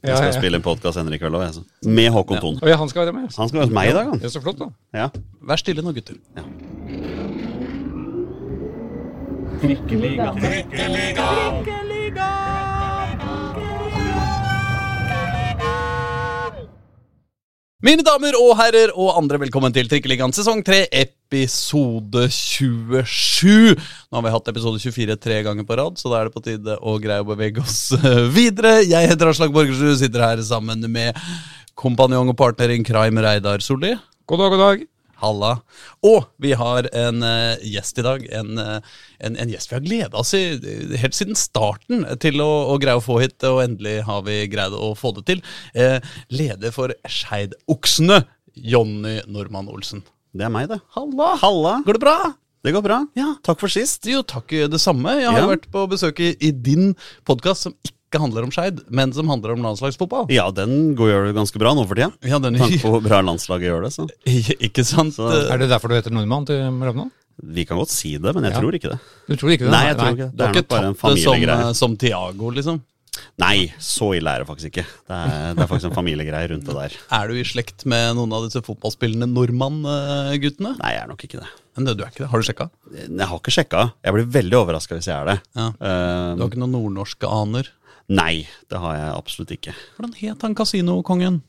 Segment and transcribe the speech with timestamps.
[0.00, 0.40] Jeg skal ja, ja.
[0.40, 1.62] spille en podkast senere i kveld òg, altså.
[1.84, 2.54] med Håkon Thon.
[2.64, 3.26] Ja, han skal være med.
[3.36, 4.18] Han skal være hos meg i dag, han.
[4.22, 4.70] Det er så flott, da.
[4.96, 5.08] Ja.
[5.44, 6.16] Vær stille nå, gutter.
[17.80, 23.72] Mine damer og herrer og andre, velkommen til Trikkeligaen sesong 3, episode 27.
[23.72, 26.42] Nå har vi hatt episode 24 tre ganger på rad, så da er det på
[26.44, 28.82] tide å greie å bevege oss eh, videre.
[28.84, 31.16] Jeg heter Aslak Borgersrud, sitter her sammen med
[31.72, 33.94] kompanjong og partner in crime Reidar Solli.
[34.28, 34.84] God dag, god dag.
[35.20, 35.52] Halla.
[36.06, 38.24] Og vi har en uh, gjest i dag.
[38.40, 38.78] En, uh,
[39.20, 42.78] en, en gjest vi har gleda oss i eh, helt siden starten til å, å
[42.80, 45.44] greie å få hit, og endelig har vi greid å få det til.
[45.76, 45.98] Uh,
[46.32, 48.22] leder for Skeidoksene,
[48.56, 50.02] Jonny Normann Olsen.
[50.36, 50.80] Det er meg, det.
[50.96, 51.34] Halla.
[51.42, 51.76] Halla!
[51.86, 52.18] Går det bra?
[52.60, 52.98] Det går bra.
[53.16, 53.30] Ja.
[53.46, 54.04] Takk for sist.
[54.10, 55.14] Jo, takk det samme.
[55.20, 55.48] Jeg har Ja.
[55.48, 56.92] vært på besøk i, i din
[57.24, 60.26] podkast som ikke handler om Skeid, men som handler om landslagsfotball.
[60.34, 62.10] Ja, den går gjør det ganske bra nå for tida.
[62.26, 63.92] Ja, den, tanke på hvor bra landslaget gjør det.
[63.94, 64.08] så
[64.66, 65.14] ikke sant?
[65.14, 67.10] Så- Eh, Er det derfor du heter nordmann til Ravna?
[67.42, 68.60] Vi kan godt si det, men jeg Ja.
[68.60, 68.98] tror ikke det.
[69.28, 69.70] Du tror ikke det?
[69.70, 70.30] Nei, jeg tror ikke det.
[70.32, 71.68] Du Det har er ikke nok bare en tatt det som, familiegreie.
[71.68, 72.80] eh, som Tiago, liksom?
[73.38, 74.84] Nei, så ille er det faktisk ikke.
[75.08, 76.92] Det er, det er faktisk en familiegreie rundt det der.
[77.10, 79.26] Er du i slekt med noen av disse fotballspillende
[79.84, 80.76] nordmann-guttene?
[80.78, 81.48] Nei, jeg er nok ikke det.
[81.76, 82.30] Men det, du er ikke det.
[82.30, 82.66] Har du sjekka?
[82.92, 83.82] Jeg har ikke sjekka.
[84.04, 85.36] Jeg blir veldig overraska hvis jeg er det.
[85.56, 85.66] Ja.
[85.80, 87.68] Eh, Du har ikke noen nordnorske aner?
[88.10, 89.74] Nei, det har jeg absolutt ikke.
[89.96, 91.40] Hvordan het han kasinokongen?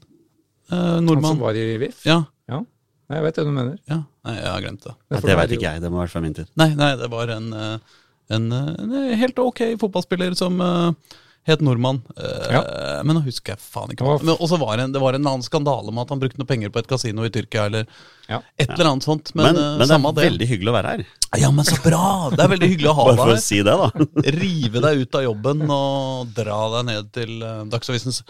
[0.72, 2.03] Eh, Han som var i VIF?
[2.08, 2.22] Ja.
[2.52, 2.62] Ja.
[3.09, 3.78] Nei, jeg vet hva du mener.
[3.92, 4.03] ja.
[4.22, 4.92] Nei, jeg har glemt det.
[5.09, 5.81] Det Nei, det veit vet ikke jeg.
[5.81, 6.50] Det må være fra min tid.
[6.62, 7.95] Nei, nei, det var en, eh,
[8.38, 11.16] en, eh, en helt ok fotballspiller som eh,
[11.47, 12.02] het Nordmann.
[12.17, 14.17] Eh, Men nå husker jeg faen ikke hva.
[14.22, 16.50] Men også var det en, det var en annen skandale med at han brukte noe
[16.50, 17.88] penger på et kasino i Tyrkia, eller
[18.30, 18.42] Ja.
[18.59, 19.34] et eller annet sånt.
[19.36, 20.25] Men, Men, eh, men det er det.
[20.30, 21.06] veldig hyggelig å være her.
[21.42, 22.30] Ja, men så bra!
[22.36, 23.42] Det er veldig hyggelig å ha Bare deg for her.
[23.42, 24.31] å si det, da.
[24.42, 28.22] rive deg ut av jobben og dra deg ned til eh, Dagsavisens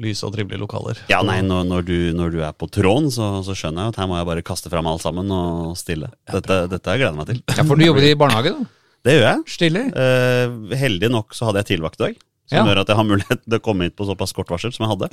[0.00, 0.96] lyse og trivelige lokaler.
[1.12, 3.98] Ja, nei, når, når, du, når du er på tråden, så, så skjønner jeg at
[4.00, 6.08] her må jeg bare kaste fram alt sammen og stille.
[6.30, 7.42] Dette, dette jeg gleder meg til.
[7.52, 8.64] Ja, for du jobber i barnehage, da?
[9.04, 9.44] Det gjør jeg.
[9.52, 9.82] Stille?
[9.96, 12.16] Eh, heldig nok så hadde jeg tilvakt i dag.
[12.50, 12.64] Som Ja.
[12.66, 14.92] gjør at jeg har mulighet til å komme hit på såpass kort varsel som jeg
[14.96, 15.08] hadde.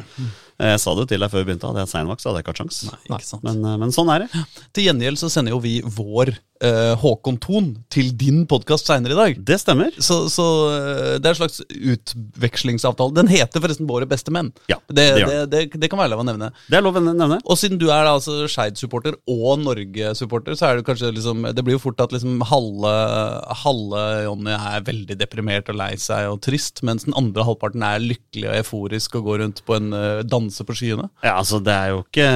[0.59, 2.41] Eh, Jeg sa det til deg før vi begynte, hadde jeg hatt seinvakt, så hadde
[2.41, 2.79] jeg ikke hatt sjans.
[3.05, 3.39] Ikke?
[3.45, 4.45] Men, eh, men sånn er det.
[4.73, 6.33] Til gjengjeld så sender jo vi vår
[6.65, 9.45] eh, Håkon Thon til din podkast seinere i dag.
[9.45, 9.93] Det stemmer.
[10.01, 13.13] Så, så eh, det er en slags utvekslingsavtale.
[13.13, 14.49] Den heter forresten Våre beste menn.
[14.71, 16.49] Ja, det, det det, det, det, kan være lov å nevne.
[16.67, 17.37] Det er lov å nevne.
[17.45, 21.77] Og siden du er altså Skeid-supporter og Norge-supporter, så er det kanskje liksom Det blir
[21.77, 22.93] jo fort at liksom halve,
[23.63, 27.99] halve Jonny er veldig deprimert og lei seg og trist, mens den andre halvparten er
[28.03, 31.09] lykkelig og euforisk og går rundt på en uh, danse på skyene.
[31.25, 32.29] Ja, altså det er jo ikke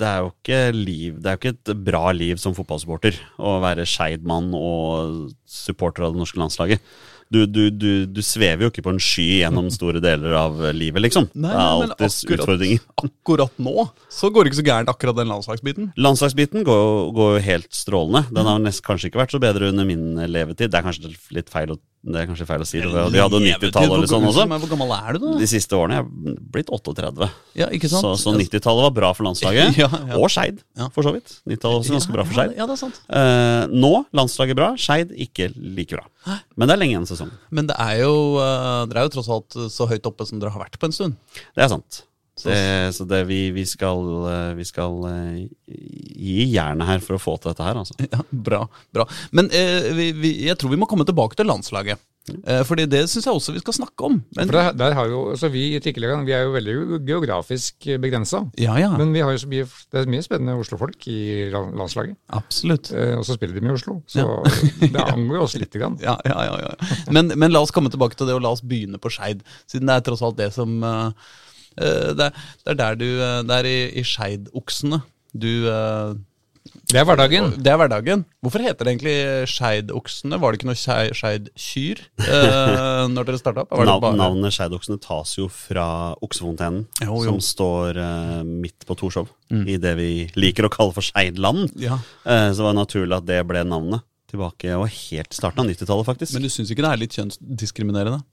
[0.00, 3.58] Det er jo ikke liv Det er jo ikke et bra liv som fotballsupporter å
[3.64, 6.80] være skeid mann og supporter av det norske landslaget.
[7.26, 11.02] Du, du, du, du svever jo ikke på en sky gjennom store deler av livet,
[11.02, 11.24] liksom.
[11.34, 12.84] Nei, det er alltids akkurat- utfordringer.
[13.02, 15.88] Akkurat nå så går det ikke så gærent, akkurat den landslagsbiten.
[15.98, 18.22] Landslagsbiten går jo helt strålende.
[18.30, 20.70] Den har nest, kanskje ikke vært så bedre under min levetid.
[20.70, 22.78] Det er kanskje litt feil å, det er kanskje feil å si.
[22.78, 23.04] Det.
[23.10, 24.44] De hadde 90-tallet eller sånn også.
[24.46, 25.32] Men hvor gammel er du, da?
[25.40, 27.28] De siste årene er jeg blitt 38.
[27.58, 28.06] Ja, ikke sant?
[28.06, 29.74] Så, så 90-tallet var bra for landslaget.
[29.82, 30.20] Ja, ja.
[30.20, 30.62] Og Skeid,
[30.94, 31.34] for så vidt.
[31.50, 32.54] 90-tallet også ganske bra for Skeid.
[32.58, 33.00] Ja, det er sant.
[33.10, 36.06] Eh, nå landslaget bra, Skeid ikke like bra.
[36.54, 37.32] Men det er lenge igjen sesong.
[37.54, 40.54] Men det er jo, eh, dere er jo tross alt så høyt oppe som dere
[40.54, 41.18] har vært på en stund.
[41.58, 42.04] Det er sant.
[42.42, 44.02] Det, så det, vi, vi skal,
[44.32, 45.38] eh, vi skal eh,
[45.70, 47.96] gi jernet her for å få til dette her, altså.
[48.12, 48.66] Ja, Bra.
[48.92, 49.06] bra.
[49.32, 52.02] Men eh, vi, vi, jeg tror vi må komme tilbake til landslaget.
[52.42, 54.16] Eh, fordi det syns jeg også vi skal snakke om.
[54.34, 56.74] Men, For der, der har jo, altså Vi i Trikkeligaen vi er jo veldig
[57.06, 58.40] geografisk begrensa.
[58.58, 58.88] ja, ja.
[58.98, 61.18] Men vi har jo så mye, det er mye spennende Oslo-folk i
[61.54, 62.18] landslaget.
[62.34, 62.90] absolutt.
[62.92, 64.26] Eh, og så spiller de med Oslo, så
[64.82, 65.96] det angår oss lite grann.
[66.02, 66.92] Ja, ja, ja, ja.
[67.14, 69.46] Men, men la oss komme tilbake til det, og la oss begynne på Skeid.
[69.70, 71.30] Siden det er tross alt det som eh,
[71.76, 75.02] det, er, det er der du eh, Det er i, i Skeidoksene
[75.36, 76.14] du eh,
[76.90, 77.50] Det er hverdagen.
[77.62, 78.22] Det er hverdagen.
[78.42, 79.14] Hvorfor heter det egentlig
[79.52, 80.38] Skeidoksene?
[80.40, 83.74] Var det ikke noe skei- Skeidkyr uh, når dere starta opp?
[83.76, 85.86] Var det bare- navnet Skeidoksene tas jo fra
[86.24, 87.34] Oksefontenen, Jo, jo.
[87.34, 90.08] som står eh, midt på Torshov, i det vi
[90.38, 91.70] liker å kalle for Skeidland.
[91.82, 91.98] Ja.
[92.26, 94.06] Eh, så det var naturlig at det ble navnet.
[94.30, 96.34] Tilbake og helt starten av 90-tallet, faktisk.
[96.34, 98.24] Men du syns ikke det er litt kjønnsdiskriminerende?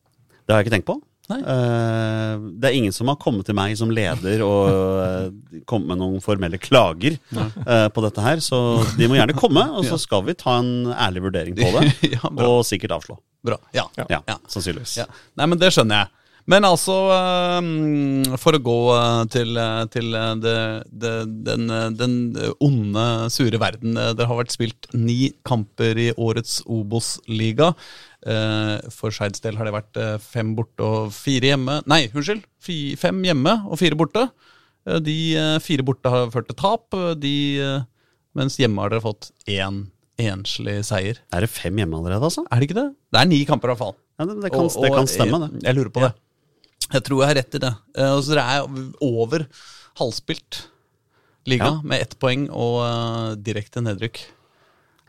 [0.43, 0.95] Det har jeg ikke tenkt på.
[1.31, 6.01] Eh, det er ingen som har kommet til meg som leder og eh, kommet med
[6.01, 8.59] noen formelle klager eh, på dette her, så
[8.97, 11.85] de må gjerne komme, og så skal vi ta en ærlig vurdering på det.
[12.17, 13.15] Ja, og sikkert avslå.
[13.43, 13.57] Bra.
[13.75, 13.87] Ja.
[13.99, 14.35] Ja, Ja.
[14.51, 14.99] sannsynligvis.
[15.39, 16.19] Nei, men det skjønner jeg.
[16.51, 18.77] Men altså, eh, for å gå
[19.31, 19.55] til,
[19.95, 20.09] til
[20.43, 20.55] det,
[20.91, 21.11] det,
[21.47, 22.17] den, den
[22.59, 23.95] onde, sure verden.
[23.95, 27.71] Dere har vært spilt ni kamper i årets Obos-liga.
[28.25, 31.81] Eh, For Skeids del har det vært eh, fem borte og fire hjemme.
[31.91, 32.43] Nei, unnskyld.
[32.99, 34.27] Fem hjemme og fire borte.
[34.87, 35.17] Eh, De
[35.63, 37.33] fire borte har ført til tap, de,
[38.37, 39.85] mens hjemme har dere fått én
[40.23, 41.19] enslig seier.
[41.33, 42.45] Er det fem hjemme allerede, altså?
[42.51, 42.89] Er det ikke det?
[43.11, 43.95] Det er ni kamper, i hvert fall.
[44.19, 45.49] Ja, det, det, kan, Og- det kan stemme, det.
[45.57, 46.13] Jeg, jeg lurer på det.
[46.93, 47.71] Jeg tror jeg har rett i det.
[48.05, 49.47] Og så dere er over
[49.99, 50.59] halvspilt
[51.49, 51.81] liga Ja.
[51.83, 54.19] med ett poeng og direkte nedrykk.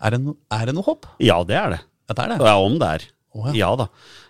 [0.05, 1.07] Er det, no, er det noe håp?
[1.23, 1.81] Ja, det er det.
[2.09, 2.39] Ja, det er det.
[2.45, 3.07] Ja, om det er.
[3.35, 3.55] Oh, ja.
[3.65, 3.71] ja.
[3.81, 3.89] da.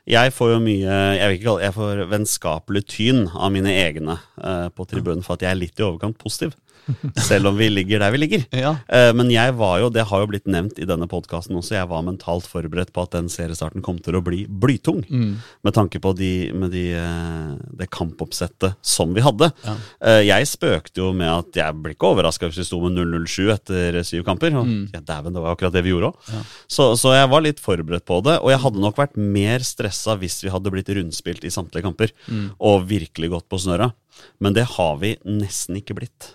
[0.09, 4.19] Jeg får jo mye Jeg vil ikke kalle Jeg får vennskapelig tyn av mine egne
[4.37, 6.53] eh, på tribunen for at jeg er litt i overkant positiv.
[7.29, 8.45] Selv om vi ligger der vi ligger.
[8.55, 8.75] Ja.
[8.89, 11.91] Eh, men jeg var jo, det har jo blitt nevnt i denne podkasten også, jeg
[11.91, 15.03] var mentalt forberedt på at den seriestarten kom til å bli blytung.
[15.09, 15.39] Mm.
[15.67, 19.51] Med tanke på de, med de, eh, det kampoppsettet som vi hadde.
[19.65, 19.77] Ja.
[20.05, 23.53] Eh, jeg spøkte jo med at jeg ble ikke overraska hvis vi sto med 0-0-7
[23.55, 24.57] etter syv kamper.
[24.61, 26.33] Og ja, dæven, det var akkurat det vi gjorde òg.
[26.71, 28.39] Så, så jeg var litt forberedt på det.
[28.43, 32.13] Og jeg hadde nok vært mer stressa hvis vi hadde blitt rundspilt i samtlige kamper
[32.59, 33.93] og virkelig gått på snøra.
[34.39, 36.35] Men det har vi nesten ikke blitt.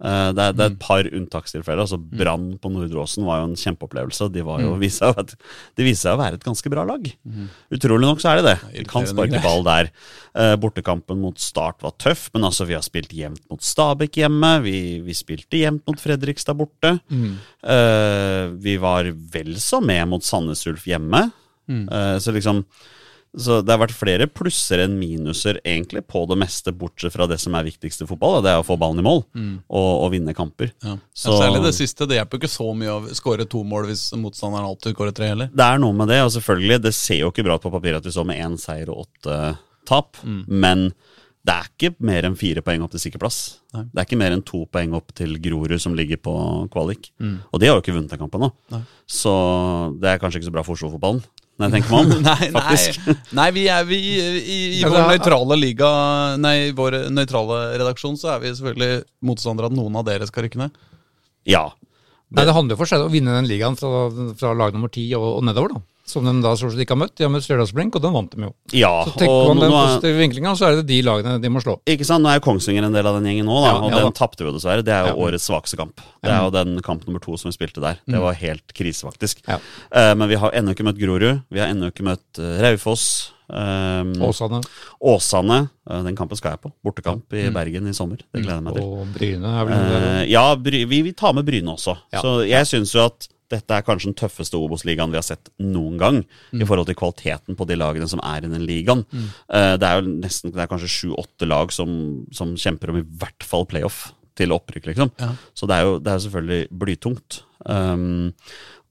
[0.00, 1.82] Eh, Det er, det er et par unntakstilfeller.
[1.84, 4.30] altså Brann på Nordre Åsen var jo en kjempeopplevelse.
[4.32, 5.34] De, var jo, viste seg,
[5.76, 7.04] de viste seg å være et ganske bra lag.
[7.70, 8.56] Utrolig nok så er det det.
[8.78, 9.90] De kan sparke ball der.
[10.34, 14.54] Eh, Bortekampen mot Start var tøff, men altså vi har spilt jevnt mot Stabæk hjemme.
[14.64, 16.96] Vi, vi spilte jevnt mot Fredrikstad borte.
[17.62, 21.26] Eh, vi var vel så med mot Sandnes Ulf hjemme.
[21.90, 22.64] Eh, så liksom
[23.38, 27.38] så det har vært flere plusser enn minuser egentlig på det meste, bortsett fra det
[27.38, 28.38] som er viktigst i fotball.
[28.38, 29.22] og Det er å få ballen i mål
[29.70, 30.72] og, og vinne kamper.
[30.82, 30.96] Ja.
[31.14, 32.08] Så- Særlig det siste.
[32.10, 35.50] Det hjelper ikke så mye å skåre to mål hvis motstanderen alltid skårer tre heller.
[35.54, 37.96] Det er noe med det, og selvfølgelig, det ser jo ikke bra ut på papiret
[38.02, 40.16] at vi står med én seier og åtte tap,
[40.46, 40.92] men
[41.46, 43.60] det er ikke mer enn fire poeng opp til sikker plass.
[43.72, 43.84] Nei.
[43.94, 46.34] Det er ikke mer enn to poeng opp til Grorud, som ligger på
[46.70, 47.08] kvalik.
[47.52, 48.50] Og de har jo ikke vunnet den kampen nå.
[48.74, 48.82] Nei.
[49.08, 49.32] Så
[50.00, 51.22] det er kanskje ikke så bra for Oslo-fotballen,
[51.60, 52.24] når jeg tenker meg om.
[52.24, 53.10] Nei, nei, faktisk.
[53.38, 55.90] nei, vi er vi i, i, vår nøytrale liga
[56.40, 60.28] Nei, i vår nøytrale redaksjon så er vi selvfølgelig motstandere av at noen av dere
[60.30, 60.80] skal rykke ned.
[61.48, 61.68] Ja.
[62.30, 64.06] Nei, Det handler jo for seg å vinne den ligaen fra,
[64.38, 65.86] fra lag nummer ti og, og nedover, da.
[66.10, 67.14] Som de da stort sett ikke har møtt.
[67.18, 68.52] De har møtt Stjørdalsblink, og den vant de jo.
[68.76, 68.92] ja.
[69.06, 71.76] Så tenker man den positive vinklinga, så er det de lagene de må slå.
[71.90, 74.02] Ikke sant, Nå er Kongsvinger en del av den gjengen nå, da, Ja, og ja
[74.04, 74.84] den tapte vi jo dessverre.
[74.86, 75.18] Det er jo Ja.
[75.28, 76.02] årets svakeste kamp.
[76.20, 78.00] Det er jo den kamp nummer to som vi spilte der.
[78.06, 79.44] Det var helt krise, faktisk.
[79.48, 81.42] Eh, men vi har ennå ikke møtt Grorud.
[81.50, 83.32] Vi har ennå ikke møtt uh, Raufoss.
[83.50, 84.60] Um, Åsane
[85.02, 85.56] Åsane.
[85.90, 86.70] Uh, den kampen skal jeg på.
[86.86, 88.20] Bortekamp i Bergen i sommer.
[88.30, 88.84] Det gleder jeg meg til.
[88.86, 90.22] og Bryne er vel uh.
[90.30, 91.96] Ja, Bry, vi, vi tar med Bryne også.
[92.14, 95.98] Så jeg syns jo at dette er kanskje den tøffeste Obos-ligaen vi har sett noen
[96.00, 96.22] gang.
[96.52, 96.62] Mm.
[96.62, 99.04] I forhold til kvaliteten på de lagene som er i den ligaen.
[99.12, 101.92] Eh, det er jo nesten, det er kanskje sju-åtte lag som,
[102.34, 104.08] som kjemper om i hvert fall playoff
[104.38, 105.10] til opprykk, liksom.
[105.20, 105.32] Ja.
[105.56, 107.42] Så det er jo, det er selvfølgelig blytungt.
[107.66, 108.30] Um,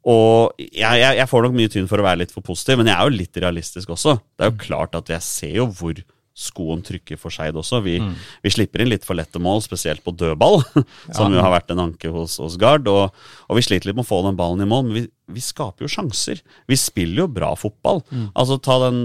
[0.10, 2.92] og jeg, jeg, jeg får nok mye tyn for å være litt for positiv, men
[2.92, 4.16] jeg er jo litt realistisk også.
[4.38, 6.00] Det er jo klart at jeg ser jo hvor
[6.40, 7.82] skoen trykker for Skeid også.
[7.86, 7.98] Vi,
[8.44, 10.62] vi slipper inn litt for lette mål, spesielt på dødball,
[11.18, 12.88] som jo har vært en anke hos, hos Gard.
[12.92, 13.16] Og,
[13.48, 15.06] og vi sliter litt med å få den ballen i mål, men vi,
[15.36, 16.44] vi skaper jo sjanser.
[16.70, 18.04] Vi spiller jo bra fotball.
[18.34, 19.02] Altså Ta den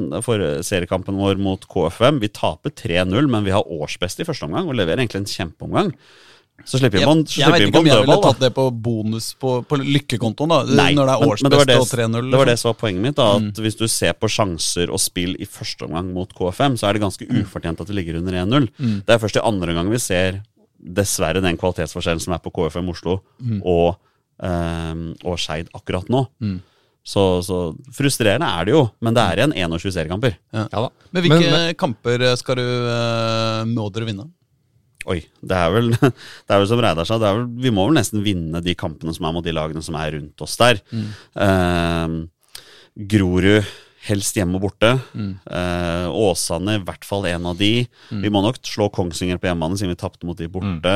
[0.65, 2.23] seriekampen vår mot KFM.
[2.23, 5.93] Vi taper 3-0, men vi har årsbeste i første omgang og leverer egentlig en kjempeomgang.
[6.65, 8.65] Så slipper jeg, Jeg, så slipper jeg vet ikke om jeg ville tatt det på
[8.87, 10.59] bonus på, på lykkekontoen, da.
[10.79, 12.31] Nei, når det er men- men det var årsbeste det- og 3-0.
[12.31, 12.63] Det var det liksom.
[12.63, 13.17] som var poenget mitt.
[13.17, 16.89] da, at Hvis du ser på sjanser og spill i første omgang mot KFM, så
[16.89, 18.69] er det ganske ufortjent at det ligger under 1-0.
[19.05, 20.43] Det er først i andre omgang vi ser
[20.81, 23.21] dessverre den kvalitetsforskjellen som er på KFM Oslo
[23.65, 23.97] og,
[24.39, 26.27] um, og Skeid akkurat nå.
[27.05, 30.37] Så, så frustrerende er det jo, men det er igjen 21 seriekamper.
[30.55, 34.31] Ja Ja, Men hvilke Men- kamper skal du uh, må dere vinne?
[35.11, 37.85] Oi, det er vel, det er vel som Reidar sa, det er vel, vi må
[37.89, 40.81] vel nesten vinne de kampene som er mot de lagene som er rundt oss der.
[41.45, 42.15] Eh,
[43.11, 43.73] Grorud
[44.05, 44.91] helst hjemme og borte.
[45.49, 47.87] Eh, Åsane i hvert fall en av de.
[48.21, 50.93] Vi må nok slå Kongsvinger på hjemmebane siden vi tapte mot de borte.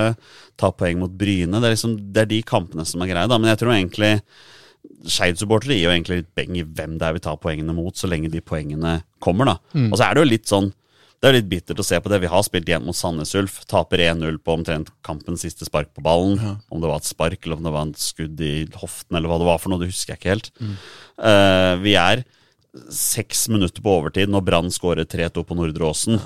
[0.61, 1.57] Ta poeng mot Bryne.
[1.57, 3.39] Det er, liksom, det er de kampene som er greie, da.
[3.41, 4.13] Men jeg tror egentlig
[5.09, 8.09] Skeid-supportere gir jo egentlig litt beng i hvem det er vi tar poengene mot, så
[8.11, 9.57] lenge de poengene kommer, da.
[9.89, 10.69] Og så er det jo litt sånn
[11.21, 12.21] det er litt bittert å se på det.
[12.23, 13.61] Vi har spilt igjen mot Sandnes Ulf.
[13.67, 16.39] Taper 1-0 på omtrent kampens siste spark på ballen.
[16.71, 19.39] Om det var et spark, eller om det var et skudd i hoften, eller hva
[19.43, 20.51] det var for noe, det husker jeg ikke helt.
[21.19, 22.23] Eh, vi er
[22.95, 26.21] seks minutter på overtid når Brann skårer 3-2 på Nordre Åsen.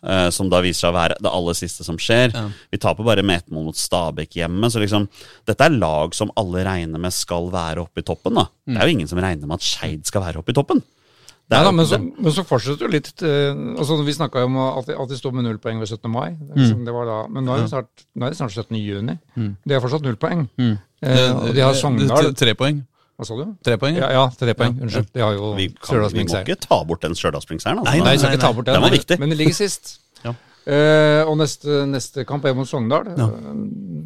[0.00, 2.30] eh, som da viser seg å være det aller siste som skjer.
[2.32, 2.44] Ja.
[2.70, 4.70] Vi taper bare med ett mål mot Stabæk hjemme.
[4.70, 5.08] Så liksom,
[5.44, 8.38] dette er lag som alle regner med skal være oppe i toppen.
[8.38, 8.46] da.
[8.64, 10.80] Det er jo ingen som regner med at Skeid skal være oppe i toppen.
[11.48, 14.50] Det Nei, da, men, så, men så fortsetter jo litt eh, altså Vi snakka jo
[14.50, 16.10] om at de, at de sto med null poeng ved 17.
[16.12, 16.34] mai.
[16.36, 16.50] Mm.
[16.58, 18.76] Liksom, det var da, men nå er det snart, nå er det snart 17.
[18.76, 19.14] juni.
[19.64, 20.44] De har fortsatt null poeng.
[20.60, 20.74] Mm.
[21.08, 22.82] Eh, og de har Sogndal Tre poeng.
[23.18, 23.46] Hva sa du?
[23.66, 23.96] Tre poeng?
[23.98, 24.76] Ja, ja tre poeng.
[24.84, 25.08] Unnskyld.
[25.16, 27.80] De har jo vi, kan, vi må ikke ta bort den Stjørdalsblink-seieren.
[27.82, 27.94] Altså.
[27.96, 29.18] Nei, Nei, nei, skal ikke ta bort den, Den var viktig.
[29.18, 29.96] men de ligger sist.
[30.26, 30.32] Ja.
[30.68, 33.06] Uh, og neste, neste kamp er mot Sogndal.
[33.16, 33.28] Ja.
[33.30, 33.52] Eh,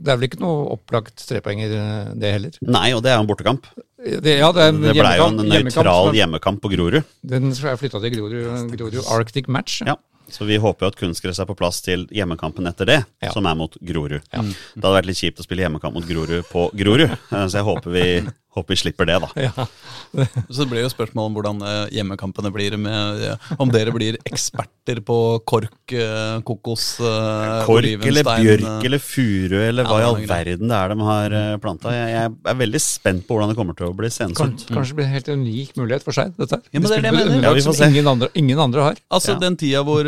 [0.05, 1.73] Det er vel ikke noe opplagt trepoenger,
[2.19, 2.57] det heller.
[2.63, 3.67] Nei, og det er en bortekamp.
[4.03, 7.05] Det, ja, det Det ble jo en nøytral hjemmekamp på Grorud.
[7.23, 9.83] Den er flytta til Grorud, Grorud Arctic Match.
[9.87, 9.95] Ja.
[10.33, 13.33] Så vi håper jo at kunstgress er på plass til hjemmekampen etter det, Ja.
[13.35, 14.23] som er mot Grorud.
[14.33, 17.67] Det hadde vært litt kjipt å spille hjemmekamp mot Grorud på Grorud, eh, så jeg
[17.69, 18.07] håper vi,
[18.53, 19.29] håper vi slipper det, da.
[19.41, 19.67] Ja.
[20.53, 22.77] Så det blir jo spørsmål om hvordan eh, hjemmekampene blir.
[22.77, 23.23] Med,
[23.63, 25.17] om dere blir eksperter på
[25.49, 30.27] kork, eh, kokos, eh, Kork eller bjørk eller furu eller Ja, hva i er all
[30.29, 31.95] verden det er de har planta.
[31.97, 34.67] Jeg, jeg er veldig spent på hvordan det kommer til å bli senest Kan, ut.
[34.69, 36.65] Kanskje det blir en helt unik mulighet for seg, dette her.
[36.77, 37.47] Ja, det er det jeg mener.
[37.49, 37.89] Ja, vi får se.
[37.89, 39.01] ingen andre, ingen andre har.
[39.13, 39.41] Altså Ja.
[39.43, 40.05] den tida hvor,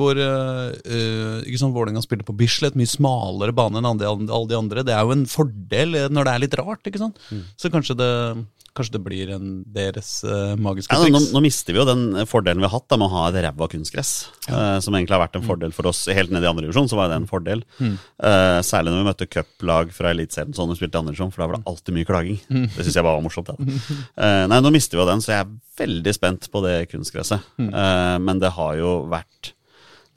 [0.00, 0.18] hvor
[1.46, 4.82] ikke sånn, Vålerenga spilte på Bislett, mye smalere bane enn alle de andre.
[4.86, 6.82] Det er jo en fordel når det er litt rart.
[6.90, 7.20] ikke sant?
[7.36, 7.42] Mm.
[7.60, 8.10] Så kanskje det,
[8.76, 11.30] kanskje det blir en deres uh, magiske Ja, nå, triks.
[11.32, 13.68] nå mister vi jo den fordelen vi har hatt da, med å ha et ræva
[13.72, 14.10] kunstgress.
[14.48, 16.88] eh, som egentlig har vært en fordel for oss helt ned i andre divisjon.
[16.92, 17.64] så var det en fordel.
[17.80, 21.42] Eh, særlig når vi møtte cuplag fra Eliteserien, sånn vi spilte i andre divisjon, for
[21.44, 22.38] da var det alltid mye klaging.
[22.76, 23.48] Det syns jeg bare var morsomt.
[23.56, 24.46] Ja.
[24.52, 27.48] Nei, nå mister vi jo den, så jeg er veldig spent på det kunstgresset.
[27.60, 29.52] Eh, men det har jo vært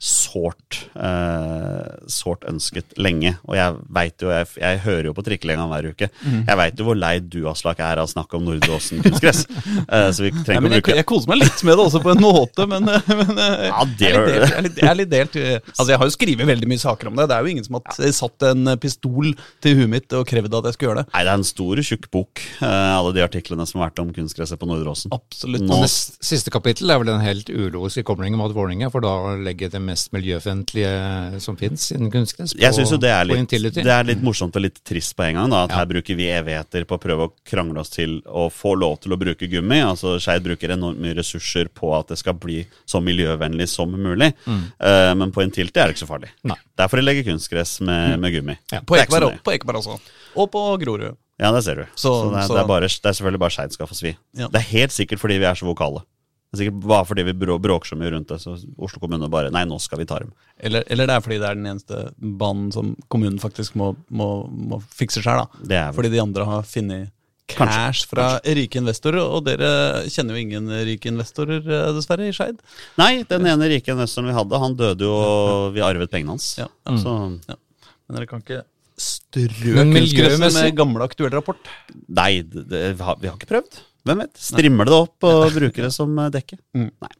[0.00, 3.34] sårt eh, sårt ønsket lenge.
[3.48, 6.08] Og jeg vet jo, jeg, jeg hører jo på Trikkelenga hver uke.
[6.24, 9.44] Jeg veit jo hvor lei du, Aslak, er av å snakke om Nordre Åsen kunstgress.
[9.90, 12.00] Eh, så vi trenger ikke å jeg, bruke jeg koser meg litt med det også,
[12.04, 14.76] på en måte, men, eh, men eh, Ja, det jeg, er delt, jeg, er litt,
[14.80, 15.36] jeg er litt delt.
[15.40, 17.26] eh, Altså, Jeg har jo skrevet veldig mye saker om det.
[17.30, 19.30] Det er jo ingen som har satt en pistol
[19.64, 21.06] til huet mitt og krevd at jeg skulle gjøre det.
[21.14, 24.12] Nei, det er en stor, tjukk bok, eh, alle de artiklene som har vært om
[24.16, 25.14] kunstgresset på Nordre Åsen.
[25.16, 25.66] Absolutt.
[25.70, 29.70] Nå- siste kapittel er vel en helt ulogisk kobling mot Vålerenga, for da å legge
[29.72, 34.06] det mest miljøvennlige som fins innen kunstgress Jeg syns jo det er, litt, det er
[34.08, 35.50] litt morsomt og litt trist på en gang.
[35.52, 38.74] da, At her bruker vi evigheter på å prøve å krangle oss til å få
[38.78, 39.80] lov til å bruke gummi.
[39.84, 44.32] altså Skeid bruker enormt mye ressurser på at det skal bli så miljøvennlig som mulig.
[44.48, 46.30] Eh, men på en Intility er det ikke så farlig.
[46.46, 46.56] Nei.
[46.78, 48.54] Derfor de legger kunstgress med, med gummi.
[48.72, 49.98] Ja, på Ekeberg også.
[50.38, 51.16] Og på Grorud.
[51.40, 51.84] Ja, det ser du.
[51.96, 53.96] Så, Så- det, er, så- det, er bare, det er selvfølgelig bare Skeid skal få
[53.98, 54.14] svi.
[54.36, 54.46] Ja.
[54.52, 56.04] Det er helt sikkert fordi vi er så vokale.
[56.50, 58.40] Det er sikkert bare fordi vi brå- bråker så mye rundt det.
[58.42, 60.32] Så Oslo kommune bare Nei, nå skal vi ta dem.
[60.58, 64.26] Eller, eller det er fordi det er den eneste banen som kommunen faktisk må, må,
[64.50, 65.44] må fikse sjøl.
[65.62, 67.12] Det er Fordi de andre har funnet
[67.50, 69.70] cash Kanskje, fra rike investorer, og dere
[70.10, 72.60] kjenner jo ingen rike investorer, eh, dessverre, i Skeid.
[72.98, 76.52] Nei, den ene rike investoren vi hadde, han døde jo, og vi arvet pengene hans.
[76.60, 76.68] Ja.
[76.98, 77.14] Så
[77.50, 78.60] Men dere kan ikke
[79.00, 81.70] strø Men kunstgresset med gamle aktuell rapport.
[82.06, 83.80] nei, det, det, vi, har, vi har ikke prøvd.
[84.08, 84.34] Hvem vet?
[84.40, 86.56] Strimler det opp og bruker det som eh, dekke?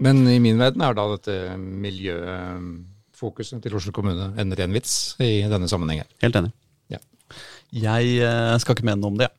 [0.00, 5.22] Men i min verden er da dette miljøfokuset til Oslo kommune en ren vits i
[5.50, 6.08] denne sammenhengen.
[6.24, 6.52] Helt enig.
[7.70, 9.28] Jeg eh, skal ikke mene noe om det.
[9.28, 9.34] jeg.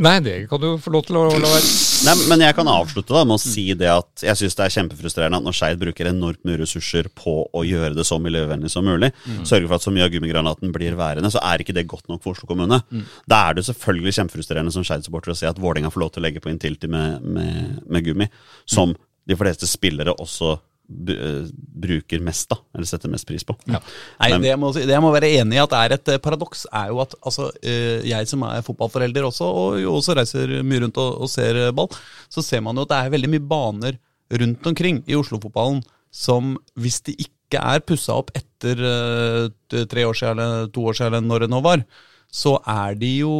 [0.00, 1.66] Nei, det kan du få lov til å la være.
[2.06, 4.74] Nei, men jeg kan avslutte da med å si det at jeg syns det er
[4.78, 8.88] kjempefrustrerende at når Skeid bruker enormt mye ressurser på å gjøre det så miljøvennlig som
[8.88, 9.12] mulig,
[9.44, 12.24] sørge for at så mye av gummigranaten blir værende, så er ikke det godt nok
[12.24, 12.80] for Oslo kommune.
[13.28, 16.26] Da er det selvfølgelig kjempefrustrerende som Skeid-supporter å se at Vålerenga får lov til å
[16.26, 18.30] legge på Intility med, med, med gummi,
[18.64, 18.96] som
[19.28, 20.56] de fleste spillere også
[20.88, 23.54] bruker mest, da, eller setter mest pris på.
[23.66, 23.80] Ja.
[24.20, 26.20] Nei, Men- det, jeg må, det jeg må være enig i at er et eh,
[26.22, 30.84] paradoks, er jo at altså, eh, jeg som er fotballforelder også, og også reiser mye
[30.84, 31.88] rundt og, og ser eh, ball,
[32.32, 33.98] så ser man jo at det er veldig mye baner
[34.42, 40.16] rundt omkring i Oslo-fotballen som hvis de ikke er pussa opp etter eh, tre år
[40.16, 41.84] siden eller to år siden eller når det nå var,
[42.32, 43.34] så er de jo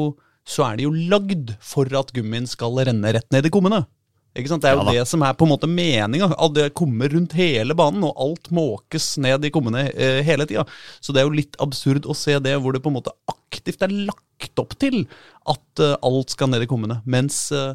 [0.48, 3.84] så er de jo lagd for at gummien skal renne rett ned i kummene.
[4.32, 4.64] Ikke sant?
[4.64, 6.30] Det er jo Ja det som er på en måte meninga.
[6.56, 10.64] Det kommer rundt hele banen, og alt måkes ned i kummene eh, hele tida.
[11.04, 13.84] Så det er jo litt absurd å se det hvor det på en måte aktivt
[13.84, 15.02] er lagt opp til
[15.50, 17.02] at eh, alt skal ned i kummene.
[17.04, 17.74] Mens eh,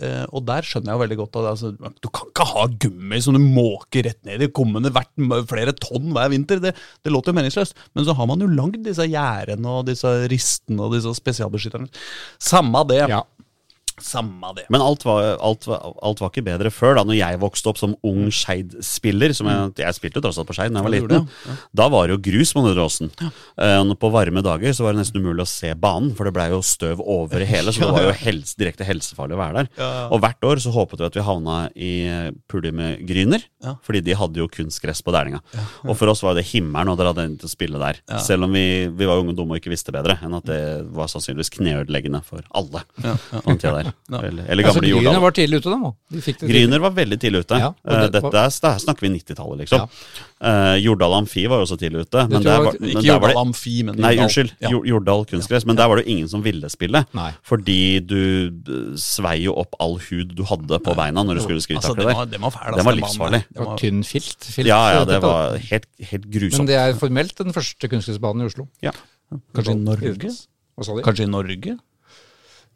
[0.00, 3.20] eh, Og der skjønner jeg jo veldig godt at altså, du kan ikke ha gummi
[3.20, 5.12] som du måker rett ned i kummene hvert
[5.50, 6.62] flere tonn hver vinter.
[6.64, 6.72] Det,
[7.04, 7.76] det låter jo meningsløst.
[7.92, 11.92] Men så har man jo lagd disse gjerdene og disse ristene og disse spesialbeskytterne.
[12.40, 13.04] Samme det.
[13.12, 13.20] Ja.
[14.02, 14.64] Samme det.
[14.72, 17.78] Men alt var, alt, var, alt var ikke bedre før, da når jeg vokste opp
[17.80, 19.32] som ung Skeid-spiller.
[19.36, 21.56] som Jeg, jeg spilte jo tross alt på Skeid da jeg var Ja, du gjorde.
[21.76, 23.10] Da var det jo grus på Nedre Åsen.
[23.20, 23.30] Ja.
[23.80, 26.48] og på varme dager så var det nesten umulig å se banen, for det blei
[26.52, 27.72] jo støv over hele.
[27.72, 29.70] Så det var jo helse, direkte helsefarlig å være der.
[29.78, 30.06] Ja, ja.
[30.14, 31.92] Og hvert år så håpet vi at vi havna i
[32.50, 33.74] pulje med Gryner, Ja.
[33.84, 35.40] fordi de hadde jo kunstgress på Dælinga.
[35.84, 38.00] Og for oss var det himmelen å dra den til å spille der.
[38.08, 38.18] Ja.
[38.24, 40.60] Selv om vi, vi var unge og dumme og ikke visste bedre enn at det
[40.96, 43.89] var sannsynligvis kneødeleggende for alle Ja, på den tida der.
[44.10, 45.04] Eller, eller Altså, Jordal.
[45.04, 45.92] Gryner var tidlig ute, da.
[46.10, 46.48] De fikk det.
[46.50, 47.58] Gryner var veldig tidlig ute.
[47.60, 49.88] Ja, Eh, det Dette var- er, der snakker vi 90-tallet, liksom.
[50.40, 52.28] Eh, Jordal Amfi var også tidlig ute.
[52.30, 54.52] Men der var, Ikke der var Jordal det Amfi, men Nei, unnskyld.
[54.60, 54.68] Ja.
[54.70, 55.66] Jordal kunstgress.
[55.66, 57.04] Men der var det jo ingen som ville spille.
[57.12, 57.30] Nei.
[57.42, 58.50] Fordi du
[58.96, 62.40] svei jo opp all hud du hadde på beina når du skulle Altså, takler den
[62.40, 62.84] var, var fæl.
[62.84, 63.44] Var livsfarlig.
[63.52, 64.44] Det var tynn filt.
[64.44, 68.46] filt Ja, ja, det var helt, helt Men det er formelt den første kunstgressbanen i
[68.46, 68.68] Oslo.
[68.82, 68.92] Ja.
[69.54, 70.16] Kanskje i Norge?
[70.76, 71.02] Hva sa de?
[71.02, 71.78] Kanskje i Norge?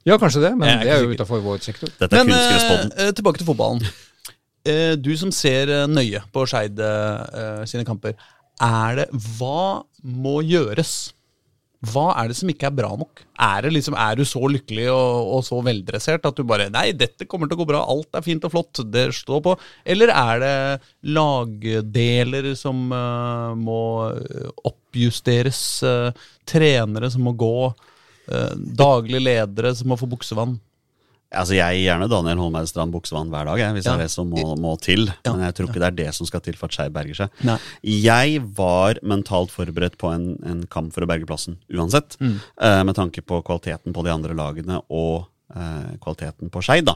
[0.04, 1.88] Ja, kanskje det, men er det er jo utafor vår sektor.
[1.98, 2.92] Dette er Men kunstgresspodden.
[3.00, 3.84] eh, tilbake til fotballen.
[4.64, 8.16] Eh, du som ser eh, nøye på Skeid eh, sine kamper.
[8.62, 9.08] Er det
[9.38, 11.12] Hva må gjøres?
[11.84, 13.22] Hva er det som ikke er bra nok?
[13.34, 16.86] Er, det liksom, er du så lykkelig og, og så veldressert at du bare Nei,
[16.96, 19.56] dette kommer til å gå bra, alt er fint og flott, det står på.
[19.84, 20.54] Eller er det
[21.16, 23.80] lagdeler som uh, må
[24.14, 27.52] eh, oppjusteres, uh, trenere som må gå,
[28.30, 30.56] uh, daglige ledere som må få buksevann?
[31.34, 33.96] Altså, Jeg gir gjerne Daniel Holmeid Strand buksevann hver dag, jeg, hvis Ja.
[33.96, 35.08] det er det som må, må til.
[35.26, 37.30] Men jeg tror ikke det er det som skal til for at Skei berger seg.
[37.42, 37.56] Nei.
[37.82, 42.14] Jeg var mentalt forberedt på en, en kamp for å berge plassen uansett.
[42.22, 45.26] eh, med tanke på kvaliteten på de andre lagene og
[45.56, 46.94] eh, kvaliteten på Skei, da,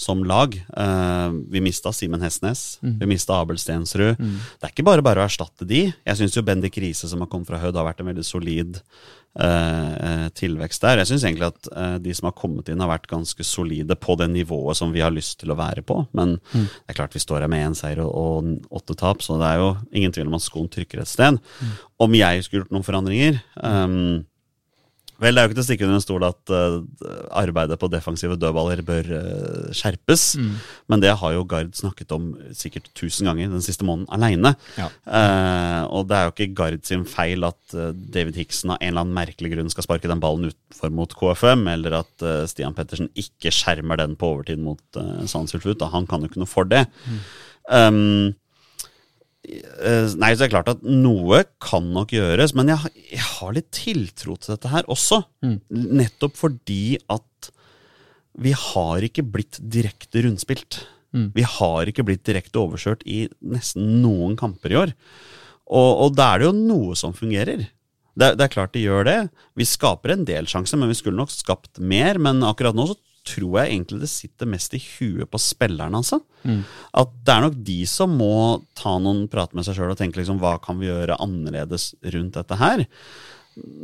[0.00, 0.54] som lag.
[0.56, 4.16] Eh, vi mista Simen Hestnes, vi mista Abel Stensrud.
[4.16, 5.90] Det er ikke bare bare å erstatte de.
[5.92, 8.80] Jeg syns jo Bendik Riise, som har kommet fra Hødd, har vært en veldig solid
[8.80, 11.00] eh, eh, tilvekst der.
[11.00, 14.14] Jeg syns egentlig at eh, de som har kommet inn, har vært ganske solide på
[14.20, 16.04] det nivået som vi har lyst til å være på.
[16.14, 19.48] Men det er klart vi står her med én seier og, åtte tap, så det
[19.48, 21.40] er jo ingen tvil om at skoen trykker et sted.
[21.98, 24.24] Om jeg skulle gjort noen forandringer ehm,
[25.24, 26.76] Vel, det er jo ikke til å stikke under en stol at uh,
[27.40, 30.26] arbeidet på defensive dødballer bør uh, skjerpes.
[30.92, 34.54] Men det har jo Gard snakket om sikkert tusen ganger den siste måneden aleine.
[34.78, 34.90] Ja.
[35.08, 39.04] Uh, og det er jo ikke Gard sin feil at David Hickson av en eller
[39.06, 43.52] annen merkelig grunn skal sparke den ballen utfor mot KFM, eller at Stian Pettersen ikke
[43.54, 45.82] skjermer den på overtid mot uh, Sandsulfut.
[45.94, 46.86] Han kan jo ikke noe for det.
[47.64, 48.32] Um, eh,
[49.44, 53.52] nei, så det er klart at noe kan nok gjøres, men jeg, har- jeg har
[53.56, 55.22] litt tiltro til dette her også.
[55.70, 57.50] Nettopp fordi at
[58.40, 60.80] vi har ikke blitt direkte rundspilt.
[61.36, 64.92] Vi har ikke blitt direkte overkjørt i nesten noen kamper i år.
[65.70, 67.68] Og, og da er det jo noe som fungerer.
[68.18, 69.18] Det, det er klart de gjør det.
[69.58, 72.18] Vi skaper en del sjanser, men vi skulle nok skapt mer.
[72.18, 76.20] Men akkurat nå så tror jeg egentlig det sitter mest i huet på spillerne, altså.
[76.92, 78.34] At det er nok de som må
[78.76, 82.36] ta noen prat med seg sjøl og tenke liksom hva kan vi gjøre annerledes rundt
[82.36, 82.84] dette her.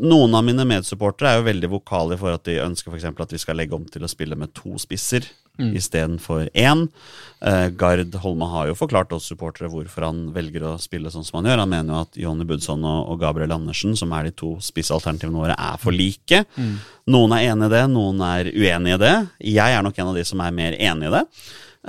[0.02, 3.24] Noen av mine medsupportere er jo veldig vokale i forhold at de ønsker for eksempel
[3.24, 5.74] at vi skal legge om til å spille med to spisser Mm.
[5.76, 6.86] istedenfor én.
[7.44, 11.36] Eh, Gard Holme har jo forklart oss supportere hvorfor han velger å spille sånn som
[11.42, 11.58] han gjør.
[11.64, 15.36] Han mener jo at Jonny Budson og, og Gabriel Andersen, som er de to spissalternativene
[15.36, 16.44] våre, er for like.
[16.56, 16.78] Mm.
[17.12, 19.14] Noen er enig i det, noen er uenig i det.
[19.52, 21.24] Jeg er nok en av de som er mer enig i det.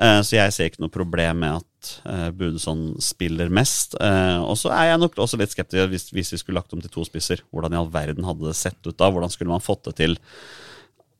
[0.01, 3.95] Eh, Så jeg ser ikke noe problem med at eh, Budesson spiller mest.
[3.99, 6.81] Eh, Og så er jeg nok også litt skeptisk hvis, hvis vi skulle lagt om
[6.83, 7.39] til to spisser.
[7.55, 9.07] Hvordan i all verden hadde det sett ut da?
[9.11, 10.19] Hvordan skulle man fått det til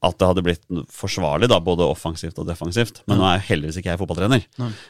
[0.02, 3.04] at det hadde blitt forsvarlig, da, både offensivt og defensivt?
[3.06, 4.48] Men nå er jo heldigvis ikke jeg fotballtrener.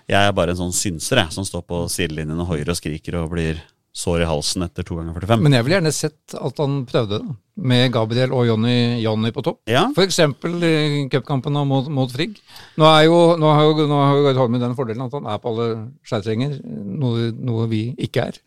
[0.08, 3.20] Jeg er bare en sånn synser jeg, som står på sidelinjen og hoier og skriker
[3.20, 3.60] og blir
[3.92, 5.42] sår i halsen etter to ganger 45.
[5.44, 7.40] Men jeg ville gjerne sett at han prøvde det.
[7.62, 9.60] Med Gabriel og Jonny, Jonny på topp.
[9.70, 9.84] Ja.
[10.00, 10.76] Eksempel i
[11.12, 12.40] cupkampen mot, mot Frigg.
[12.80, 15.42] Nå, er jo, nå har jo, nå har jo Holmen den fordelen at han er
[15.44, 15.68] på alle
[16.08, 18.40] skjærtrenger, noe, noe vi ikke er.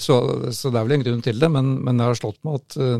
[0.00, 0.20] Så,
[0.54, 2.78] så det er vel en grunn til det, men, men det har slått meg at
[2.78, 2.94] eh,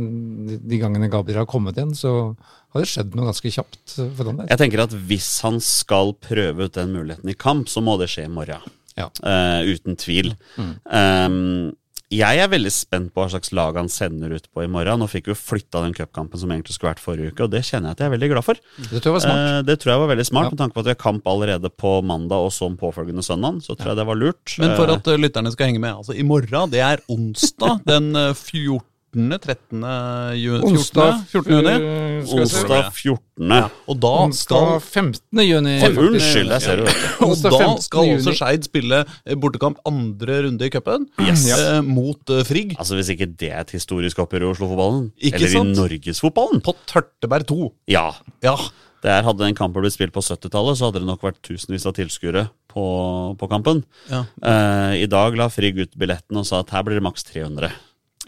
[0.50, 2.34] de, de gangene Gabriel har kommet igjen, så
[2.74, 4.50] har det skjedd noe ganske kjapt for han der.
[4.50, 8.10] Jeg tenker at hvis han skal prøve ut den muligheten i kamp, så må det
[8.12, 8.74] skje i morgen.
[8.98, 9.08] Ja.
[9.22, 10.34] Uh, uten tvil.
[10.58, 11.72] Um,
[12.14, 15.02] jeg er veldig spent på hva slags lag han sender ut på i morgen.
[15.02, 17.64] Nå fikk vi jo flytta den cupkampen som egentlig skulle vært forrige uke, og det
[17.66, 18.62] kjenner jeg at jeg er veldig glad for.
[18.78, 19.42] Det tror jeg var smart.
[19.50, 20.54] Eh, det tror jeg var veldig smart, Ja.
[20.54, 23.62] med tanke på at vi har kamp allerede på mandag og som påfølgende søndag.
[23.66, 24.56] Så tror jeg det var lurt.
[24.58, 27.80] Men for Eh, at uh, lytterne skal henge med, altså i morgen, det er onsdag
[27.92, 28.80] den uh, 14.
[29.14, 29.84] 13.
[30.40, 31.52] juni Onsdag 14.
[31.54, 31.74] juni.
[32.34, 33.54] onsdag 14.
[33.54, 35.42] Ja, og da skal Onsdag 15.
[35.46, 35.74] juni.
[35.88, 36.88] Unnskyld, der ser du.
[37.26, 38.34] Og da skal også.
[38.38, 41.46] Skeid spille eh, bortekamp andre runde i cupen Yes.
[41.54, 42.74] eh, mot eh, Frigg.
[42.78, 45.74] Altså Hvis ikke det er et historisk oppgjør i Oslo-fotballen, eller sant?
[45.74, 47.70] i Norgesfotballen På Tørteberg 2.
[47.94, 48.08] Ja.
[48.44, 48.56] Ja.
[49.04, 51.92] Der hadde den kampen blitt spilt på 70-tallet, så hadde det nok vært tusenvis av
[51.98, 52.84] tilskuere på,
[53.36, 53.82] på kampen.
[54.08, 54.22] Ja.
[54.40, 57.68] Eh, I dag la Frigg ut billetten og sa at her blir det maks 300.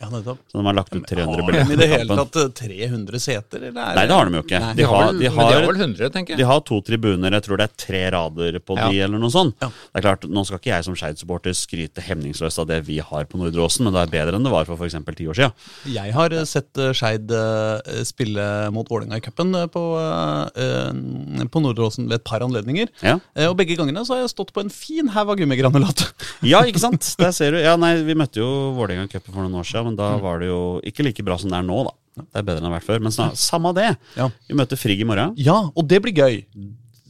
[0.00, 0.38] Ja, nettopp.
[0.52, 3.62] Så de har lagt ut 300 Har de i det hele tatt eh, 300 seter,
[3.70, 3.80] eller?
[3.80, 4.58] er Nei, det har de jo ikke.
[4.76, 6.38] De har, de har har, 100, tenker jeg.
[6.42, 8.90] de har to tribuner, jeg tror det er tre rader på Ja.
[8.92, 9.56] de, eller noe sånt.
[9.64, 9.70] Ja.
[9.70, 13.24] Det er klart, Nå skal ikke jeg som Skeid-supporter skryte hemningsløst av det vi har
[13.24, 14.98] på Nordre Åsen, men det er bedre enn det var for f.eks.
[15.16, 15.56] ti år siden.
[15.96, 19.84] Jeg har eh, sett eh, Skeid eh, spille mot Vålerenga i cupen eh, på,
[20.52, 22.92] eh, på Nordre Åsen ved et par anledninger.
[23.00, 23.16] Ja.
[23.34, 26.04] Eh, Og begge gangene så har jeg stått på en fin haug av gummigranulat.
[26.44, 27.14] ja, ikke sant?
[27.20, 27.60] Der ser du.
[27.62, 30.42] Ja, nei, Vi møtte jo Vålerenga i cupen for noen år siden, men da var
[30.42, 31.94] det jo ikke like bra som det er nå, da.
[32.16, 33.04] Det er bedre enn det har vært før.
[33.04, 33.90] Men snart, samme det.
[34.16, 34.30] Ja.
[34.48, 35.34] Vi møter Frigg i morgen.
[35.40, 36.38] Ja, og det blir gøy.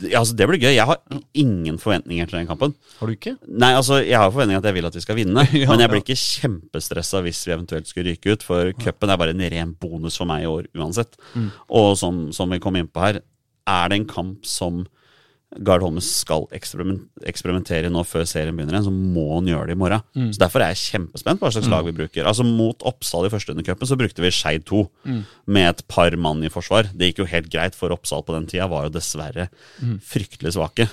[0.02, 0.72] Ja, altså, det blir gøy.
[0.74, 0.98] Jeg har
[1.38, 2.74] ingen forventninger til den kampen.
[2.98, 3.36] Har du ikke?
[3.48, 5.92] Nei, altså, Jeg har forventninger at jeg vil at vi skal vinne, Ja, men jeg
[5.92, 9.72] blir ikke kjempestressa hvis vi eventuelt skulle ryke ut, for cupen er bare en ren
[9.80, 11.16] bonus for meg i år uansett.
[11.32, 11.48] Mm.
[11.80, 13.22] Og som, som vi kom inn på her,
[13.66, 14.84] er det en kamp som
[15.64, 19.81] Gard Holmes skal eksperimentere nå før serien begynner igjen, så må han gjøre det i
[19.81, 20.03] morgen.
[20.16, 20.31] Mm.
[20.35, 22.27] Så Derfor er jeg kjempespent på hva slags lag vi bruker.
[22.29, 25.23] Altså Mot Oppsal i første undercupen så brukte vi Skeid 2 Mm.
[25.47, 26.90] med et par mann i forsvar.
[26.97, 29.49] Det gikk jo helt greit, for Oppsal på den tida var jo dessverre
[29.83, 30.01] Mm.
[30.01, 30.88] fryktelig svake.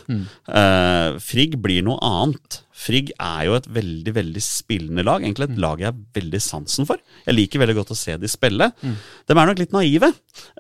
[0.48, 2.62] Eh, Frigg blir noe annet.
[2.84, 5.24] Frigg er jo et veldig veldig spillende lag.
[5.24, 7.00] Egentlig et lag jeg har veldig sansen for.
[7.28, 8.72] Jeg liker veldig godt å se de spille.
[8.84, 10.12] De er nok litt naive,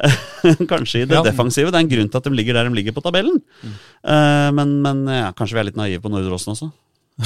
[0.74, 1.24] kanskje i det Ja.
[1.26, 1.72] defensive.
[1.74, 3.42] Det er en grunn til at de ligger der de ligger på tabellen.
[3.64, 6.72] Eh, men men ja, kanskje vi er litt naive på Nordre Åsen også.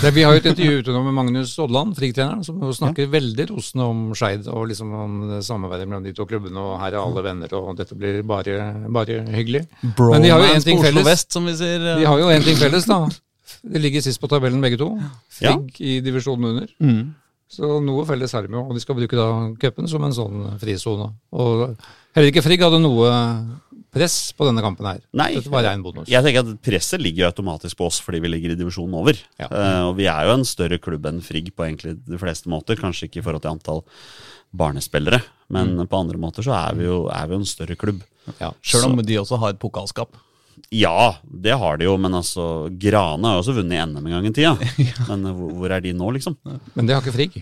[0.02, 3.12] Det, vi har jo et intervju ute nå med Magnus Odland, Frigg-treneren, som snakker snakker
[3.14, 5.14] veldig rosende om Skeid og liksom om
[5.46, 8.58] samarbeidet mellom de to klubbene, og her er alle venner, og dette blir bare,
[8.92, 9.64] bare hyggelig.
[9.96, 11.08] Men de har jo en ting felles.
[11.08, 11.80] Vest, som vi sier.
[12.02, 13.00] De har jo en ting felles, da.
[13.64, 14.90] De ligger sist på tabellen begge to.
[15.00, 15.12] Ja.
[15.56, 16.68] Frigg i divisjonen under.
[16.84, 17.16] Mm.
[17.48, 19.28] Så noe felles har de jo, og de skal bruke da
[19.62, 21.14] cupen som en sånn frisone.
[21.32, 21.78] Og
[22.18, 23.08] heller ikke Frigg hadde noe
[23.96, 25.00] press på denne kampen her.
[25.16, 25.30] Nei.
[25.38, 26.10] Dette var rein bonus.
[26.12, 29.16] Jeg tenker at Presset ligger jo automatisk på oss fordi vi ligger i divisjonen over.
[29.40, 29.48] Ja.
[29.48, 32.76] Uh, og vi er jo en større klubb enn Frigg på egentlig de fleste måter.
[32.78, 33.82] Kanskje ikke i forhold til antall
[34.58, 35.88] barnespillere, men Mm.
[35.88, 38.04] på andre måter så er vi jo, er vi jo en større klubb.
[38.40, 38.52] Ja.
[38.62, 40.16] Sjøl om de også har et pokalskap.
[40.76, 44.26] Ja, det har de jo, men altså Grane har jo også vunnet NM en gang
[44.28, 44.56] i tida.
[45.10, 46.36] Men eh, hvor, hvor er de nå, liksom?
[46.76, 47.38] Men det har ikke Frigg.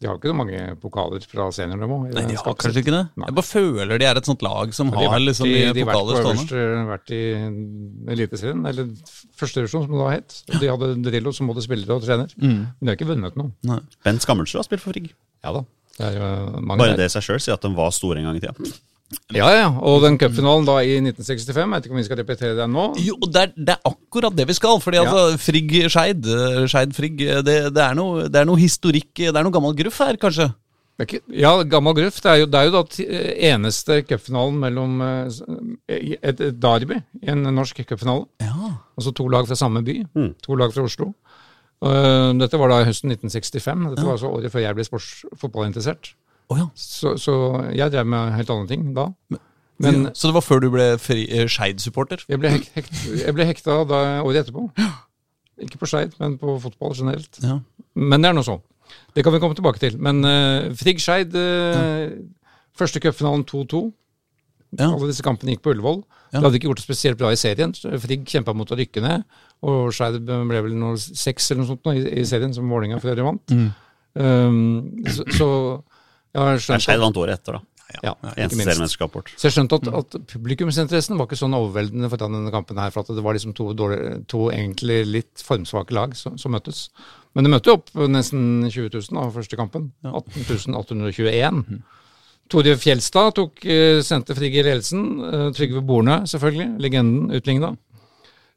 [0.00, 1.98] De har ikke så mange pokaler fra seniornivå.
[2.08, 3.02] i Nei, de har kanskje ikke det?
[3.16, 3.28] Nei.
[3.30, 5.52] Jeg bare føler de er et sånt lag som De har har vært liksom i-
[5.52, 6.42] de har vært pokaler stående.
[6.44, 8.90] øverste, vært i Eliteserien, eller
[9.40, 10.36] førstedivisjon, som det da het.
[10.60, 12.28] De hadde Drillo som både spiller og trener.
[12.36, 12.58] Mm.
[12.76, 13.52] Men de har ikke vunnet noe.
[13.68, 13.78] Nei.
[14.04, 15.12] Bent Skammelsrud har spilt for Frigg.
[15.44, 15.64] Ja da.
[15.96, 16.96] Det er jo mange Bare der.
[17.04, 18.52] det i seg sjøl sier at de var store en gang i tida.
[19.30, 19.66] Ja, ja.
[19.86, 22.86] Og den cupfinalen da i 1965, jeg vet ikke om vi skal repetere den nå.
[22.98, 24.80] Jo, det er, det er akkurat det vi skal.
[24.82, 25.04] Fordi Ja.
[25.06, 29.42] altså, Frigg-Skeid, eh, Skeid-Frigg, eh, det, det, er noe- det er noe historikk, det er
[29.46, 30.48] noe gammel gruff her, kanskje?
[30.98, 32.18] Ikke, ja, gammel gruff.
[32.24, 32.82] Det er jo, det er jo da
[33.52, 35.28] eneste cupfinalen mellom eh,
[36.22, 38.26] et, et derby i en norsk cupfinale.
[38.40, 38.72] Ja.
[38.96, 40.00] Altså to lag fra samme by.
[40.16, 40.30] Mm.
[40.48, 41.12] To lag fra Oslo.
[41.84, 43.90] Uh, dette var da i høsten 1965.
[43.92, 46.14] Dette var altså året før jeg ble sports- fotballinteressert.
[46.46, 46.66] Å ja.
[46.78, 47.34] Så, så
[47.74, 49.10] jeg drev med helt andre ting da.
[49.82, 52.22] Men Så det var før du ble eh, Skeid-supporter?
[52.30, 54.68] jeg ble, hek, jeg ble hekta da året etterpå.
[55.66, 57.40] Ikke på Skeid, men på fotball generelt.
[57.42, 57.58] Ja.
[57.96, 58.60] Men det er nå så.
[59.16, 59.96] Det kan vi komme tilbake til.
[60.00, 62.12] Men uh, Frigg Skeid uh,
[62.76, 63.80] Første cupfinalen 2-2.
[64.76, 64.90] Ja.
[64.90, 66.02] Alle disse kampene gikk på Ullevål.
[66.28, 66.40] Ja.
[66.40, 67.72] De hadde ikke gjort det spesielt bra i serien.
[68.02, 69.24] Frigg kjempa mot å rykke ned.
[69.64, 73.00] Og Skeid ble vel noe seks eller noe sånt nå i, i serien, som Vålerenga
[73.00, 73.54] for øvrig vant.
[73.56, 73.70] Mm.
[74.16, 75.48] Um, så, så
[76.60, 77.62] skjønt Skeid vant året etter, da.
[78.02, 79.34] ja, ikke Eneste minst.
[79.36, 83.06] Så jeg skjønte at, at publikumsinteressen var ikke sånn overveldende for denne kampen her, for
[83.06, 84.00] at det var liksom to, dårlig,
[84.32, 86.88] to egentlig litt formsvake lag som, som møttes.
[87.36, 89.90] Men det møtte jo opp nesten 20 000 av første kampen.
[90.08, 91.62] 18 821.
[92.52, 95.02] Tore Fjelstad tok, eh, sendte Frigg i ledelsen.
[95.26, 96.68] Eh, Trygve Borne, selvfølgelig.
[96.80, 97.76] Legenden utligna.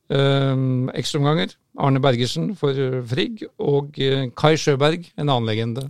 [0.09, 1.55] Um, Ekstraomganger.
[1.77, 3.43] Arne Bergersen for eh, Frigg.
[3.59, 3.97] Og
[4.37, 5.89] Kai Sjøberg, en annen legende.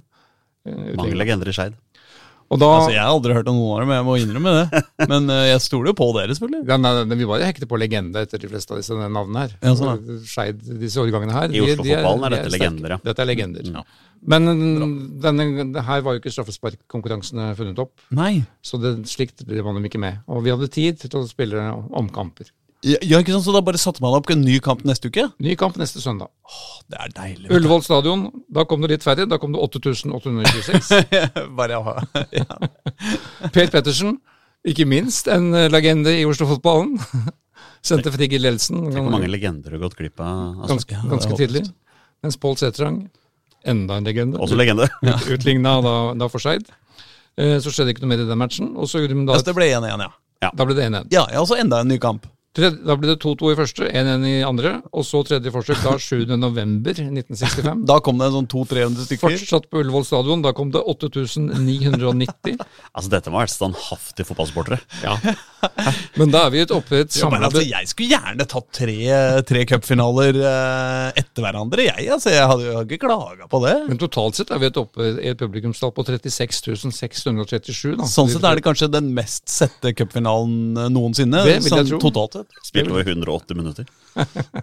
[0.65, 1.78] Eh, Mange legender i Skeid.
[2.50, 4.80] Og da, Altså, Jeg har aldri hørt om noen av dem, jeg må innrømme det.
[5.12, 6.63] Men uh, jeg stoler jo på dere, selvfølgelig.
[6.65, 9.54] Ja, nei, nei, vi bare hekter på legende etter de fleste av disse navnene her.
[9.62, 11.52] Ja, sånn, Skeid, disse årgangene her.
[11.54, 13.00] I de- de Oslo-fotballen er de dette legender, ja.
[13.06, 13.69] Dette er legender.
[13.69, 13.84] Ja.
[14.34, 14.50] Men
[15.22, 18.41] denne, det her var jo ikke straffesparkkonkurransene funnet opp, Nei.
[18.65, 20.17] så det, slikt drev man dem ikke med.
[20.28, 21.69] Og vi hadde tid til å spille
[22.02, 22.50] omkamper.
[22.88, 25.26] Ja, ja, ikke sant, Så da bare satte man opp en ny kamp neste uke?
[25.44, 26.30] Ny kamp neste søndag.
[26.48, 27.50] Åh, Det er deilig.
[27.52, 29.26] Ullevål stadion, da kom det litt færre.
[29.28, 30.92] Da kom det 8826.
[31.60, 31.96] bare ha
[32.39, 32.46] ja.
[33.52, 34.15] Per Pettersen,
[34.68, 36.96] ikke minst en eh, legende i Oslo-fotballen.
[37.89, 38.80] Sendte Frigg i ledelsen.
[38.92, 40.63] Tenk hvor mange legender du har gått glipp av.
[40.63, 40.74] Altså.
[40.74, 41.65] ganske, Ja, ganske tidlig.
[42.24, 42.98] Mens Pål Sætrang,
[43.68, 44.88] enda en legende, Også legende.
[45.32, 46.68] utligna da, da for Skeid.
[47.39, 48.74] Eh, Så skjedde ikke noe mer i den matchen.
[48.80, 50.52] Og så gjorde de da Altså, det ble 1-1, ja.
[50.56, 51.08] Da ble det 1-1.
[51.12, 52.28] Ja, ja, altså enda en ny kamp.
[52.60, 55.95] Tredje, da ble det 2-2 i første, 1-1 i andre, og så tredje forsøk da
[56.10, 56.26] 7.
[56.39, 57.86] november 1965.
[57.88, 59.38] Da kom det en sånn 200-300 stykker.
[59.39, 62.60] Fortsatt på Ullevål stadion, da kom det 8990.
[63.00, 64.80] Altså, dette må ha vært standhaftige fotballsportere.
[65.06, 65.13] Ja.
[66.19, 68.67] Men da er vi et oppe i et Ja, men altså, jeg skulle gjerne tatt
[68.76, 68.95] tre,
[69.48, 72.08] tre cupfinaler eh, etter hverandre, jeg.
[72.12, 73.76] Altså, jeg hadde jo ikke klaga på det.
[73.88, 77.95] Men totalt sett er vi et oppe i et publikumstall på 36 637.
[78.02, 78.10] Da.
[78.10, 81.45] Sånn sett er det kanskje den mest sette cupfinalen eh, noensinne.
[81.45, 82.02] Det vil jeg sånn tro.
[82.10, 82.49] totalt sett.
[82.66, 83.86] Spilte over 180 minutter.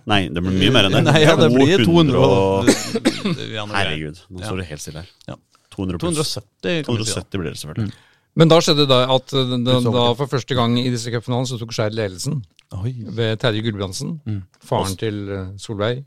[0.07, 1.03] Nei, det blir mye mer enn det.
[1.09, 2.69] Nei, ja, det blir 200 og...
[2.69, 5.11] og Herregud, nå står det helt stille her.
[5.31, 5.39] Ja.
[5.77, 6.35] 200 pluss.
[6.37, 7.15] 270, kan vi si.
[7.17, 7.25] da.
[7.25, 7.97] 270 blir det selvfølgelig.
[8.37, 11.57] Men da skjedde det at uh, da, da for første gang i disse cupfinalene så
[11.61, 12.43] tok Skeid ledelsen
[12.77, 12.93] Oi.
[13.17, 14.19] ved Terje Gulbrandsen,
[14.61, 16.03] faren til uh, Solveig,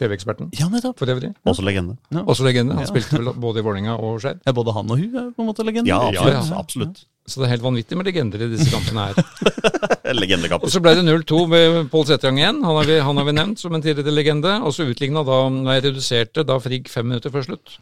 [0.00, 0.96] TV-eksperten Ja, nettopp.
[1.02, 1.34] for øvrig.
[1.44, 1.98] Også legende.
[2.24, 2.78] Også legende.
[2.78, 4.40] Han spilte vel både i Vålerenga og Skeid.
[4.48, 5.90] Ja, både han og hun er på en måte legende.
[5.92, 6.48] Ja, Ja, absolutt.
[6.48, 6.58] ja.
[6.64, 7.02] absolutt.
[7.28, 9.20] Så det er helt vanvittig med legender i disse kampene her.
[10.20, 10.64] Legendekamp.
[10.66, 12.62] Og så ble det 0-2 med Pål Setrang igjen.
[12.66, 14.56] Han har, vi, han har vi nevnt som en tidligere legende.
[14.66, 15.38] Og så utligna da,
[15.76, 17.76] jeg reduserte, da Frigg fem minutter før slutt.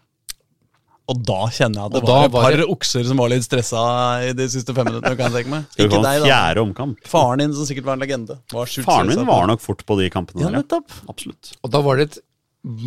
[1.08, 3.82] Og da kjenner jeg at det Og var et par okser som var litt stressa
[4.28, 5.16] i de siste fem minuttene.
[5.16, 5.68] kan jeg tenke meg.
[5.72, 6.28] Skal vi Ikke få en deg, da.
[6.28, 6.98] fjerde omkamp?
[7.08, 8.36] Faren din, som sikkert var en legende.
[8.52, 10.92] Var Faren min var nok fort på de kampene Ja, nettopp.
[11.08, 11.54] Absolutt.
[11.64, 12.18] Og da var det et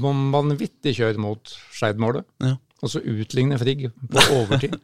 [0.04, 2.28] vanvittig kjør mot Skeid-målet.
[2.46, 2.60] Ja.
[2.82, 4.78] Og så utligne Frigg på overtid.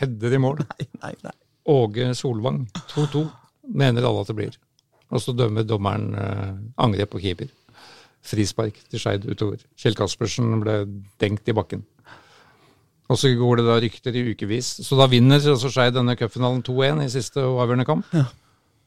[0.00, 0.62] Hedder i mål.
[0.64, 1.34] Nei, nei, nei.
[1.74, 3.24] Åge Solvang 2-2,
[3.72, 4.56] mener alle at det blir.
[5.14, 6.52] Og så dømmer dommeren eh,
[6.84, 7.48] angrep på keeper.
[8.24, 9.60] Frispark til Skeid utover.
[9.76, 10.78] Kjell Kaspersen ble
[11.20, 11.84] dengt i bakken.
[13.12, 14.70] Og så går det da rykter i ukevis.
[14.86, 18.08] Så da vinner altså Skeid denne cupfinalen 2-1 i siste og avgjørende kamp.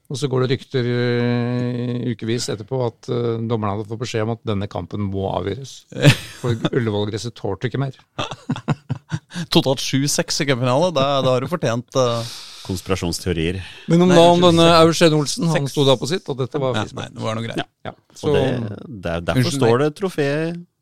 [0.08, 4.36] Og så går det rykter i ukevis etterpå at eh, dommerne hadde fått beskjed om
[4.38, 5.74] at denne kampen må avgjøres.
[6.42, 7.98] For Ullevål-gresset tålte ikke mer.
[9.54, 10.94] Totalt 7-6 i cupfinale.
[10.96, 12.22] Da, da har du fortjent uh,
[12.68, 13.60] Konspirasjonsteorier.
[13.92, 16.60] Men om Nei, da om denne Aursen Olsen, han sto da på sitt, og dette
[16.62, 17.12] var frispark.
[17.12, 17.62] Nei, det var noe greit.
[17.88, 17.94] Ja.
[18.16, 18.48] Så Og det,
[18.88, 20.28] det er, derfor Unnskyld står det trofé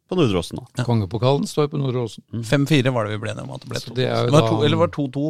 [0.05, 0.65] på Nordråsen nå.
[0.85, 2.23] kongepokalen står på Nordre Åsen.
[2.45, 3.97] 5-4 var det vi ble enige om at det ble Så 2.
[3.97, 5.25] det er jo Det var da- to, eller var 2-2?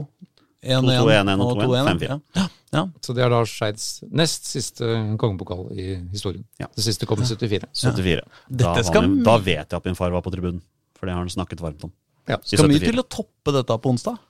[0.66, 2.20] 2-2, 1-1 og 2-1, 5-4.
[2.36, 2.46] Ja.
[2.76, 2.84] Ja.
[2.84, 3.04] ja.
[3.06, 4.90] Så det er da Skeids nest siste
[5.22, 6.44] kongepokal i historien.
[6.62, 6.68] Ja.
[6.76, 7.72] Det siste kom i 74.
[7.72, 8.24] 74.
[8.50, 10.62] Da, skal han, da vet jeg at min far var på tribunen.
[11.00, 11.94] For det har han snakket varmt om.
[12.30, 12.40] Ja.
[12.44, 12.92] Skal mye 74.
[12.92, 14.22] til å toppe dette på onsdag.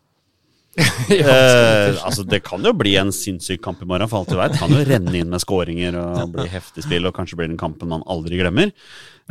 [1.15, 4.57] Eh, altså Det kan jo bli en sinnssyk kamp i morgen, for alt du vet.
[4.59, 7.91] Kan jo renne inn med skåringer og bli heftig spill, og kanskje blir den kampen
[7.91, 8.73] man aldri glemmer.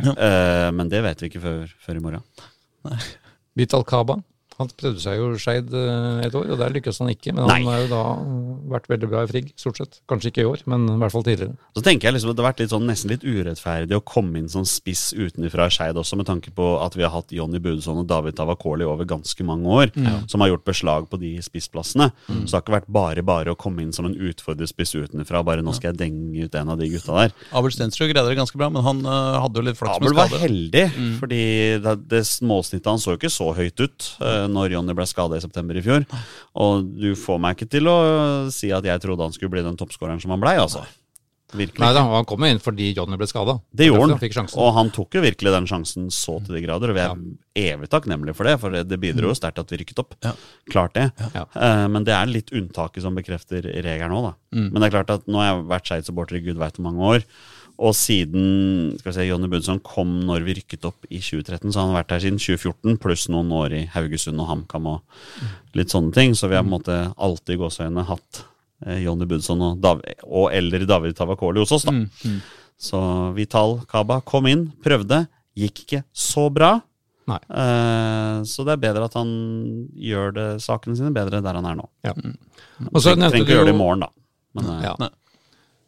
[0.01, 2.25] Eh, men det vet vi ikke før, før i morgen.
[3.59, 4.17] Vital Kaba.
[4.59, 7.33] Han prøvde seg jo Skeid eh, et år, og der lykkes han ikke.
[7.35, 7.57] Men Nei.
[7.59, 9.99] han har jo da eh, vært veldig bra i Frigg, stort sett.
[10.09, 11.57] Kanskje ikke i år, men i hvert fall tidligere.
[11.75, 14.39] Så tenker jeg liksom at Det har vært litt sånn, nesten litt urettferdig å komme
[14.39, 17.99] inn som spiss utenfra Skeid også, med tanke på at vi har hatt Jonny Budesson
[18.01, 19.93] og David Tavakoli over ganske mange år,
[20.31, 22.09] som har gjort beslag på de spissplassene.
[22.27, 25.43] Så det har ikke vært bare bare å komme inn som en utfordrerspiss utenfra.
[25.45, 27.35] Bare nå skal jeg denge ut en av de gutta der.
[27.55, 30.17] Abel Stensrud greide det ganske bra, men han øh, hadde jo litt flaks med Abel
[30.19, 31.13] var heldig, mm.
[31.21, 31.43] fordi
[31.83, 35.39] det, det målsnittet han så jo ikke så høyt ut eh, når Jonny ble skada
[35.39, 36.05] i september i fjor.
[36.61, 37.97] Og du får meg ikke til å
[38.53, 40.85] si at jeg trodde han skulle bli den toppskåreren som han blei, altså.
[41.53, 41.79] Virkelig.
[41.83, 43.57] Nei da, han kom jo inn fordi Johnny ble skada.
[43.69, 46.91] Det gjorde han, og han tok jo virkelig den sjansen så til de grader.
[46.91, 50.01] Og vi er evig takknemlige for det, for det, bidro jo sterkt at vi rykket
[50.01, 50.17] opp.
[50.25, 50.33] Ja.
[50.73, 51.05] Klart det.
[51.37, 51.45] Ja.
[51.53, 54.33] Uh, men det er litt unntaket som bekrefter regelen òg, da.
[54.57, 57.13] Men det er klart at nå har jeg vært Skeid-supporter i gud veit hvor mange
[57.13, 57.29] år.
[57.75, 61.81] Og siden skal vi se, Jonny Budson kom når vi rykket opp i 2013, så
[61.81, 65.91] han har vært her siden 2014, pluss noen år i Haugesund og HamKam og litt
[65.91, 66.35] sånne ting.
[66.37, 68.41] Så vi har på en måte alltid i gåseøynene hatt
[68.85, 71.95] eh, Jonny Budson og, Dav og eller David Tavakoli hos oss, da.
[72.79, 72.99] Så
[73.35, 76.77] Vital Kaba kom inn, prøvde, gikk ikke så bra.
[77.25, 77.41] Nei.
[77.49, 79.29] Eh, så det er bedre at han
[79.97, 81.87] gjør det, sakene sine bedre der han er nå.
[82.05, 82.13] Ja.
[82.91, 84.11] Og så Trenger ikke gjøre det i morgen, da.
[84.55, 85.13] Men, eh, ja.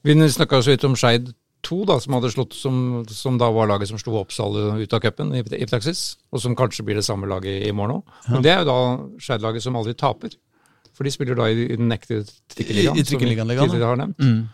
[0.08, 1.32] Vi snakka så vidt om Skeid
[1.66, 5.02] 2, da, som hadde slått som, som da var laget som slo Oppsal ut av
[5.04, 8.20] cupen i, i praksis, og som kanskje blir det samme laget i morgen òg.
[8.34, 8.78] Men det er jo da
[9.24, 10.38] Skeid-laget som aldri taper.
[10.98, 14.22] For de spiller da i, i den ekte trikkeligaen, som vi tidligere har nevnt.
[14.22, 14.46] Mm.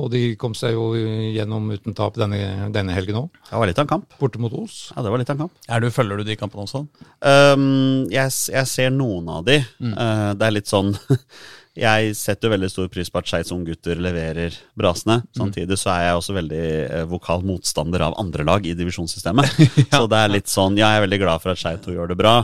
[0.00, 3.78] Og de kom seg jo gjennom uten tap denne, denne helgen òg, det var litt
[3.78, 4.14] av en kamp.
[4.18, 4.86] borte mot Os.
[4.94, 5.66] Ja, det var litt av en kamp.
[5.68, 6.86] Er du, følger du de kampene også?
[7.20, 9.58] Um, jeg, jeg ser noen av de.
[9.82, 10.94] Uh, det er litt sånn
[11.72, 15.22] Jeg setter veldig stor pris på at Skeis unggutter leverer brasene.
[15.32, 19.48] Samtidig så er jeg også veldig eh, vokal motstander av andre lag i divisjonssystemet.
[19.94, 22.12] Så det er litt sånn Ja, jeg er veldig glad for at Skeid 2 gjør
[22.12, 22.34] det bra,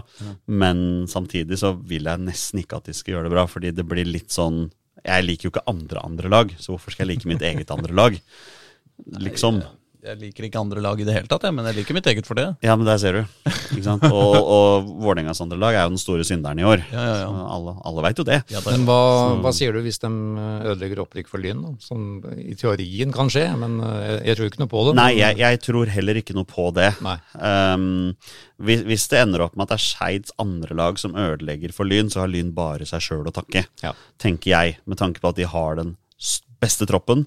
[0.48, 0.80] men
[1.12, 4.08] samtidig så vil jeg nesten ikke at de skal gjøre det bra, fordi det blir
[4.08, 4.70] litt sånn
[5.04, 7.96] Jeg liker jo ikke andre andre lag, så hvorfor skal jeg like mitt eget andre
[8.00, 8.16] lag?
[9.28, 9.60] Liksom.
[9.98, 12.26] Jeg liker ikke andre lag i det hele tatt, jeg, men jeg liker mitt eget
[12.28, 12.44] for det.
[12.62, 13.48] Ja, men der ser du.
[13.74, 14.04] Ikke sant?
[14.06, 16.84] Og, og Vålerengas andre lag er jo den store synderen i år.
[16.92, 17.32] Ja, ja, ja.
[17.56, 18.38] Alle, alle veit jo det.
[18.52, 18.98] Ja, da, Men hva,
[19.42, 20.10] hva sier du hvis de
[20.70, 21.64] ødelegger opprykk for Lyn?
[21.82, 22.06] Som
[22.38, 24.94] i teorien kan skje, men eh, jeg, jeg tror ikke noe på det.
[25.00, 26.88] Nei, jeg, jeg tror heller ikke noe på det.
[27.04, 27.16] Nei.
[27.42, 27.86] Um,
[28.62, 31.90] hvis, hvis det ender opp med at det er Skeids andre lag som ødelegger for
[31.90, 33.96] Lyn, så har Lyn bare seg sjøl å takke, Ja.
[34.22, 34.78] tenker jeg.
[34.86, 35.96] Med tanke på at de har den
[36.62, 37.26] beste troppen,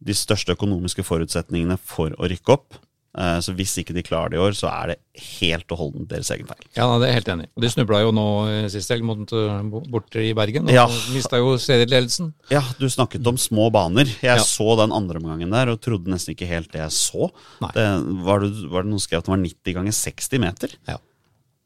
[0.00, 2.78] de største økonomiske forutsetningene for å rykke opp.
[3.18, 4.96] Eh, Så hvis ikke de klarer det i år, så er det
[5.40, 6.62] helt og holdent deres egen feil.
[6.76, 7.60] Ja, det er jeg helt enig i.
[7.64, 10.86] De snubla jo nå eh, sist helg mot eh, borte i Bergen, og Ja.
[11.10, 12.32] mista jo serieledelsen.
[12.54, 14.06] Ja, du snakket om små baner.
[14.06, 14.38] Jeg Ja.
[14.38, 17.32] så den andre omgangen der og trodde nesten ikke helt det jeg så.
[17.74, 17.86] Det,
[18.24, 20.76] var, det, var det noen skrev at den var 90 ganger 60 meter?
[20.86, 20.96] Ja.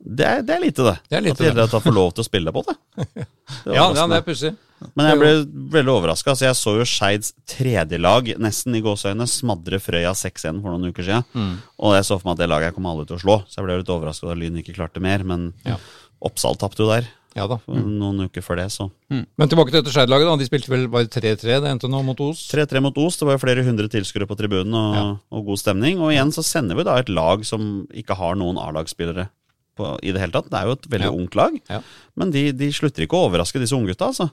[0.04, 0.98] Det er, det er lite, det.
[1.08, 2.74] Det er lite, at Idrett får lov til å spille på det.
[3.14, 4.56] det Ja, ja, det er pussig.
[4.96, 5.30] Men jeg ble
[5.72, 6.30] veldig overraska.
[6.34, 10.90] Altså, jeg så jo Skeids tredje lag nesten i gåseøyne smadre Frøya 6-1 for noen
[10.92, 11.24] uker siden.
[11.34, 11.58] Mm.
[11.80, 13.64] Og jeg så for meg at det laget kom aldri til å slå, så jeg
[13.68, 15.24] ble litt overraska da Lyn ikke klarte mer.
[15.24, 15.76] Men Ja.
[16.24, 17.06] Oppsal tapte jo der
[17.36, 17.58] Ja da.
[17.66, 20.38] noen uker før det, så Men tilbake til dette Skeid-laget.
[20.38, 21.40] De spilte vel bare 3-3.
[21.60, 22.46] Det endte nå mot Os.
[22.52, 23.16] 3-3 mot Os.
[23.18, 25.16] Det var jo flere hundre tilskuere på tribunen og, Ja.
[25.32, 25.98] og god stemning.
[26.00, 29.28] Og igjen så sender vi da et lag som ikke har noen A-lagsspillere
[29.76, 30.48] på- i det hele tatt.
[30.50, 31.10] Det er jo et veldig Ja.
[31.10, 31.80] ungt lag, Ja.
[32.16, 34.30] men de, de slutter ikke å overraske disse unggutta, altså.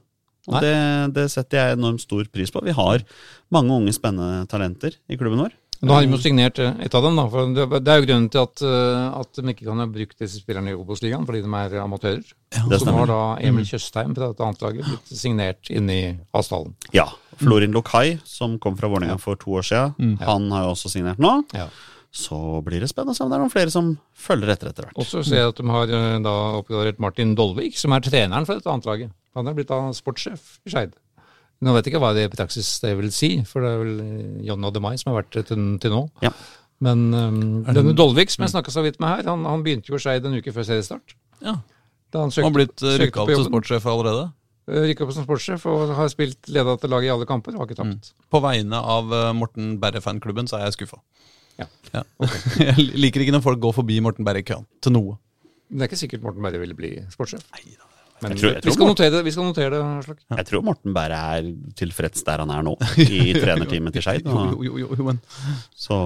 [0.50, 0.76] Og det,
[1.16, 2.64] det setter jeg enormt stor pris på.
[2.66, 3.04] Vi har
[3.54, 5.58] mange unge, spennende talenter i klubben vår.
[5.82, 7.24] Nå har de jo signert eh, et av dem, da.
[7.32, 10.42] For det, er jo grunnen til at, eh, at de ikke kan ha brukt disse
[10.44, 12.28] spillerne i Obos-ligaen, fordi de er amatører.
[12.54, 16.02] Ja, Så nå har da Emil Tjøstheim fra dette annet laget blitt signert inn i
[16.38, 16.76] Asdalen.
[16.94, 17.08] Ja.
[17.42, 21.22] Florin Lokai, som kom fra Vålerenga for to år siden, han har jo også signert
[21.22, 21.40] nå.
[21.58, 21.72] Ja.
[22.12, 24.86] Så blir det spennende å se om det er noen flere som følger etter etter
[24.86, 24.98] hvert.
[25.00, 28.46] Og så ser jeg at de har eh, da oppgradert Martin Dolvik, som er treneren
[28.46, 29.14] for dette annet laget.
[29.38, 30.96] Han er blitt sportssjef i Skeid.
[31.62, 34.00] Nå vet jeg ikke hva det i praksis det vil si, for det er vel
[34.48, 36.02] John og Ademai som har vært det til, til nå.
[36.26, 36.32] Ja.
[36.82, 40.00] Men um, denne Dolvik som jeg snakka så vidt med her, han, han begynte jo
[40.00, 41.16] i Skeid en uke før seriestart.
[41.46, 41.60] ja.
[42.12, 44.24] Da han Han søkte, har blitt søkte rykka på opp til sportssjef allerede.
[44.68, 47.64] Eh, Rykka opp som sportssjef og har spilt leda til laget i alle kamper og
[47.64, 48.10] har ikke tapt.
[48.28, 51.00] På vegne av uh, Morten Berre-fanklubben så er jeg skuffa.
[51.62, 51.70] Ja.
[52.68, 55.16] jeg liker ikke når folk går forbi Morten Berre i køen til noe.
[55.70, 57.48] Men det er ikke sikkert Morten Berre ville bli sportssjef.
[58.22, 59.82] Men tror- vi, skal notere det, vi skal notere det.
[59.82, 60.20] Aslak.
[60.38, 64.30] Jeg tror Morten Berre er tilfreds der han er nå, i trenerteamet til Skeid.
[65.78, 65.98] Så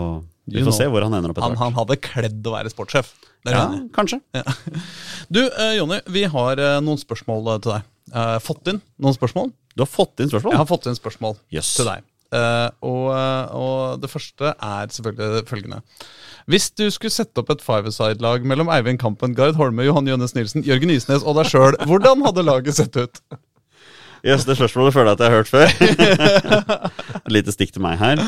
[0.45, 1.65] vi får se hvor han ender opp han, etter hvert.
[1.65, 3.11] han hadde kledd å være sportssjef.
[3.49, 4.21] Ja, kanskje.
[5.35, 7.91] Du, eh, Jonny, vi har eh, noen spørsmål eh, til deg.
[8.45, 9.49] Fått inn noen spørsmål?
[9.75, 10.53] Du har fått inn spørsmål?
[10.53, 11.71] Jeg har fått inn spørsmål yes.
[11.75, 12.05] til deg.
[12.35, 15.81] Eh, og, eh, og det første er selvfølgelig følgende.
[16.51, 20.65] Hvis du skulle sette opp et five-a-side-lag mellom Eivind Kampen, Gard Holme, Johan Jønnes Nilsen,
[20.67, 23.21] Jørgen Isnes og deg sjøl, hvordan hadde laget sett ut?
[24.25, 26.55] Yes, det spørsmålet føler jeg at jeg har hørt før.
[27.25, 28.21] Et lite stikk til meg her.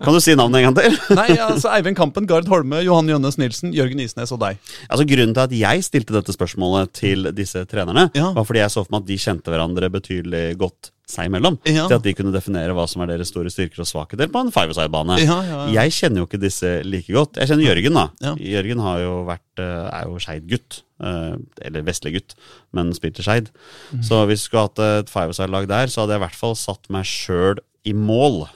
[0.00, 0.96] Kan du si navnet en gang til?
[1.18, 4.56] Nei, altså Eivind Kampen, Gard Holme, Johan Jønnes Nilsen, Jørgen Isnes og deg.
[4.88, 8.30] Altså Grunnen til at jeg stilte dette spørsmålet til disse trenerne, Ja.
[8.36, 11.58] var fordi jeg så for meg at de kjente hverandre betydelig godt seg imellom.
[11.66, 11.88] Ja.
[11.90, 14.52] Til at de kunne definere hva som er deres store styrker og svakheter på en
[14.54, 15.18] five-a-side-bane.
[15.20, 15.58] Ja, ja.
[15.82, 17.36] Jeg kjenner jo ikke disse like godt.
[17.42, 18.34] Jeg kjenner Jørgen, da.
[18.38, 20.82] Jørgen har jo vært, eh, er jo Skeid-gutt.
[21.02, 21.36] eh,
[21.66, 22.34] Eller vestlig gutt,
[22.72, 23.50] men spilte Skeid.
[23.92, 24.02] Mm.
[24.06, 26.88] Så hvis vi skulle hatt et five-a-side-lag der, så hadde jeg i hvert fall satt
[26.88, 28.48] meg sjøl i mål.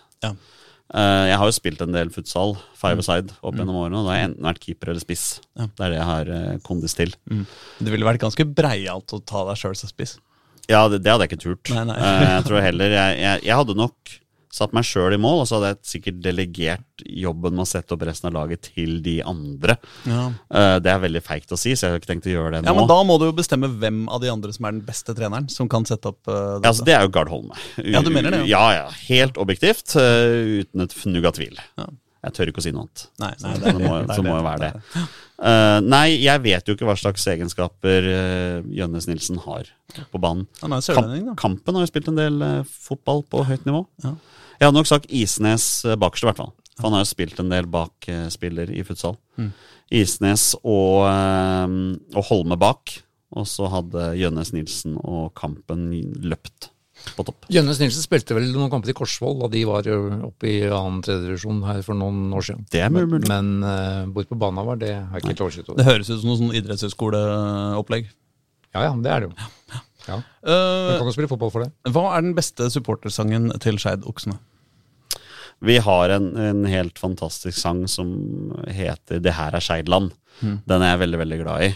[0.95, 3.43] Eh, Jeg har jo spilt en del futsal, five-side, Mm.
[3.43, 3.99] opp gjennom årene.
[3.99, 5.41] Og da har jeg enten vært keeper eller spiss.
[5.57, 7.13] Det er det jeg har kondis til.
[7.29, 10.19] Det ville vært ganske breialt å ta deg sjøl som spiss.
[10.69, 11.73] Ja, det, det hadde jeg ikke turt.
[11.75, 11.97] Nei, nei.
[11.99, 14.17] Eh, Jeg tror heller jeg, jeg, jeg hadde nok
[14.57, 17.93] satt meg sjøl i mål, og så hadde jeg sikkert delegert jobben med å sette
[17.93, 19.75] opp resten av laget til de andre.
[20.09, 20.23] Ja.
[20.49, 22.63] Eh, Det er veldig feigt å si, så jeg har ikke tenkt å gjøre det
[22.63, 22.79] ja, nå.
[22.81, 25.51] men Da må du jo bestemme hvem av de andre som er den beste treneren.
[25.53, 26.63] Som kan sette opp dette.
[26.65, 27.59] Ja, altså, det er jo Gard Holme.
[27.85, 28.87] Ja, du mener det, Ja, ja.
[29.11, 31.61] Helt objektivt, eh, uten et fnugg av tvil.
[31.77, 31.91] Ja.
[32.27, 33.07] Jeg tør ikke å si noe annet.
[33.23, 34.37] Nei, Så nei, det, må, det så må det.
[34.37, 35.03] jo være det.
[35.37, 39.71] Uh, nei, jeg vet jo ikke hva slags egenskaper uh, Jønnes Nilsen har
[40.11, 40.47] på banen.
[40.63, 43.85] Han er Kamp, kampen har jo spilt en del uh, fotball på høyt nivå.
[44.05, 44.15] Ja.
[44.57, 45.69] Jeg hadde nok sagt Isnes
[46.01, 46.55] bakerst, i hvert fall.
[46.77, 49.17] For han har jo spilt en del bak eh, spiller i futsal.
[49.41, 49.51] Mm.
[49.97, 52.99] Isnes og, og Holme bak.
[53.37, 55.89] Og så hadde Jønnes Nilsen og Kampen
[56.25, 56.71] løpt
[57.15, 57.47] på topp.
[57.53, 59.87] Jønnes Nilsen spilte vel noen kamper i Korsvoll da de var
[60.27, 62.67] oppe i annen tredje divisjon her for noen år siden.
[62.73, 63.23] Det er mulig.
[63.29, 65.79] men uh, bort på banen var det har jeg ikke helt oversikt over.
[65.81, 68.11] Det høres ut som noe sånn idrettshøyskoleopplegg.
[68.77, 69.49] Ja ja, det er det jo.
[70.07, 70.19] Ja.
[70.19, 70.53] Uh,
[70.93, 71.73] Man kan jo spille fotball for det.
[71.95, 74.37] hva er den beste supportersangen til Skeid Oksene?
[75.65, 78.11] Vi har en, en helt fantastisk sang som
[78.69, 80.13] heter 'Det her er Skeidland'.
[80.43, 80.59] Mm.
[80.69, 81.71] Den er jeg veldig, veldig glad i.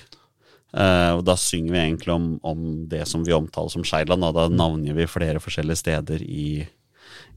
[0.73, 4.23] Eh, og Da synger vi egentlig om, om det som vi omtaler som Skeiland.
[4.23, 4.31] Da.
[4.33, 6.67] da navngir vi flere forskjellige steder i,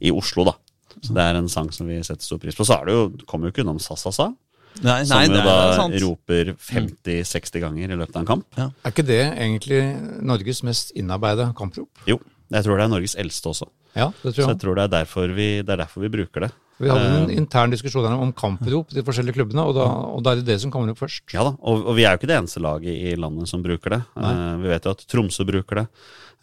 [0.02, 0.56] i Oslo, da.
[1.02, 2.66] Så det er en sang som vi setter stor pris på.
[2.68, 4.32] Så er det jo, kommer jo ikke unnom Sassasa,
[4.82, 8.46] Nei, som nei, jo da er roper 50-60 ganger i løpet av en kamp.
[8.58, 9.82] Er ikke det egentlig
[10.26, 11.92] Norges mest innarbeida kamprop?
[12.10, 12.18] Jo,
[12.50, 13.68] jeg tror det er Norges eldste også.
[13.94, 14.62] Ja, det Så tror jeg jeg.
[14.64, 16.52] tror det er derfor vi, det er derfor vi bruker det.
[16.82, 20.24] Vi hadde en Eh, intern diskusjon om kamprop i de forskjellige klubbene, og da, og
[20.26, 21.24] da er det det som kommer opp først.
[21.36, 23.98] Ja da, og, og vi er jo ikke det eneste laget i landet som bruker
[23.98, 24.02] det.
[24.18, 25.86] Uh, vi vet jo at Tromsø bruker det.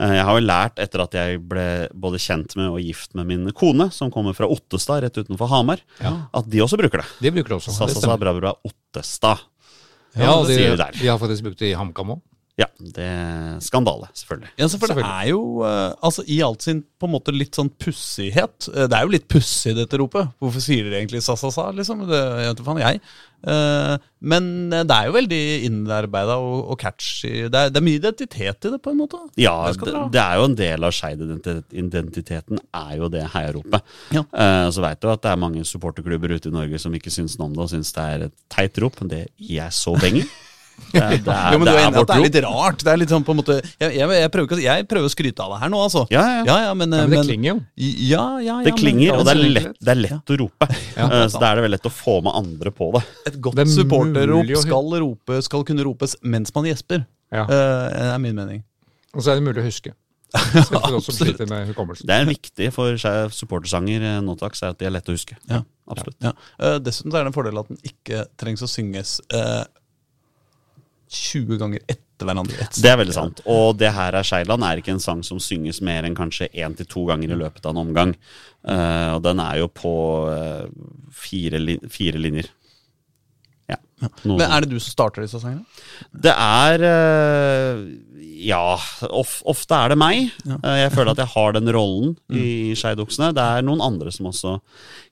[0.01, 1.66] Uh, jeg har jo lært etter at jeg ble
[2.07, 5.83] både kjent med og gift med min kone, som kommer fra Ottestad rett utenfor Hamar,
[6.01, 7.09] at de også bruker det.
[7.26, 7.74] De bruker det også.
[7.76, 9.47] Sasa sa bra bra Ottestad.
[10.18, 12.22] Ja, og de, de har faktisk brukt det i HamKam òg.
[12.61, 14.51] Ja, det er skandale, selvfølgelig.
[14.61, 17.57] Ja, så for det er jo, eh, altså i alt sin på en måte litt
[17.57, 20.35] sånn pussighet eh, Det er jo litt pussig, dette ropet.
[20.43, 22.05] Hvorfor sier dere egentlig sa-sa-sa, liksom?
[22.11, 23.01] Det jeg vet ikke faen jeg.
[23.41, 25.41] Eh, men det er jo veldig
[25.71, 27.47] innarbeida og, og catchy.
[27.47, 29.23] Det er, det er mye identitet i det, på en måte.
[29.41, 33.97] Ja, Det det, er jo en del av Skeid-identiteten, er jo det heiaropet.
[34.13, 34.27] Ja.
[34.29, 37.39] Eh, så veit du at det er mange supporterklubber ute i Norge som ikke syns
[37.41, 39.01] noe om det, og syns det er et teit rop.
[39.01, 40.29] Men det gir jeg så beng i.
[40.91, 42.83] Det, det er, Jo, men det er det er litt rart?
[42.83, 45.45] Det er litt sånn på en måte Jeg, jeg, jeg, prøver, jeg prøver å skryte
[45.45, 46.03] av deg her nå, altså.
[46.11, 46.57] Ja, ja, ja.
[46.66, 47.57] ja, men, Ja, men det men- klinger jo.
[47.76, 50.70] Ja, ja, ja, Det men- klinger, og det er lett, det er lett å rope.
[51.01, 53.01] Eh, så da er det vel lett å få med andre på det.
[53.31, 57.07] Et godt Det er supporterrop skal, rope, skal kunne ropes mens man gjesper.
[57.33, 57.47] Ja.
[57.49, 58.61] Uh, er min mening.
[59.14, 59.95] Og så er det mulig å huske.
[60.70, 61.41] Absolutt.
[62.07, 62.95] Det er viktig for
[63.35, 65.39] supportersanger eh, nå til dags, at de er lette å huske.
[65.51, 65.62] Ja.
[65.91, 66.18] Absolutt.
[66.22, 66.33] Ja.
[66.61, 69.64] Uh, dessuten så er det en fordel at den ikke trengs å synges eh,
[71.11, 72.55] 20 ganger etter hverandre.
[72.55, 73.43] i Det er veldig sant.
[73.51, 76.77] Og det her er Skeiland er ikke en sang som synges mer enn kanskje én
[76.79, 78.15] til to ganger i løpet av en omgang.
[78.63, 79.95] Uh, og den er jo på
[80.31, 80.67] uh,
[81.11, 82.51] fire, li fire linjer.
[83.71, 83.79] Ja.
[84.25, 84.39] Noen.
[84.39, 85.67] Men er det du som starter disse sangene?
[86.11, 87.83] Det er eh,
[88.41, 88.78] Ja,
[89.11, 90.30] of, ofte er det meg.
[90.49, 90.59] Ja.
[90.86, 93.32] jeg føler at jeg har den rollen i Skeidoksene.
[93.36, 94.57] Det er noen andre som også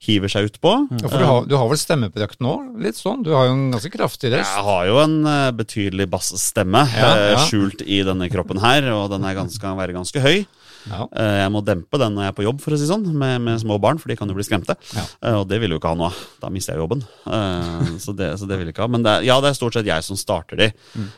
[0.06, 0.72] hiver seg utpå.
[0.96, 2.54] Ja, for du har, du har vel stemmeprakt nå?
[2.82, 3.24] Litt sånn?
[3.26, 4.48] Du har jo en ganske kraftig rest.
[4.54, 7.42] Jeg har jo en eh, betydelig bassstemme Ja, eh, ja.
[7.48, 10.46] skjult i denne kroppen her, og den er ganske, kan være ganske høy.
[10.88, 11.06] Ja.
[11.12, 13.40] Eh, Jeg må dempe den når jeg er på jobb, for å si sånn, med,
[13.42, 14.76] med små barn, for de kan jo bli skremte.
[14.94, 15.04] Ja.
[15.22, 16.22] Eh, Og det vil jo ikke ha noe av.
[16.40, 17.02] Da mister jeg jobben.
[17.26, 18.92] Eh, Så det, så det vil jeg ikke ha.
[18.94, 20.70] Men det er, ja, det er stort sett jeg som starter de.
[20.94, 21.08] Mm.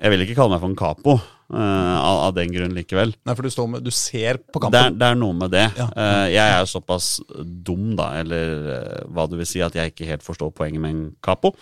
[0.00, 3.14] Jeg vil ikke kalle meg for en capo eh, av, av den grunn likevel.
[3.24, 4.98] Nei, for du, står med, du ser på Det er, kampen.
[5.00, 5.66] det er noe med det.
[5.78, 5.88] Ja.
[5.92, 7.08] Eh, Jeg er jo såpass
[7.66, 11.04] dum, da, eller hva du vil si, at jeg ikke helt forstår poenget med en
[11.24, 11.54] capo.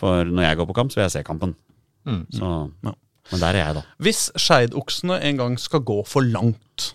[0.00, 1.54] For når jeg går på kamp, så vil jeg se kampen.
[2.08, 2.22] Mm.
[2.32, 2.50] Så,
[2.86, 2.94] Ja.
[3.30, 3.84] Men der er jeg, da.
[4.02, 6.90] Hvis Skeidoksene en gang skal gå for langt,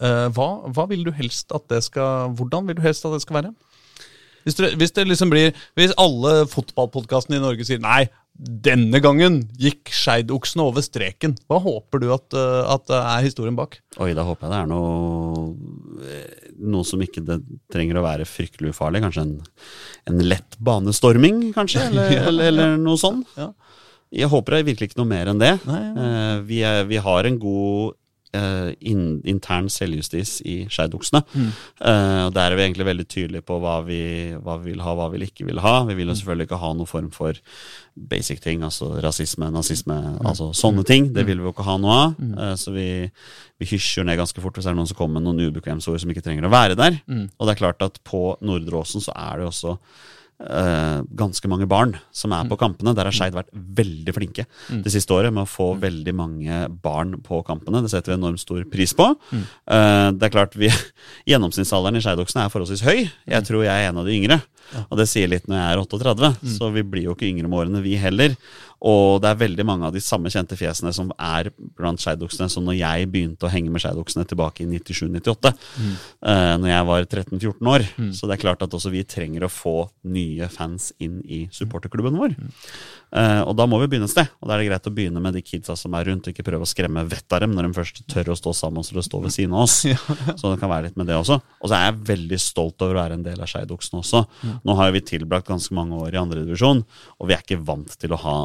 [0.00, 3.22] eh, hva, hva vil du helst at det skal Hvordan vil du helst at det
[3.24, 3.54] skal være?
[4.46, 8.04] Hvis det, hvis det liksom blir Hvis alle fotballpodkastene i Norge sier nei,
[8.36, 13.78] denne gangen gikk Skeidoksene over streken, hva håper du at, eh, at er historien bak?
[13.96, 15.46] Oi, da håper jeg det er noe
[16.04, 17.38] eh, Noe som ikke det
[17.72, 19.02] trenger å være fryktelig ufarlig.
[19.04, 19.32] Kanskje en,
[20.08, 21.82] en lett banestorming, kanskje?
[21.90, 23.28] Eller, eller, eller noe sånt.
[23.36, 23.50] Ja.
[24.12, 25.54] Jeg håper det er virkelig ikke noe mer enn det.
[25.66, 25.94] Nei, ja.
[26.06, 27.94] Eh, vi, er, vi har en god
[28.36, 31.22] eh, in, intern selvjustis i Skeidoksene.
[31.34, 31.48] Mm.
[31.80, 33.98] Eh, og der er vi egentlig veldig tydelige på hva vi,
[34.44, 35.84] hva vi vil ha, hva vi ikke vil ha.
[35.88, 35.96] Vi Mm.
[35.98, 37.34] vil jo selvfølgelig ikke ha noen form for
[37.96, 40.26] basic ting, altså rasisme, nazisme, Mm.
[40.26, 41.12] altså sånne ting.
[41.14, 42.14] Det vil vi jo ikke ha noe av.
[42.20, 43.10] Eh, så vi,
[43.58, 46.10] vi hysjer ned ganske fort hvis det er noen som kommer med noen ubekvemsord som
[46.12, 47.00] ikke trenger å være der.
[47.08, 47.30] Mm.
[47.40, 49.78] Og det er klart at på Nordre Åsen så er det jo også
[50.42, 52.94] eh, ganske mange barn som er på kampene.
[52.96, 57.16] Der har Skeid vært veldig flinke det siste året med å få veldig mange barn
[57.24, 57.82] på kampene.
[57.84, 59.08] Det setter vi enormt stor pris på.
[59.32, 60.70] Uh, det er klart vi,
[61.30, 63.06] Gjennomsnittsalderen i Skeidoksene er forholdsvis høy.
[63.06, 64.40] Jeg tror jeg er en av de yngre.
[64.90, 67.60] Og det sier litt når jeg er 38, så vi blir jo ikke yngre med
[67.60, 68.34] årene, vi heller.
[68.84, 71.48] Og det er veldig mange av de samme kjente fjesene som er
[71.78, 75.52] blant skeidoksene som når jeg begynte å henge med skeidoksene tilbake i 97-98.
[76.22, 77.86] eh, når jeg var 13-14 år.
[78.12, 82.18] Så det er klart at også vi trenger å få nye fans inn i supporterklubben
[82.20, 82.36] vår.
[83.16, 84.28] Eh, og da må vi begynne et sted.
[84.42, 86.46] Og da er det greit å begynne med de kidsa som er rundt, og ikke
[86.46, 89.22] prøve å skremme vettet av dem når de først tør å stå sammen eller stå
[89.24, 89.78] ved siden av oss.
[90.38, 91.40] Så det kan være litt med det også.
[91.62, 94.22] Og så er jeg veldig stolt over å være en del av skeidoksene også.
[94.66, 96.84] Nå har vi tilbrakt ganske mange år i andredivisjon,
[97.16, 98.36] og vi er ikke vant til å ha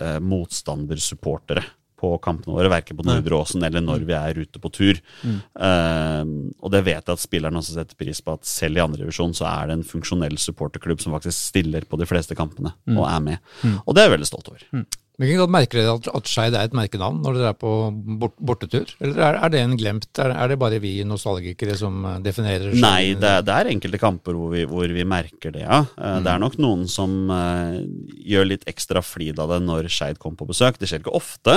[0.00, 1.64] eh, motstandersupportere
[1.96, 4.98] på kampene våre, verken på Nordre Åsen eller når vi er ute på tur.
[5.24, 6.24] Eh,
[6.60, 9.48] og det vet jeg at spillerne også setter pris på, at selv i andredivisjon så
[9.48, 13.50] er det en funksjonell supporterklubb som faktisk stiller på de fleste kampene og er med.
[13.86, 14.68] Og det er jeg veldig stolt over.
[15.16, 17.70] Hvilken kan merker dere at, at Skeid er et merkenavn når dere er på
[18.20, 18.90] bort, bortetur?
[19.00, 20.08] Eller er, er det en glemt?
[20.20, 22.82] Er, er det bare vi nostalgikere som eh, definerer Skeid?
[22.84, 25.78] Nei, det, er- det er enkelte kamper hvor vi, hvor vi merker det, ja.
[25.96, 26.20] Mm.
[26.26, 27.78] Det er nok noen som uh,
[28.28, 30.76] gjør litt ekstra flid av det når Skeid kommer på besøk.
[30.82, 31.56] Det skjer ikke ofte,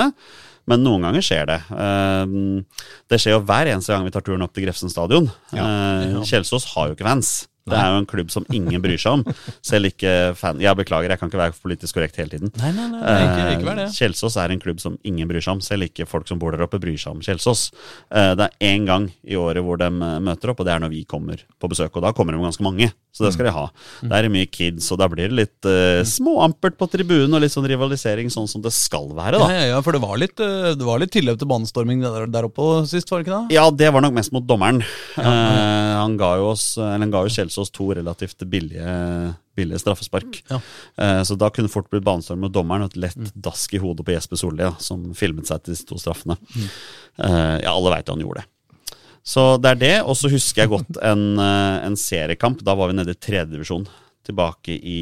[0.70, 1.60] Men noen ganger skjer det.
[1.72, 2.64] Uh,
[3.12, 5.28] det skjer jo hver eneste gang vi tar turen opp til Grefsen stadion.
[5.52, 6.20] Ja, Eh, ja.
[6.32, 7.30] Kjelsås har jo ikke fans.
[7.70, 9.24] Det er jo en klubb som ingen bryr seg om.
[9.64, 10.60] Selv ikke fan...
[10.62, 12.52] Jeg beklager, jeg kan ikke være politisk korrekt hele tiden.
[12.60, 13.88] Nei, nei, nei, ikke, ikke vær det.
[13.90, 15.62] Eh, Kjelsås er en klubb som ingen bryr seg om.
[15.64, 17.68] Selv ikke folk som bor der oppe, bryr seg om Kjelsås.
[18.10, 20.82] Eh, Det er én gang i året hvor de eh, møter opp, og det er
[20.84, 21.94] når vi kommer på besøk.
[21.96, 23.66] Og da kommer de ganske mange, så det skal de ha.
[24.02, 27.52] Det er mye kids, og da blir det litt uh, småampert på tribunen og litt
[27.52, 29.48] sånn rivalisering, sånn som det skal være, da.
[29.50, 32.68] ja, ja, for det var litt, det var litt tilløp til banestorming der, der oppe
[32.88, 33.56] sist, var det ikke det?
[33.58, 34.78] Ja, det var nok mest mot dommeren.
[35.18, 35.24] Eh,
[36.00, 38.94] han ga jo oss, eller han ga jo Kjelsås to relativt billige,
[39.58, 40.40] billige straffespark.
[40.48, 40.60] Ja.
[40.96, 44.06] Eh, så da kunne fort blitt banestorm med dommeren og et lett dask i hodet
[44.06, 46.38] på Jesper Solli, ja, som filmet seg til disse to straffene.
[47.20, 48.48] Eh, ja, alle veit han gjorde det.
[49.26, 49.96] Så det er det.
[50.08, 52.64] Og så husker jeg godt en, eh, en seriekamp.
[52.64, 53.84] Da var vi nede i tredjedivisjon.
[54.26, 54.98] Tilbake i,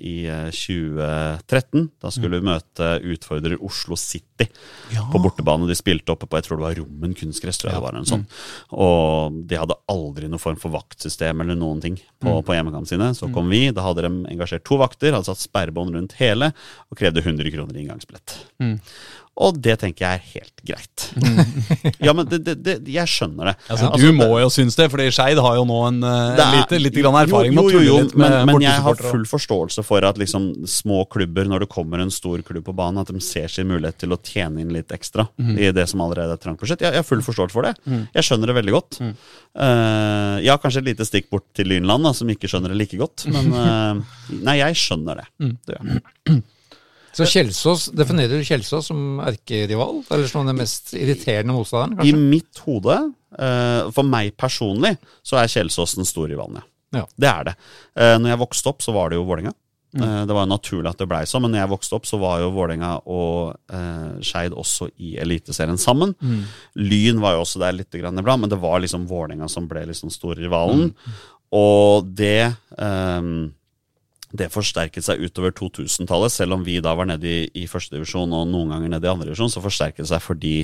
[0.00, 1.90] i eh, 2013.
[2.00, 4.46] Da skulle vi møte utfordrer Oslo City
[4.94, 5.04] Ja.
[5.12, 5.68] på bortebane.
[5.68, 7.58] De spilte oppe på jeg tror det var Rommen kunstgress.
[7.60, 8.24] tror jeg det var en sånn.
[8.72, 13.10] Og de hadde aldri noen form for vaktsystem eller noen ting på, på hjemmekampene sine.
[13.14, 16.50] Så kom vi, da hadde de engasjert to vakter, hadde satt sperrebånd rundt hele
[16.90, 18.38] og krevde 100 kroner i inngangsbillett.
[19.40, 21.04] Og det tenker jeg er helt greit.
[22.06, 23.54] ja, men det, det, det, jeg skjønner det.
[23.64, 26.44] Altså, Altså, du må jo synes det, fordi Skeid har jo nå en eh, Det
[26.44, 28.66] er- lite, lite grann erfaring jo, jo, å jo, tulle jo, litt med men, men
[28.66, 32.66] jeg har full forståelse for at liksom små klubber, når det kommer en stor klubb
[32.68, 35.56] på banen, at de ser sin mulighet til å tjene inn litt ekstra mm.
[35.56, 36.84] i det som allerede er trangt budsjett.
[36.84, 37.74] Jeg, jeg har full forståelse for det.
[38.12, 39.00] Jeg skjønner det veldig godt.
[39.00, 39.12] Mm.
[39.56, 43.00] Uh, ja, kanskje et lite stikk bort til Lynland, da, som ikke skjønner det like
[43.00, 43.24] godt.
[43.32, 45.30] Men uh, nei, jeg skjønner det.
[45.40, 45.56] Mhm.
[45.64, 46.42] det gjør jeg.
[47.12, 50.00] Så Kjelsås, Definerer du Kjelsås som erkerival?
[50.08, 52.96] Eller som den mest irriterende motstanderen, I mitt hode,
[53.38, 56.68] eh, for meg personlig, så er Kjelsås den store rivalen, ja.
[56.92, 57.06] Ja.
[57.16, 57.52] Det er det.
[57.96, 59.54] Uh, når jeg vokste opp, så var det jo Vålerenga.
[59.92, 60.02] Mm.
[60.04, 62.18] Eh, det var jo naturlig at det blei sånn, men når jeg vokste opp, så
[62.20, 66.14] var jo Vålerenga og uh, Skeid også i Eliteserien sammen.
[66.20, 66.46] Mm.
[66.80, 70.12] Lyn var jo også der litt iblant, men det var liksom Vålerenga som ble liksom
[70.12, 70.90] storrivalen.
[70.92, 71.18] Mm.
[71.52, 73.50] Og det ehm,
[74.32, 78.48] det forsterket seg utover 2000-tallet, selv om vi da var nede i, i førstedivisjon og
[78.48, 80.56] noen ganger nede i andredivisjon, så forsterket det seg fordi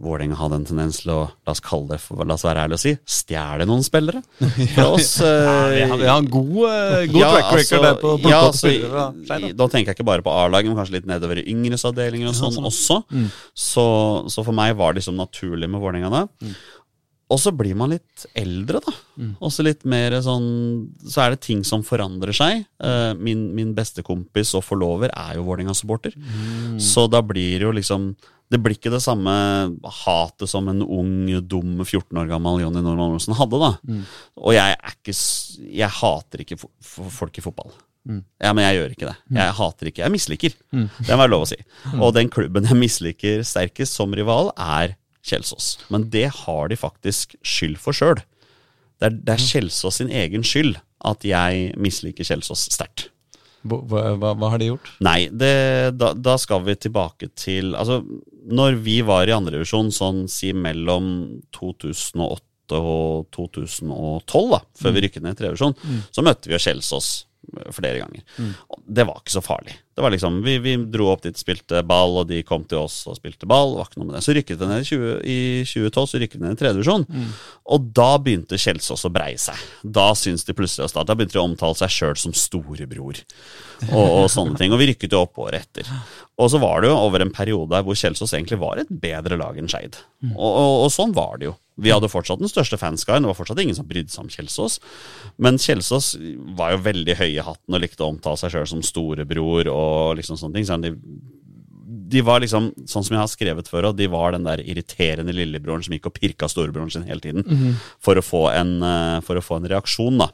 [0.00, 2.78] Vålerenga hadde en tendens til å, la oss kalle det, for, la oss være ærlige
[2.78, 4.22] og si, stjele noen spillere
[4.74, 5.10] fra oss.
[5.20, 6.54] Vi har, vi har en god,
[7.12, 9.92] god ja, track record der på å plukke ja, opp altså, spillere fra Da tenker
[9.92, 13.02] jeg ikke bare på A-laget, men kanskje litt nedover i yngres avdelinger og sånn også.
[13.12, 13.28] Mm.
[13.66, 13.86] Så,
[14.32, 16.24] så for meg var det liksom naturlig med Vålerenga da.
[16.40, 16.56] Mm.
[17.30, 18.92] Og så blir man litt eldre, da.
[19.46, 20.46] Også litt mer sånn
[21.06, 22.64] Så er det ting som forandrer seg.
[22.82, 26.16] Uh, min, min bestekompis og forlover er jo Vålerenga-supporter.
[26.18, 26.78] Mm.
[26.82, 28.10] Så da blir det jo liksom
[28.50, 29.30] Det blir ikke det samme
[30.02, 31.12] hatet som en ung,
[31.46, 33.70] dum 14 år gammel Jonny Normann Olsen hadde, da.
[33.86, 34.02] Mm.
[34.42, 35.14] Og jeg er ikke
[35.70, 37.70] Jeg hater ikke fo fo- folk i fotball.
[38.08, 38.24] Mm.
[38.42, 39.16] Ja, men jeg gjør ikke det.
[39.36, 40.54] Jeg hater ikke Jeg misliker.
[40.72, 41.60] Det må være lov å si.
[42.00, 44.96] Og den klubben jeg misliker sterkest som rival, er
[45.26, 45.74] Kjelsås.
[45.92, 48.20] Men det har de faktisk skyld for sjøl.
[49.00, 50.76] Det er, det er Kjelsås sin egen skyld
[51.08, 53.08] at jeg misliker Kjelsås sterkt.
[53.60, 53.76] Hva,
[54.16, 54.88] hva, hva har de gjort?
[55.04, 55.52] Nei, det,
[56.00, 57.98] da, da skal vi tilbake til Altså,
[58.48, 61.10] når vi var i andredivisjon, sånn si mellom
[61.56, 65.76] 2008 og 2012, da, før vi rykket ned i tredjedivisjon,
[66.14, 67.10] så møtte vi jo Kjelsås
[67.74, 68.22] flere ganger.
[68.38, 68.52] Mm.
[68.86, 69.74] det var ikke så farlig.
[70.00, 73.02] Det var liksom, vi, vi dro opp dit, spilte ball, og de kom til oss
[73.04, 73.74] og spilte ball.
[73.74, 74.22] Det var ikke noe med det.
[74.24, 75.36] Så rykket vi ned i, 20, i
[75.68, 77.04] 2012, så rykket vi ned i tredjedivisjon.
[77.76, 79.60] Og da begynte Kjelsås å breie seg.
[79.84, 81.10] Da syntes de plutselig å starte.
[81.12, 83.20] Da begynte de å omtale seg sjøl som storebror.
[83.90, 84.72] Og, og sånne ting.
[84.72, 85.92] Og vi rykket jo opp året etter.
[86.40, 89.60] Og så var det jo over en periode hvor Kjelsås egentlig var et bedre lag
[89.60, 90.00] enn Skeid.
[90.32, 91.58] Og, og, og sånn var det jo.
[91.80, 94.78] Vi hadde fortsatt den største fanskaren, det var fortsatt ingen som brydde seg om Kjelsås.
[95.40, 96.14] Men Kjelsås
[96.58, 100.18] var jo veldig høy i hatten og likte å omtale seg sjøl som storebror og
[100.20, 100.68] liksom sånne ting.
[100.68, 100.94] Så de,
[102.10, 105.34] de var liksom, sånn som jeg har skrevet før, og de var den der irriterende
[105.36, 107.46] lillebroren som gikk og pirka storebroren sin hele tiden
[108.02, 110.30] for, å få en, eh, for å få en reaksjon, da.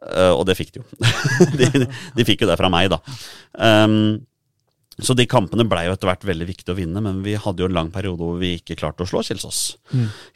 [0.00, 0.86] Eh, og det fikk de jo.
[1.60, 3.00] de, de fikk jo det fra meg, da.
[3.56, 4.20] Um,
[5.04, 7.70] så de kampene blei jo etter hvert veldig viktig å vinne, men vi hadde jo
[7.70, 9.62] en lang periode hvor vi ikke klarte å slå Kjelsås.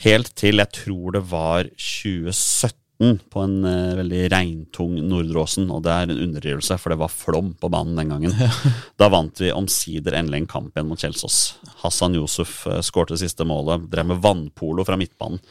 [0.04, 2.82] Helt til jeg tror det var 2017
[3.30, 7.50] på en uh, veldig regntung nordråsen, og det er en underdrivelse, for det var flom
[7.58, 8.36] på banen den gangen.
[9.00, 11.40] Da vant vi omsider endelig en kamp igjen mot Kjelsås.
[11.82, 15.42] Hassan Yusuf uh, skårte det siste målet, drev med vannpolo fra midtbanen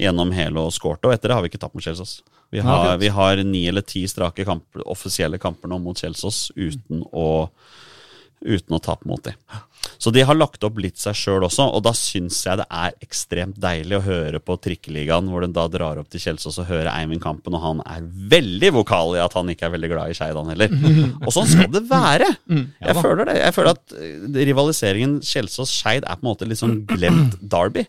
[0.00, 2.18] gjennom hele og skårte, og etter det har vi ikke tapt mot Kjelsås.
[2.54, 7.02] Vi har, vi har ni eller ti strake kamp, offisielle kamper nå mot Kjelsås uten
[7.10, 7.28] å
[8.44, 9.34] uten å tape mot dem.
[9.98, 12.96] Så de har lagt opp litt seg sjøl også, og da syns jeg det er
[13.04, 16.90] ekstremt deilig å høre på Trikkeligaen, hvor den da drar opp til Kjelsås og hører
[16.92, 20.16] Eivind Kampen, og han er veldig vokal i at han ikke er veldig glad i
[20.18, 20.74] Skeidan heller.
[21.22, 22.28] Og sånn skal det være!
[22.82, 23.36] Jeg føler det.
[23.40, 27.86] Jeg føler at eh, rivaliseringen Kjelsås-Skeid er på en måte litt sånn glemt Derby.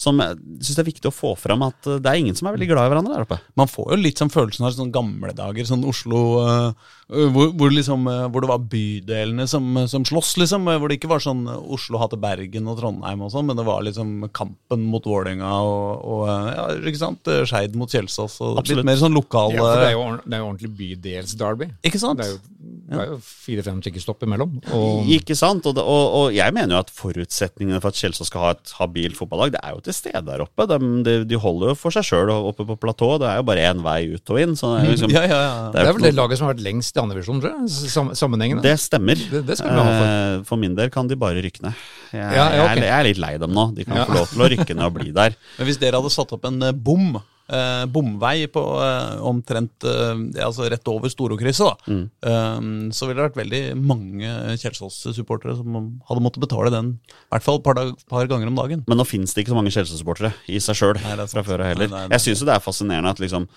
[0.00, 2.50] Som jeg syns det er viktig å få fram at eh, det er ingen som
[2.50, 3.40] er veldig glad i hverandre der oppe.
[3.58, 7.70] Man får jo litt sånn følelsen av sånne gamle dager, sånn Oslo øh, hvor, hvor,
[7.72, 10.66] liksom, øh, hvor det var bydelene som, som sloss, liksom.
[10.68, 13.64] øh, Hvor det ikke var sånn Oslo hater Bergen og Trondheim og sånn, men det
[13.64, 18.36] var liksom kampen mot Vålerenga og, og ja, ikke sant, Skeid mot Kjelsås.
[18.44, 18.82] Og Absolutt.
[18.82, 21.70] litt mer sånn lokal Ja, for det er jo, det er jo ordentlig bydels-derby.
[21.88, 22.20] Ikke sant?
[22.20, 22.42] Det er jo,
[22.88, 24.58] det er jo fire-fem trikkestopp imellom.
[24.76, 25.64] Og Ikke sant?
[25.68, 28.74] Og, det, og, og jeg mener jo at forutsetningene for at Kjelsås skal ha et
[28.82, 30.68] habilt fotballag, det er jo til stede der oppe.
[30.68, 30.78] De,
[31.08, 33.22] de, de holder jo for seg sjøl oppe på platået.
[33.24, 34.56] Det er jo bare én vei ut og inn.
[34.60, 35.58] Så det er, liksom, Ja, ja, ja.
[35.72, 37.70] det er jo vel det laget som har vært lengst i andredivisjon, tror jeg.
[37.94, 38.62] Sam, sammenhengende.
[38.66, 39.14] det stemmer.
[39.30, 40.10] Det- det skal vi ha for.
[40.10, 41.72] Eh, for min del kan de bare rykke ned.
[42.12, 42.58] Jeg, Ja, ja, okay.
[42.58, 43.66] jeg, er, jeg er litt lei dem nå.
[43.74, 44.04] De kan Ja.
[44.04, 45.34] få lov til å rykke ned og bli der.
[45.58, 47.16] Men hvis dere hadde satt opp en eh, bom,
[47.48, 52.10] eh, bomvei på eh, omtrent eh, altså rett over Storokrysset, da, Mm.
[52.22, 54.28] eh, så ville det vært veldig mange
[54.60, 57.74] Kjelsås-supportere som hadde måttet betale den i hvert fall et par,
[58.08, 58.84] par ganger om dagen.
[58.88, 61.72] Men nå finnes det ikke så mange Kjelsås-supportere i seg sjøl er fra før av
[61.72, 61.88] heller.
[61.88, 62.16] Nei, nei, nei.
[62.18, 63.48] Jeg syns jo det er fascinerende at liksom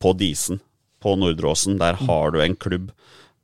[0.00, 0.60] på Disen,
[1.02, 2.90] på Nordre Åsen, der har du en klubb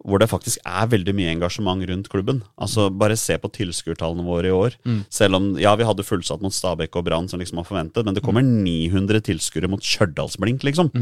[0.05, 2.43] hvor det faktisk er veldig mye engasjement rundt klubben.
[2.61, 4.77] Altså Bare se på tilskuertallene våre i år.
[5.09, 8.17] Selv om ja, vi hadde fullsatt mot Stabæk og Brann, som liksom var forventet, men
[8.17, 10.93] det kommer 900 tilskuere mot Stjørdalsblink, liksom.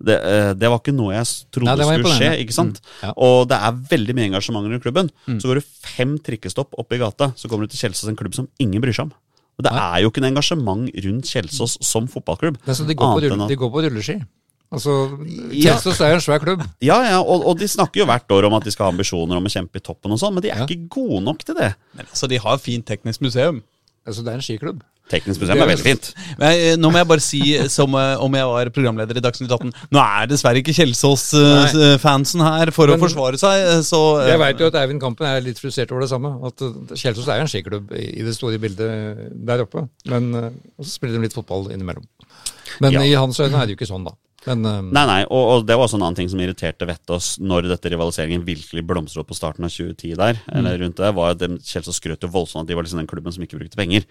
[0.00, 2.80] Det, eh, det var ikke noe jeg trodde Nei, skulle skje, ikke sant?
[3.02, 3.12] Ja.
[3.12, 5.12] Og det er veldig mye engasjement rundt klubben.
[5.36, 8.34] Så går du fem trikkestopp opp i gata, så kommer du til Kjelsås, en klubb
[8.34, 9.12] som ingen bryr seg om.
[9.56, 12.56] Og det er jo ikke noe engasjement rundt Kjelsås som fotballklubb.
[12.64, 14.18] Det er så de, går på rull, de går på rulleski.
[14.72, 14.94] Altså,
[15.54, 15.76] Ja.
[15.76, 16.64] Kjelsås er jo en svær klubb.
[16.82, 19.38] Ja, ja, og, og de snakker jo hvert år om at de skal ha ambisjoner
[19.38, 20.66] om å kjempe i toppen og sånn, men de er Ja.
[20.66, 21.74] ikke gode nok til det.
[21.94, 23.62] Men altså, de har fint teknisk museum.
[24.06, 24.82] Altså, det er en skiklubb.
[25.06, 26.08] Teknisk museum er veldig fint.
[26.40, 27.40] Men eh, nå må jeg bare si,
[27.70, 32.72] som eh, om jeg var programleder i Dagsnytt 18 Nå er dessverre ikke Kjelsås-fansen her
[32.74, 35.60] for å forsvare seg, eh, så eh, Jeg veit jo at Eivind Kampen er litt
[35.62, 36.32] frustrert over det samme.
[36.50, 36.58] At
[36.98, 39.86] Kjelsås er jo en skiklubb i i det store bildet der oppe.
[40.10, 40.48] Men uh,
[40.82, 42.02] så spiller de litt fotball innimellom.
[42.82, 43.02] Men Ja.
[43.06, 44.14] i hans øyne er det jo ikke sånn, da.
[44.46, 44.90] Men um...
[44.94, 47.66] Nei, nei, og, og det var også en annen ting som irriterte vettet oss når
[47.72, 51.40] dette rivaliseringen virkelig blomstret opp på starten av 2010 der, eller rundt det, var at
[51.42, 54.06] de- Kjelsås skrøt jo voldsomt at de var liksom den klubben som ikke brukte penger.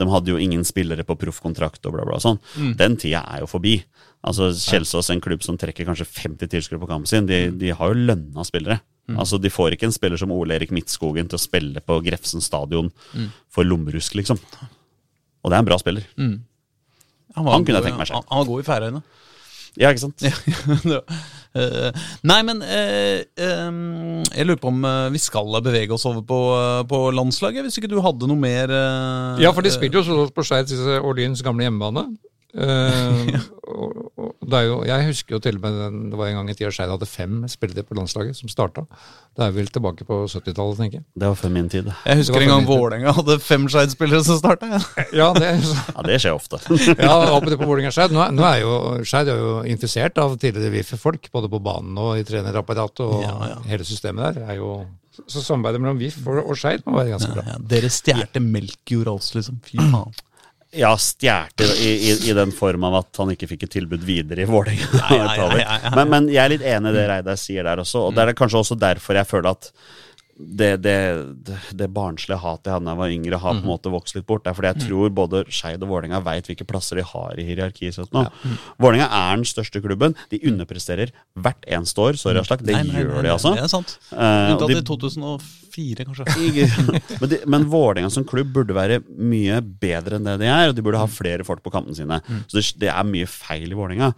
[0.00, 2.40] De hadde jo ingen spillere på proffkontrakt og bla, bla, sånn.
[2.80, 3.76] Den tida er jo forbi.
[4.24, 7.92] Altså Kjelsås, en klubb som trekker kanskje 50 tilskuere på kampen sin, de, de har
[7.92, 8.80] jo lønna spillere.
[9.20, 12.40] Altså De får ikke en spiller som Ole Erik Midtskogen til å spille på Grefsen
[12.40, 12.88] stadion
[13.52, 14.40] for lommerusk, liksom.
[15.44, 16.06] Og det er en bra spiller.
[17.36, 18.22] var han kunne jeg tenke meg selv.
[18.22, 19.02] Han, han var god i Færøyene.
[19.80, 20.24] Ja, ikke sant?
[21.54, 26.24] Eh, nei, men eh, em, jeg lurer på om eh, vi skal bevege oss over
[26.26, 26.38] på,
[26.90, 30.16] på landslaget, hvis ikke du hadde noe mer eh, Ja, for de spiller jo så
[30.34, 32.08] på Skeid Årlyns gamle hjemmebane.
[32.54, 33.34] Eh,
[33.74, 36.36] og, og det er jo, jeg husker jo til og med den, det var en
[36.38, 38.84] gang i tida Skeid hadde fem spillere på landslaget som starta.
[39.34, 41.04] Det er vel tilbake på 70-tallet, tenker jeg.
[41.18, 41.88] Det var før min tid.
[42.06, 44.68] Jeg husker en gang Vålerenga hadde fem Skeid-spillere som starta.
[44.76, 44.82] Ja.
[45.24, 46.60] Ja, det er Ja, det skjer ofte.
[47.08, 48.14] Ja, apropos på Vålerenga-Skeid.
[48.14, 48.74] Nå, er- nå er jo
[49.06, 53.58] Skeid jo infisert av tidligere VIF-folk, både på banen og i trenerapparatet, og Ja, ja.
[53.72, 54.76] hele systemet der er jo
[55.30, 57.44] Så samarbeidet mellom VIF og, Skeid må være ganske bra.
[57.48, 59.58] Ja, dere stjerte Melkjord altså, liksom.
[59.66, 60.14] Fy faen.
[60.74, 64.42] Ja, stjerte i, i, i den form av at han ikke fikk et tilbud videre
[64.42, 65.02] i Vålerenga.
[65.96, 68.36] Men, men jeg er litt enig i det Reidar sier der også, og det er
[68.38, 69.70] kanskje også derfor jeg føler at
[70.36, 70.96] det, det,
[71.78, 74.26] det, barnslige hatet jeg hadde da jeg var yngre, har på en måte vokst litt
[74.26, 74.42] bort.
[74.42, 77.44] Det er fordi jeg tror både Skeid og Vålerenga veit hvilke plasser de har i
[77.46, 78.24] hierarkiet sitt nå.
[78.82, 80.16] Vålerenga er den største klubben.
[80.32, 82.18] De underpresterer hvert eneste år.
[82.18, 82.64] Sorry, Aslak.
[82.66, 83.54] Det Nei, nei, gjør nei, de, altså.
[83.54, 83.94] Det er sant.
[84.10, 86.68] Eh, Unntatt uh, i 2004, kanskje.
[87.20, 90.74] men, de, men Vålerenga som klubb burde være mye bedre enn det de er, og
[90.74, 92.18] de burde ha flere folk på kampene sine.
[92.48, 94.10] Så det, det er mye feil i Vålerenga.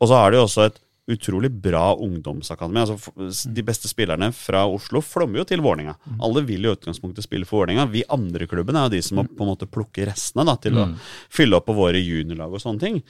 [0.00, 2.82] Og så har de også et utrolig bra ungdomsakademi.
[2.84, 3.12] Altså,
[3.54, 5.94] de beste spillerne fra Oslo flommer jo til Vålerenga.
[6.24, 7.88] Alle vil i utgangspunktet spille for Vålerenga.
[7.92, 10.78] Vi andre klubbene er jo de som må på en måte plukke restene da, til
[10.78, 10.88] å
[11.32, 13.00] fylle opp på våre juniorlag og sånne ting.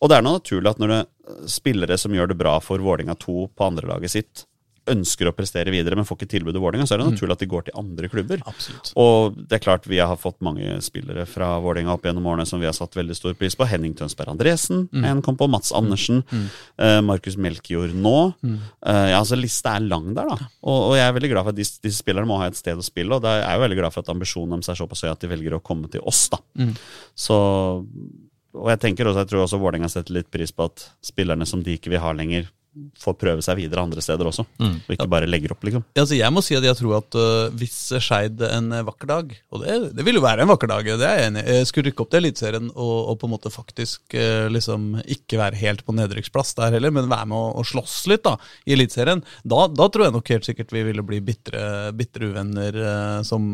[0.00, 2.82] Og det er nå naturlig at når det er spillere som gjør det bra for
[2.82, 4.44] Vålerenga 2 på andrelaget sitt,
[4.90, 7.42] ønsker å prestere videre, men får ikke tilbud i Vålerenga, så er det naturlig at
[7.44, 8.42] de går til andre klubber.
[8.50, 8.90] Absolutt.
[9.00, 12.60] Og det er klart vi har fått mange spillere fra Vålerenga opp gjennom årene som
[12.60, 13.66] vi har satt veldig stor pris på.
[13.70, 15.48] Henning Tønsberg Andresen, en kom på.
[15.48, 16.22] Mats Andersen.
[16.78, 18.34] eh, Markus Melkjord nå.
[18.44, 20.48] Eh, ja, altså Lista er lang der, da.
[20.62, 22.76] Og, og jeg er veldig glad for at disse, disse spillerne må ha et sted
[22.76, 23.14] å spille.
[23.16, 25.28] Og jeg er jo veldig glad for at ambisjonen deres er såpass høy at de
[25.32, 26.38] velger å komme til oss, da.
[27.14, 27.38] Så
[28.54, 31.62] og jeg tenker også, jeg tror også Vålerenga setter litt pris på at spillerne som
[31.66, 32.46] de ikke vil ha lenger,
[33.00, 34.46] får prøve seg videre andre steder også.
[34.58, 34.76] Mm.
[34.82, 35.84] Og ikke bare legger opp, liksom.
[35.94, 39.34] Ja, altså jeg må si at jeg tror at uh, hvis Skeid en vakker dag,
[39.54, 41.90] og det, det vil jo være en vakker dag, det er jeg enig i, skulle
[41.90, 45.84] rykke opp til Eliteserien og, og på en måte faktisk uh, liksom ikke være helt
[45.86, 49.66] på nedrykksplass der heller, men være med å, å slåss litt da, i Eliteserien, da,
[49.70, 53.44] da tror jeg nok helt sikkert vi ville bli bitre, bitre uvenner uh, som,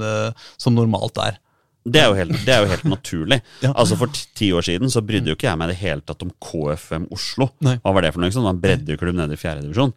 [0.00, 1.38] øh, som normalt er.
[1.84, 3.38] Det er jo helt, det er jo helt naturlig.
[3.64, 3.70] Ja.
[3.72, 6.22] Altså For ti- år siden så brydde jo ikke jeg meg i det hele tatt
[6.26, 7.50] om KFM Oslo.
[7.64, 7.76] Nei.
[7.84, 8.32] Hva var det for noe?
[8.34, 9.94] Sånn, en breddeklubb nede i fjerde divisjon.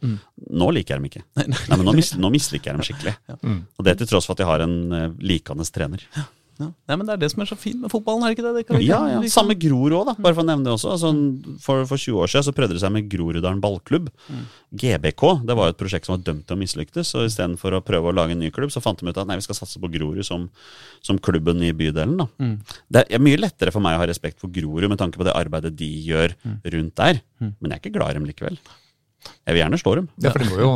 [0.52, 1.24] Nå liker jeg dem ikke.
[1.40, 3.16] Nei, men Nå, mis, nå misliker jeg dem skikkelig.
[3.80, 6.04] Og det til tross for at de har en uh, likende trener.
[6.16, 6.26] Ja.
[6.60, 8.54] Nei, men Det er det som er så fint med fotballen, er det ikke det?
[8.60, 10.14] det kan Ja, ja, vi Samme Grorud òg, da.
[10.22, 10.92] Bare for å nevne det også.
[10.94, 11.10] Altså,
[11.64, 14.12] for, for 20 år siden så prøvde de seg med Groruddalen ballklubb.
[14.74, 17.14] GBK det var jo et prosjekt som var dømt til å mislyktes.
[17.18, 19.40] Og istedenfor å prøve å lage en ny klubb, så fant de ut at nei,
[19.42, 20.50] vi skal satse på Grorud som,
[21.02, 22.18] som klubben i bydelen.
[22.22, 22.30] da.
[22.94, 25.34] Det er mye lettere for meg å ha respekt for Grorud med tanke på det
[25.38, 26.36] arbeidet de gjør
[26.78, 27.22] rundt der.
[27.40, 28.58] Men jeg er ikke glad i dem likevel.
[29.44, 30.06] Jeg vil gjerne slå dem.
[30.24, 30.70] Ja, for, de må jo,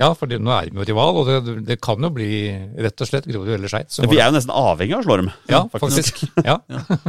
[0.00, 2.30] ja, for de, nå er de jo rival, og det, det kan jo bli
[2.86, 3.92] rett og slett Grorud eller Skeid.
[4.08, 5.30] Vi er jo nesten avhengig av å slå dem.
[5.52, 6.24] Ja, faktisk.
[6.48, 6.58] Ja.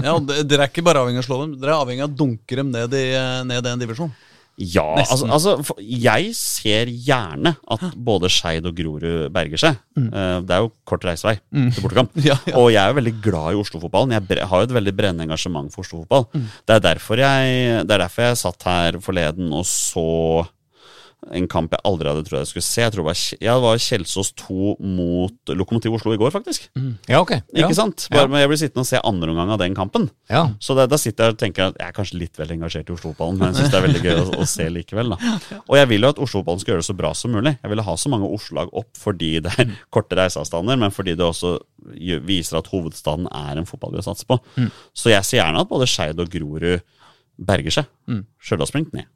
[0.03, 2.11] Ja, og Dere er ikke bare avhengig av å slå dem, dere er avhengig av
[2.13, 3.05] å dunke dem ned i,
[3.47, 4.11] ned i en divisjon.
[4.55, 5.31] Ja, altså, Nesten.
[5.35, 9.81] altså for- Jeg ser gjerne at både Skeid og Grorud berger seg.
[9.99, 10.05] Mm.
[10.47, 12.13] Det er jo kort reisevei til bortekamp.
[12.23, 12.53] Ja, ja.
[12.55, 14.15] Og jeg er jo veldig glad i Oslo-fotballen.
[14.15, 16.29] Jeg har jo et veldig brennende engasjement for Oslo-fotball.
[16.39, 20.07] Det, er derfor jeg- det er derfor jeg satt her forleden og så
[21.33, 22.81] en kamp jeg aldri hadde trodd jeg skulle se.
[22.83, 26.67] Jeg tror det var, ja, det var Kjelsås 2 mot Lokomotiv Oslo i går, faktisk.
[27.09, 27.31] ja, ok.
[27.55, 27.63] Ja.
[27.65, 28.05] Ikke sant?
[28.13, 30.05] Bare men Jeg blir sittende og se andre omgang av den kampen.
[30.29, 30.43] Ja.
[30.61, 32.95] Så det, da sitter jeg og tenker at jeg er kanskje litt vel engasjert i
[32.95, 35.15] Oslo-ballen, men jeg syns det er veldig gøy å, å se likevel.
[35.15, 35.33] da.
[35.65, 37.55] Og jeg vil jo at Oslo-ballen skal gjøre det så bra som mulig.
[37.57, 41.25] Jeg ville ha så mange Oslo-lag opp fordi det er korte reiseavstander, men fordi det
[41.25, 41.55] også
[42.25, 44.37] viser at hovedstaden er en fotball vi har satset på.
[44.93, 46.85] Så jeg ser gjerne at både Skeid og Grorud
[47.35, 47.89] berger seg.
[48.41, 49.09] Stjørdal springt ned.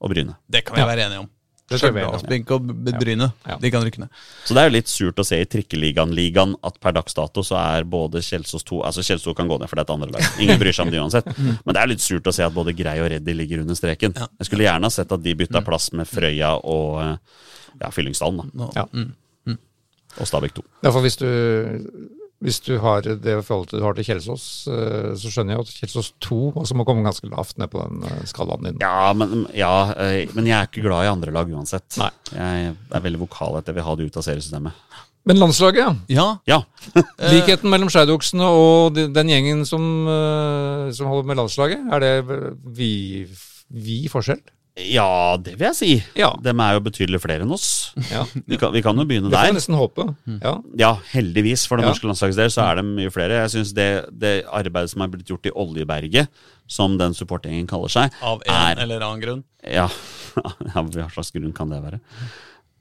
[0.00, 0.36] Og Bryne.
[0.50, 0.86] Det kan vi Ja.
[0.86, 1.30] være enige om.
[1.72, 2.66] Stjørdalsblink og
[3.00, 3.56] Bryne, Ja.
[3.56, 4.08] de kan rykke ned.
[4.44, 7.56] Så det er jo litt surt å se i trikkeligaen-ligaen at per dags dato så
[7.56, 10.10] er både Kjelsås 2 Altså Kjelsås 2 kan gå ned, for det er et andre
[10.12, 10.22] lag.
[10.38, 11.24] Ingen bryr seg om det uansett.
[11.64, 14.12] Men det er litt surt å se at både Grei og Reddy ligger under streken.
[14.14, 14.26] Ja.
[14.38, 17.16] Jeg skulle gjerne ha sett at de bytta plass med Frøya og eh,
[17.80, 18.68] ja, Fyllingsdalen, da.
[18.76, 18.84] Ja.
[18.92, 19.14] Mm.
[20.20, 20.62] Og Stabæk 2.
[20.84, 21.24] Ja, for hvis du,
[22.42, 26.10] hvis du har det forholdet du har til Kjelsås, eh, så skjønner jeg at Kjelsås
[26.26, 28.80] 2 også må komme ganske lavt ned på den eh, skalaen din.
[28.82, 31.86] Ja, men, ja, eh, men jeg er ikke glad i andre lag uansett.
[32.02, 32.10] Nei.
[32.34, 34.98] Jeg er veldig vokal etter jeg vil ha det ut av seriesystemet.
[35.30, 36.24] Men landslaget, ja.
[36.50, 36.56] Ja,
[37.30, 39.84] Likheten mellom skeidoksene og den gjengen som,
[40.90, 42.40] som holder med landslaget, er det
[42.74, 42.90] vi,
[43.70, 44.42] vi forskjell?
[44.72, 45.90] Ja, det vil jeg si.
[46.16, 46.30] Ja.
[46.40, 47.92] Dem er jo betydelig flere enn oss.
[48.08, 48.22] Ja.
[48.48, 50.06] Vi kan, vi kan jo begynne Det kan nesten håpe.
[50.40, 50.54] Ja.
[50.80, 53.42] Ja, heldigvis for det norske landslagets del så er det mye flere.
[53.42, 56.32] Jeg synes det, det arbeidet som er blitt gjort i Oljeberget,
[56.72, 59.44] som den supportgjengen kaller seg, av en er eller annen grunn.
[59.60, 59.90] ja,
[60.40, 62.00] ja, hva slags grunn kan det være?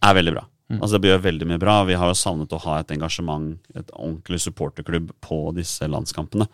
[0.01, 0.47] Er veldig bra.
[0.79, 1.75] Altså Det gjør veldig mye bra.
[1.89, 6.47] Vi har jo savnet å ha et engasjement, et ordentlig supporterklubb på disse landskampene.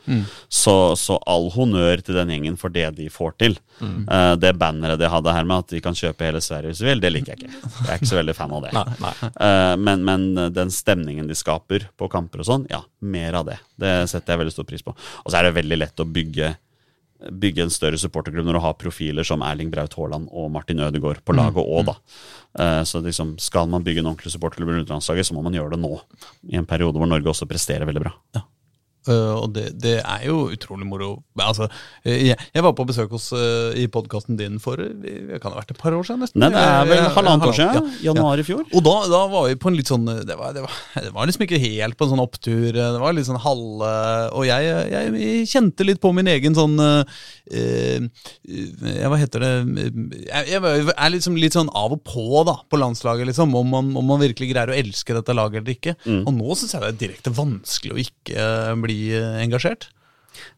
[0.49, 3.57] Så, så all honnør til den gjengen for det de får til.
[3.81, 6.89] Eh, det banneret de hadde her med at de kan kjøpe hele Sverige hvis de
[6.89, 7.71] vil, det liker jeg ikke.
[7.77, 8.73] Jeg er ikke så veldig fan av det.
[8.77, 9.13] Nei, nei.
[9.37, 13.57] Uh, men, men den stemningen de skaper på kamper og sånn, ja, mer av det.
[13.79, 14.93] Det setter jeg veldig stor pris på.
[15.23, 16.53] Og så er det veldig lett å bygge
[17.31, 21.23] bygge en større supporterklubb når du har profiler som Erling Braut Haaland og Martin Ødegaard
[21.25, 21.95] på laget òg, da.
[22.59, 25.71] Eh, Så liksom, skal man bygge en ordentlig supporterklubb i utenlandslaget, så må man gjøre
[25.71, 25.99] det nå.
[26.51, 28.13] I en periode hvor Norge også presterer veldig bra.
[29.07, 31.09] Uh, og det, det er jo utrolig moro.
[31.39, 35.53] Altså, uh, jeg, jeg var på besøk hos, uh, i podkasten din for det kan
[35.53, 36.23] ha vært et par år siden.
[36.25, 36.43] nesten.
[36.43, 37.91] Nei, det er vel Ja, halvannet år ja, siden.
[38.03, 38.65] Januar i fjor.
[38.71, 40.75] Og da, da var vi på en litt sånn det var, det, var,
[41.07, 42.67] det var liksom ikke helt på en sånn opptur.
[42.75, 43.91] Det var litt sånn halve
[44.37, 47.19] Og jeg, jeg, jeg kjente litt på min egen sånn uh,
[47.51, 48.03] eh,
[49.07, 49.51] Hva heter det
[50.27, 53.55] Jeg, er liksom litt sånn av og på da på landslaget, liksom.
[53.57, 55.95] Om man, om man virkelig greier å elske dette laget eller ikke.
[56.27, 59.89] Og nå syns jeg det er direkte vanskelig å ikke eh, bli eh, engasjert.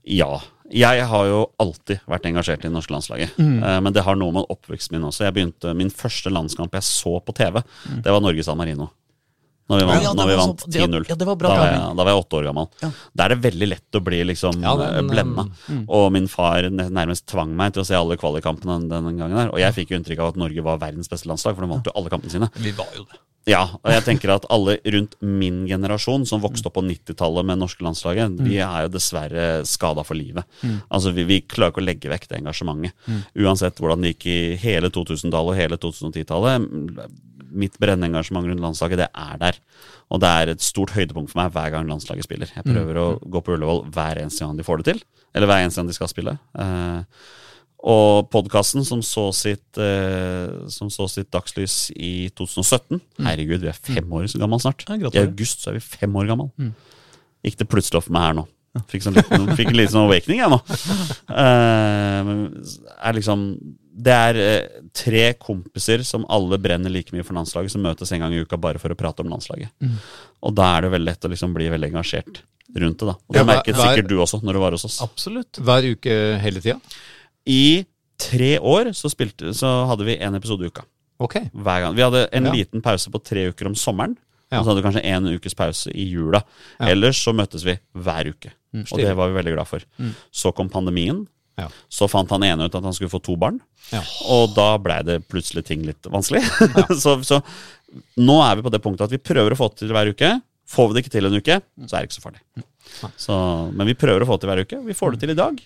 [0.03, 0.39] Ja.
[0.69, 3.37] Jeg har jo alltid vært engasjert i det norske landslaget.
[3.41, 3.83] Mm.
[3.83, 5.23] Men det har noe med oppveksten min også.
[5.25, 7.57] Jeg begynte, Min første landskamp jeg så på TV,
[8.03, 8.91] det var Norge-San Marino.
[9.69, 11.03] Når vi vant, Ja, var vant 10-0.
[11.09, 12.69] ja, det var bra da, da var jeg åtte år gammel.
[12.81, 12.89] Ja.
[13.13, 15.83] Da er det veldig lett å bli liksom Ja, den, eh.
[15.85, 19.51] Og min far nærmest tvang meg til å se alle kvalikkampene den, den gangen der.
[19.53, 21.85] Og jeg fikk jo inntrykk av at Norge var verdens beste landslag, for de vant
[21.85, 22.49] jo alle kampene sine.
[22.57, 23.21] Vi var jo det.
[23.49, 27.57] Ja, og jeg tenker at alle rundt min generasjon som vokste opp på 90-tallet med
[27.63, 30.45] norske landslaget, vi er jo dessverre skada for livet.
[30.89, 32.93] Altså, vi, vi klarer ikke å legge vekk det engasjementet.
[33.41, 36.69] Uansett hvordan det gikk i hele 2000-tallet og hele 2010-tallet.
[37.49, 39.57] Mitt brennende engasjement rundt landslaget, det er der.
[40.13, 42.51] Og det er et stort høydepunkt for meg hver gang landslaget spiller.
[42.53, 45.03] Jeg prøver å gå på Ullevål hver eneste gang de får det til.
[45.33, 46.37] Eller hver eneste gang de skal spille.
[46.61, 47.01] Eh,
[47.79, 53.77] Og podkasten som, så sitt, eh, som så sitt dagslys i 2017 Herregud, vi er
[53.79, 54.83] fem år gammel snart.
[54.89, 56.49] Ja, I august så er vi fem år gammel.
[57.45, 58.47] Gikk det plutselig opp for meg her nå.
[58.91, 60.59] Fikk, sånn liten, fikk en liten sånn awakening, jeg nå.
[61.33, 62.29] Eh,
[63.07, 63.45] er liksom
[63.99, 68.21] Det er eh, tre kompiser som alle brenner like mye for landslaget, som møtes en
[68.23, 69.71] gang i uka bare for å prate om landslaget.
[70.43, 72.43] Og da er det veldig lett å liksom bli veldig engasjert
[72.75, 73.07] rundt det.
[73.09, 74.99] da Og det Ja, merket er- sikkert du også når du var hos oss.
[75.01, 75.59] Absolutt.
[75.63, 76.77] Hver uke hele tida?
[77.47, 77.85] I
[78.19, 80.83] tre år så, spilte, så hadde vi én episode i uka.
[81.19, 81.49] Okay.
[81.53, 81.95] Hver gang.
[81.95, 82.51] Vi hadde en Ja.
[82.53, 84.17] liten pause på tre uker om sommeren.
[84.51, 84.59] Ja.
[84.59, 86.41] Og så hadde vi kanskje en ukes pause i jula.
[86.79, 86.87] Ja.
[86.93, 88.51] Ellers så møttes vi hver uke.
[88.91, 89.79] og det var vi veldig glad for.
[90.31, 91.27] Så kom pandemien.
[91.57, 91.67] Ja.
[91.91, 93.59] Så fant han ene ut at han skulle få to barn.
[93.91, 94.01] Ja.
[94.31, 96.41] Og da blei det plutselig ting litt vanskelig.
[97.03, 97.41] så, så
[98.17, 100.31] nå er vi på det punktet at vi prøver å få det til hver uke.
[100.69, 102.41] Får vi det ikke til en uke, så er det ikke så farlig.
[103.17, 103.35] Så,
[103.73, 104.81] men vi prøver å få det til hver uke.
[104.85, 105.59] Vi får det til i dag.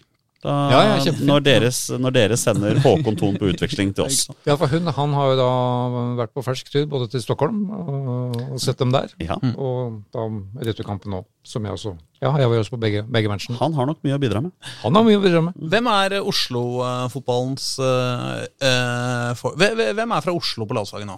[0.43, 4.25] Da, Ja, ja, når, deres, når dere sender Håkon Thon på utveksling til oss.
[4.43, 5.49] Ja, for hun han har jo da
[6.19, 9.13] vært på fersk tur både til Stockholm og, og sett dem der.
[9.23, 9.37] Ja.
[9.55, 10.25] Og da
[10.67, 13.55] returkampen òg, som jeg også Ja, jeg var jo også på begge, begge matchene.
[13.59, 14.51] Han har nok mye å bidra med.
[14.83, 15.55] Han har mye å bidra med.
[15.73, 17.69] Hvem er eh, Oslo-fotballens
[18.59, 21.17] Hvem er fra Oslo på landslaget nå?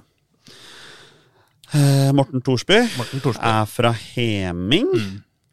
[1.75, 3.41] Eh, Morten Thorsby Morten Thorsby.
[3.41, 4.91] er fra Heming.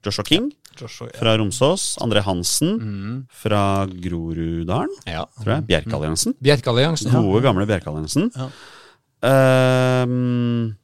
[0.05, 0.51] Joshua King
[0.81, 1.19] Joshua, ja.
[1.21, 1.97] fra Romsås.
[2.01, 5.25] André Hansen fra Groruddalen, Ja.
[5.43, 5.67] tror jeg.
[5.67, 6.35] Bjerkealliansen.
[6.43, 7.11] Bjerkealliansen.
[7.13, 8.31] Gode, gamle Bjerkealliansen.
[8.37, 8.49] Ja.
[10.03, 10.75] Um,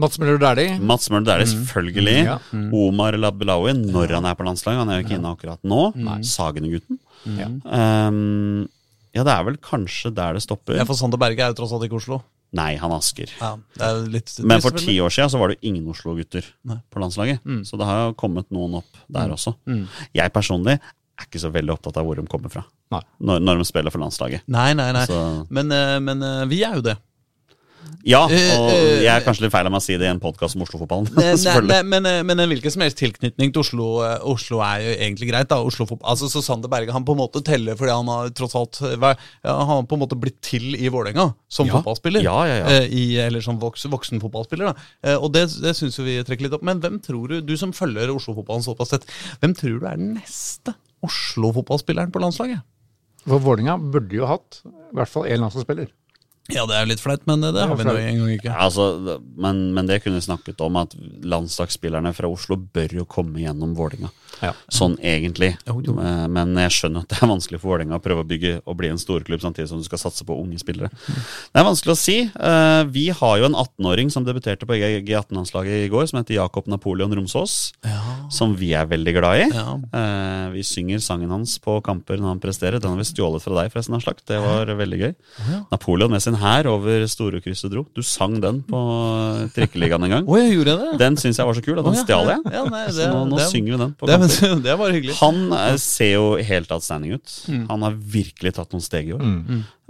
[0.00, 0.78] Mats Møller Dæhlie.
[0.80, 2.18] Mats Møller Dæhlie, selvfølgelig.
[2.24, 2.38] Ja.
[2.74, 4.78] Omar Labelawi når han er på landslaget.
[4.80, 5.82] Han er jo ikke inne akkurat nå.
[6.26, 6.98] Sagene-gutten.
[7.38, 7.46] Ja.
[7.76, 8.64] Ehm,
[9.14, 10.78] ja, det er vel kanskje der det stopper.
[10.80, 12.22] Ja, for Sander Berge er jo tross alt ikke Oslo.
[12.52, 13.30] Nei, han er Asker.
[13.40, 16.44] Ja, er litt Men for ti år siden så var det jo ingen Oslo-gutter
[16.92, 17.40] på landslaget.
[17.68, 19.54] Så det har jo kommet noen opp der også.
[19.64, 19.86] Mm.
[20.18, 23.00] Jeg personlig er ikke så veldig opptatt av hvor de kommer fra Nei.
[23.24, 24.44] når, når de spiller for landslaget.
[24.52, 25.06] Nei, nei, nei.
[25.08, 25.18] Så,
[25.52, 26.96] Men, eh, men eh, vi er jo det.
[28.02, 30.10] Ja, Eh, og eh, jeg er kanskje litt feil av meg å si det i
[30.10, 31.10] en podkast om Oslo-fotballen.
[31.92, 33.86] Men, eh, men en hvilken som helst tilknytning til Oslo
[34.28, 35.48] Oslo er jo egentlig greit.
[35.50, 38.56] da Oslo altså Så Sander Berge han på en måte teller fordi han har tross
[38.58, 39.12] alt ja,
[39.46, 41.78] Han har på en måte blitt til i Vålerenga som Ja.
[41.78, 42.24] fotballspiller.
[42.26, 42.82] Ja, ja, ja.
[42.82, 44.72] I, eller som voksen, voksen fotballspiller.
[44.72, 46.66] da eh, Og det, det syns vi trekker litt opp.
[46.66, 49.06] Men hvem tror du, du som følger Oslo-fotballen såpass tett,
[49.42, 50.74] hvem tror du er den neste
[51.06, 52.62] Oslo-fotballspilleren på landslaget?
[53.26, 55.92] For Vålerenga burde jo hatt i hvert fall én landslagsspiller.
[56.50, 58.48] Ja, det er litt flaut, men det, det har vi nå en gang ikke.
[58.50, 63.04] Ja, altså, men, men det kunne vi snakket om, at landslagsspillerne fra Oslo bør jo
[63.08, 64.10] komme gjennom Vålinga.
[64.42, 64.50] Ja.
[64.74, 65.52] Sånn egentlig.
[65.68, 65.94] Jo, jo.
[66.02, 68.76] Eh, Men jeg skjønner at det er vanskelig for Vålinga å prøve å bygge og
[68.80, 70.90] bli en storklubb samtidig som du skal satse på unge spillere.
[71.06, 72.16] Det er vanskelig å si.
[72.26, 76.66] Eh, Vi har jo en 18-åring som debuterte på G18-landslaget i går, som heter Jakob
[76.66, 77.72] Napoleon Romsås.
[78.34, 79.48] Som vi er veldig glad i.
[79.54, 79.76] Ja.
[79.94, 82.80] Eh, Vi synger sangen hans på kamper når han presterer.
[82.82, 84.24] Den har vi stjålet fra deg, forresten, Aslak.
[84.26, 85.12] Det var veldig gøy.
[85.70, 87.84] Napoleon med sin hær over Storekrysset dro.
[87.96, 88.80] Du sang den på
[89.56, 90.26] Trikkeligaen en gang.
[90.30, 90.90] Oh, jeg gjorde det?
[91.02, 92.04] Den syns jeg var så kul, at den oh, ja.
[92.06, 92.54] stjal jeg.
[92.54, 94.18] Ja, nei, det- så nå, nå det- synger vi den på Det,
[94.66, 95.16] det var hyggelig.
[95.20, 97.36] Han er, ser jo helt outstanding ut.
[97.48, 97.64] Mm.
[97.70, 99.24] Han har virkelig tatt noen steg i år.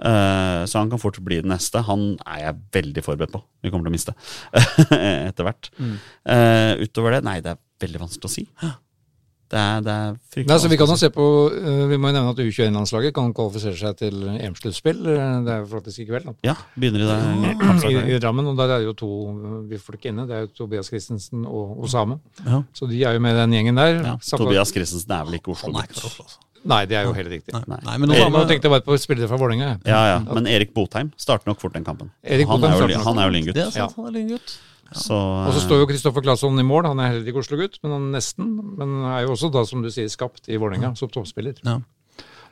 [0.02, 1.82] Eh, så han kan fort bli den neste.
[1.86, 3.42] Han er jeg veldig forberedt på.
[3.62, 4.16] Vi kommer til å miste
[5.28, 5.70] etter hvert.
[5.78, 5.94] Mm.
[6.26, 8.46] Uh, utover det, nei, det er veldig vanskelig å si.
[9.52, 12.08] Det er, det er fryktelig Nei, så Vi kan jo se på, eh, vi må
[12.08, 15.02] jo nevne at U21-landslaget kan kvalifisere seg til EM-sluttspill.
[15.12, 16.24] Eh, Det er jo faktisk i kveld.
[16.30, 16.32] da.
[16.48, 17.84] Ja, begynner i dag.
[17.90, 18.14] I.
[18.14, 19.10] I Drammen, og der er det jo to
[19.68, 20.24] vi får ikke inne.
[20.26, 22.16] Det er jo Tobias Christensen og Osame.
[22.46, 22.62] Ja.
[22.72, 24.00] Så de er jo med den gjengen der.
[24.00, 26.38] Ja, Tobias Christensen er vel ikke Han er ikke Oslo, altså.
[26.68, 27.54] Nei, det er jo helt riktig.
[27.54, 27.78] Nei, Nei.
[27.88, 29.70] nei, men nå tenkte jeg bare på spillere fra Vålerenga.
[29.88, 32.12] Ja, ja, Men Erik Botheim starter nok fort den kampen.
[32.22, 33.56] Erik han, Botheim er jo, han er jo lyngutt.
[33.58, 34.54] Det er sant, han er lyngutt.
[34.92, 36.84] Så, Og så står jo Kristoffer Claesson i mål.
[36.90, 38.50] Han er heller ikke Oslo-gutt, men han nesten.
[38.78, 41.56] Men er jo også da, som du sier, skapt i Vålerenga som toppspiller.
[41.64, 41.78] Ja.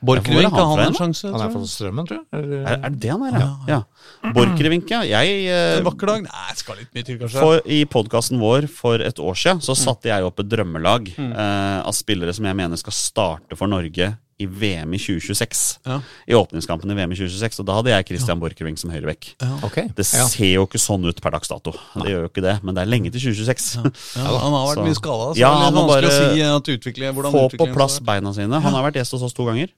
[0.01, 1.29] Ja, Borchgrevink, har han en sjanse?
[1.29, 1.59] Han er fra?
[1.69, 2.25] Strømmen, tror jeg.
[2.33, 3.49] Eller- er, er det det han er, ja?
[3.69, 4.31] ja.
[4.33, 5.01] Borchgrevink, ja.
[5.05, 6.23] Jeg eh, En vakker dag?
[6.25, 7.37] Nei, skal litt mye til, kanskje.
[7.43, 11.79] For, I podkasten vår for et år siden så satte jeg opp et drømmelag eh,
[11.85, 14.09] av spillere som jeg mener skal starte for Norge
[14.41, 15.61] i VM i 2026.
[15.87, 15.99] Ja.
[16.27, 17.61] I åpningskampen i VM i 2026.
[17.63, 19.29] Og da hadde jeg Christian Borchgrevink som høyrebekk.
[19.69, 19.87] Okay.
[19.97, 21.73] Det ser jo ikke sånn ut per dags dato.
[21.95, 23.69] Det gjør jo ikke det, men det er lenge til 2026.
[24.17, 26.71] Ja, han har vært Så- mye skada, så Ja, det er vanskelig å si at
[26.75, 28.61] utvikle, hvordan Få på plass beina sine.
[28.67, 29.71] Han har vært gjest hos oss to ganger.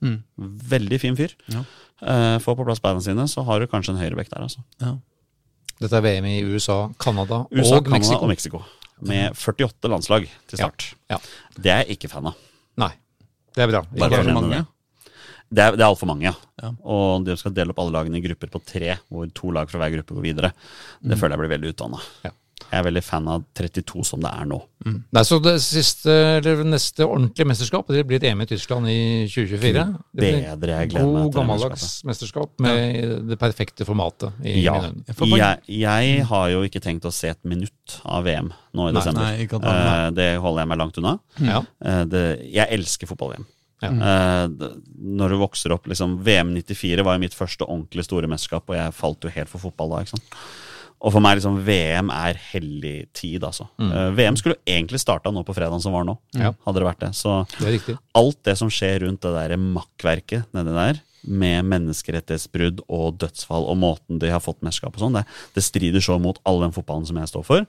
[0.73, 1.33] Veldig fin fyr.
[1.53, 1.63] Ja.
[2.03, 4.63] Eh, få på plass beina sine, så har du kanskje en høyrebekk der, altså.
[4.83, 4.95] Ja.
[5.81, 8.21] Dette er VM i USA, Canada USA, og Canada Mexico.
[8.23, 8.63] og Mexico.
[9.03, 10.93] Med 48 landslag til start.
[11.11, 11.17] Ja.
[11.57, 12.35] Det er jeg ikke fan av.
[12.79, 12.91] Nei,
[13.55, 13.81] det er bra.
[13.85, 14.61] Bare Ikke for å nevne mange.
[14.61, 14.69] det.
[15.61, 16.33] Er, det er altfor mange, ja.
[16.63, 16.71] Ja.
[16.89, 19.81] Og de skal dele opp alle lagene i grupper på tre, hvor to lag fra
[19.83, 20.49] hver gruppe går videre.
[21.03, 21.99] Det føler jeg blir veldig utdanna.
[22.25, 22.31] Ja.
[22.73, 24.57] Jeg er veldig fan av 32 som det er nå.
[24.83, 26.09] Nei, så det siste,
[26.41, 28.97] eller neste ordentlige mesterskap det blir et EM i Tyskland i
[29.29, 29.85] 2024.
[30.11, 34.33] Det blir Bedre jeg gleder meg God til det gammeldags mesterskap med det perfekte formatet.
[34.43, 34.75] i Ja.
[35.21, 38.99] Jeg, jeg har jo ikke tenkt å se et minutt av VM nå i Nei,
[38.99, 39.21] desember.
[39.21, 41.19] nei, det- Eh, det holder jeg meg langt unna.
[41.39, 41.61] Ja.
[41.85, 43.45] Eh, det, jeg elsker fotball-VM.
[43.83, 43.89] Ja.
[43.91, 44.47] Eh,
[45.03, 48.75] når du vokser opp liksom, VM 94 var jo mitt første ordentlig store mesterskap, og
[48.77, 50.03] jeg falt jo helt for fotball da.
[50.03, 50.37] ikke sant?
[51.03, 53.65] Og for meg liksom VM er hellig tid, altså.
[53.79, 56.41] Eh, VM skulle jo egentlig starta nå på fredagen som var nå, Mm.
[56.41, 56.51] Ja.
[56.65, 57.09] hadde det vært det.
[57.13, 62.81] Så Det er alt det som skjer rundt det der makkverket nedi der, med menneskerettighetsbrudd
[62.91, 65.21] og dødsfall og måten de har fått mesterskap og sånn, det,
[65.55, 67.67] det strider så mot all den fotballen som jeg står for,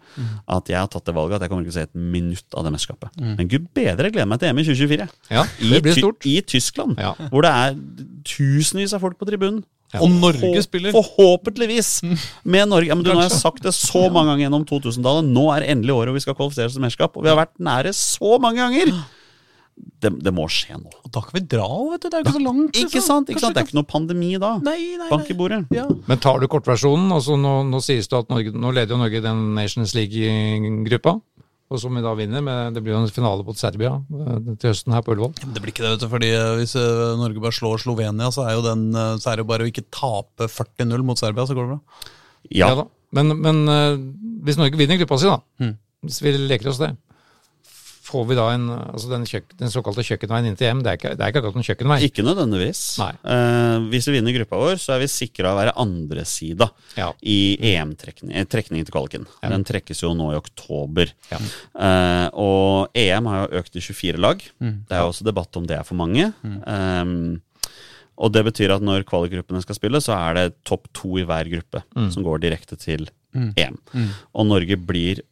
[0.48, 2.56] at jeg har tatt det valget at jeg kommer ikke til å se et minutt
[2.58, 3.10] av det mesterskapet.
[3.20, 5.08] Men gud bedre, jeg gleder meg til EM i 2024.
[5.30, 6.18] Ja, det blir stort.
[6.18, 6.26] stort.
[6.26, 7.12] I Tyskland, Ja.
[7.30, 7.78] hvor det er
[8.26, 9.62] tusenvis av folk på tribunen.
[10.02, 10.94] Og Norge spiller.
[10.94, 11.90] Forhåpentligvis!
[12.42, 12.90] Med Norge.
[12.90, 15.28] Ja, men du, nå har jeg sagt det så mange ganger gjennom 2000-tallet.
[15.34, 17.18] Nå er endelig året hvor vi skal kvalifisere oss til mesterskap.
[17.18, 18.96] Og vi har vært nære så mange ganger!
[19.74, 20.90] Det, det må skje nå.
[21.02, 22.06] Og da kan vi dra, vet du.
[22.06, 22.78] Det er jo ikke så langt.
[22.78, 23.30] Ikke sant?
[23.32, 23.56] ikke sant?
[23.56, 24.52] Det er ikke noe pandemi da.
[24.62, 25.64] Nei, nei, Bank i bordet.
[25.74, 25.88] Ja.
[26.06, 29.22] Men tar du kortversjonen, altså nå, nå sies det at Norge, nå leder jo Norge
[29.24, 31.16] den Nations League-gruppa.
[31.72, 34.68] Og som vi da vinner, men det blir jo en finale mot Serbia eh, til
[34.70, 35.32] høsten her på Ullevål.
[35.40, 36.08] Det blir ikke det, vet du.
[36.12, 38.84] fordi eh, Hvis eh, Norge bare slår Slovenia, så er, jo den,
[39.18, 42.10] så er det jo bare å ikke tape 40-0 mot Serbia, så går det bra.
[42.52, 42.68] Ja.
[42.82, 42.84] da.
[43.16, 43.62] Men, men
[44.44, 45.74] hvis Norge vinner gruppa si, da, Mm.
[46.04, 46.92] hvis vi leker oss det,
[48.14, 50.80] får vi da en, altså den, kjøk, den såkalte kjøkkenveien inn til EM?
[50.86, 51.98] Det er ikke, det er ikke akkurat en kjøkkenvei.
[52.06, 52.82] Ikke nødvendigvis.
[53.02, 57.10] Eh, hvis vi vinner gruppa vår, så er vi sikra å være andresida Ja.
[57.20, 57.38] i
[57.74, 59.26] EM-trekningen til kvaliken.
[59.42, 61.10] Den trekkes jo nå i oktober.
[61.32, 61.40] Ja.
[61.74, 64.46] Eh, og EM har jo økt til 24 lag.
[64.62, 66.30] Det er jo også debatt om det er for mange.
[66.44, 67.40] Um,
[68.14, 71.48] og det betyr at når kvalikgruppene skal spille, så er det topp to i hver
[71.50, 71.82] gruppe
[72.14, 73.80] som går direkte til EM.
[74.38, 75.24] Og Norge blir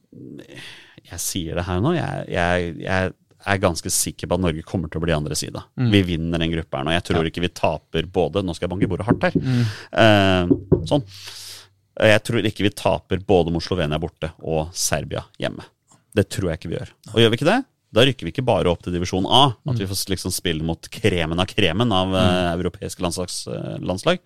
[1.13, 1.95] Jeg sier det her nå.
[1.97, 3.13] Jeg, jeg, jeg
[3.53, 5.65] er ganske sikker på at Norge kommer til å bli andre sida.
[5.93, 6.95] Vi vinner den gruppa her nå.
[6.97, 9.37] Jeg tror ikke vi taper både Nå skal jeg banke bordet hardt her.
[10.05, 10.53] Eh,
[10.89, 11.05] sånn.
[12.03, 15.67] Jeg tror ikke vi taper både mot Slovenia borte og Serbia hjemme.
[16.17, 16.95] Det tror jeg ikke vi gjør.
[17.13, 17.61] Og gjør vi ikke det,
[17.93, 20.89] da rykker vi ikke bare opp til divisjon A, at vi får liksom spille mot
[20.93, 24.23] kremen av kremen av uh, europeiske landslags, uh, landslag,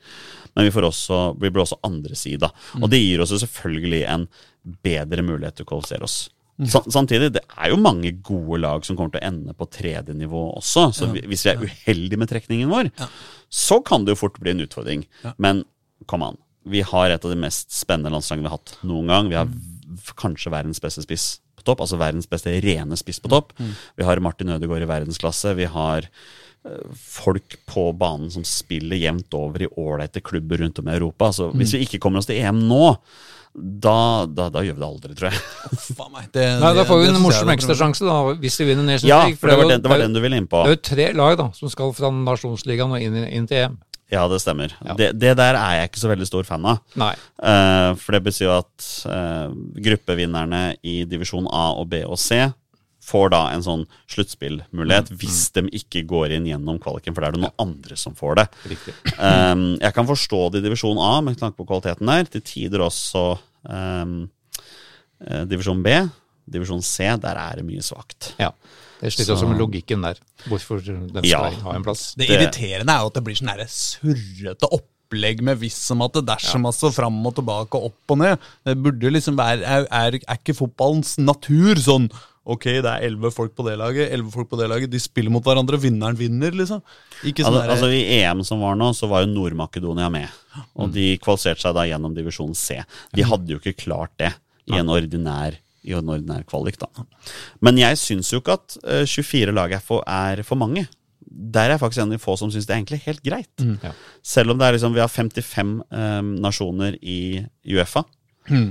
[0.55, 2.53] men vi, får også, vi blir også andre sida.
[2.78, 4.28] Og det gir oss jo selvfølgelig en
[4.87, 6.18] bedre mulighet til å kvalifisere oss.
[6.64, 10.14] Sa- Samtidig, det er jo mange gode lag som kommer til å ende på tredje
[10.16, 10.88] nivå også.
[10.96, 12.88] Så ja, hvis vi er uheldige med trekningen vår,
[13.52, 15.04] så kan det jo fort bli en utfordring.
[15.36, 15.64] Men
[16.09, 16.38] kom an.
[16.66, 19.28] Vi har et av de mest spennende landslagene vi har hatt noen gang.
[19.30, 20.00] Vi har mm.
[20.18, 23.52] kanskje verdens beste spiss på topp, altså verdens beste rene spiss på topp.
[23.96, 25.54] Vi har Martin Ødegaard i verdensklasse.
[25.61, 30.88] Vi har eh, folk på banen som spiller jevnt over i ålreite klubber rundt om
[30.88, 31.30] i Europa.
[31.36, 32.96] Så hvis vi ikke kommer oss til EM nå,
[33.57, 35.40] da, da, da gjør vi det aldri, tror jeg.
[35.96, 36.28] Faen meg.
[36.34, 39.40] Det, Nei, Da får vi en morsom ekstrasjanse, da, hvis vi vinner Nations Ja, League.
[39.40, 40.61] for det var den, det var den du ville inn på.
[40.66, 43.78] Det er jo tre lag da, som skal fra nasjonsligaen og inn, inn til EM.
[44.12, 44.70] Ja, det stemmer.
[44.84, 44.94] Ja.
[44.94, 46.84] Det, det der er jeg ikke så veldig stor fan av.
[47.00, 47.14] Nei.
[47.42, 49.48] Eh, for det betyr jo at uh,
[49.88, 52.44] gruppevinnerne i divisjon A og B og C
[53.07, 57.36] får da en sånn sluttspillmulighet hvis de ikke går inn gjennom kvaliken, for det er
[57.36, 58.46] det noen andre som får det.
[59.18, 62.26] Um, jeg kan forstå det i divisjon A med tanke på kvaliteten der.
[62.32, 63.26] Til tider også
[63.70, 64.16] um,
[65.22, 65.94] eh, divisjon B.
[66.46, 68.32] Divisjon C, der er det mye svakt.
[68.42, 68.50] Ja.
[69.00, 70.18] Det sliter også med logikken der.
[70.48, 71.50] Hvorfor den skal Ja.
[71.66, 72.14] ha en plass.
[72.14, 76.12] Det Det- irriterende er jo at det blir sånn surrete opplegg med hvis som at
[76.14, 78.38] det dersom altså fram og tilbake opp og ned.
[78.64, 82.11] Det burde liksom være Er, er, er ikke fotballens natur sånn
[82.47, 85.32] Ok, det er elleve folk på det laget, elleve folk på det laget, de spiller
[85.34, 86.82] mot hverandre, vinneren vinner, liksom.
[87.26, 90.30] Ikke sånn Altså, altså I EM som var nå, så var jo Nord-Makedonia med.
[90.78, 92.78] Og de kvalifiserte seg da gjennom divisjon C.
[93.16, 94.30] De hadde jo ikke klart det
[94.70, 96.78] i en ordinær, i en ordinær kvalik.
[96.78, 97.07] da.
[97.66, 100.86] Men jeg syns jo ikke at eh, 24 lag er for, er for mange.
[101.26, 103.66] Der er jeg faktisk en av de få som syns det er egentlig helt greit.
[103.82, 103.90] Ja.
[104.22, 107.42] Selv om det er liksom, vi har 55 um, nasjoner i
[107.74, 108.07] Uefa.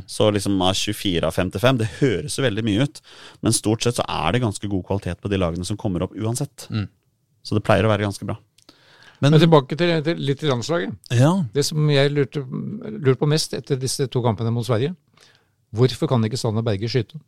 [0.07, 3.01] Så liksom av 24 av 55, det høres jo veldig mye ut.
[3.41, 6.15] Men stort sett så er det ganske god kvalitet på de lagene som kommer opp
[6.15, 6.67] uansett.
[7.45, 8.37] Så det pleier å være ganske bra.
[9.21, 10.95] Men, Men tilbake til, til, litt til landslaget.
[11.15, 14.95] ja, Det som jeg lurte, lurte på mest etter disse to kampene mot Sverige,
[15.75, 17.19] hvorfor kan ikke Sander Berge skyte?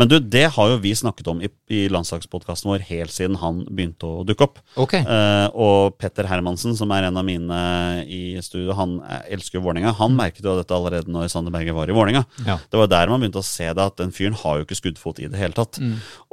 [0.00, 3.62] Men du, det har jo vi snakket om i, i landslagspodkasten vår helt siden han
[3.68, 4.62] begynte å dukke opp.
[4.80, 4.96] Ok.
[5.00, 7.60] Eh, og Petter Hermansen, som er en av mine
[8.08, 9.94] i studio, han eh, elsker jo Vålerenga.
[10.00, 12.24] Han merket jo dette allerede når Sander Berge var i Vålerenga.
[12.48, 12.58] Ja.
[12.70, 15.20] Det var der man begynte å se det, at den fyren har jo ikke skuddfot
[15.24, 15.80] i det hele tatt.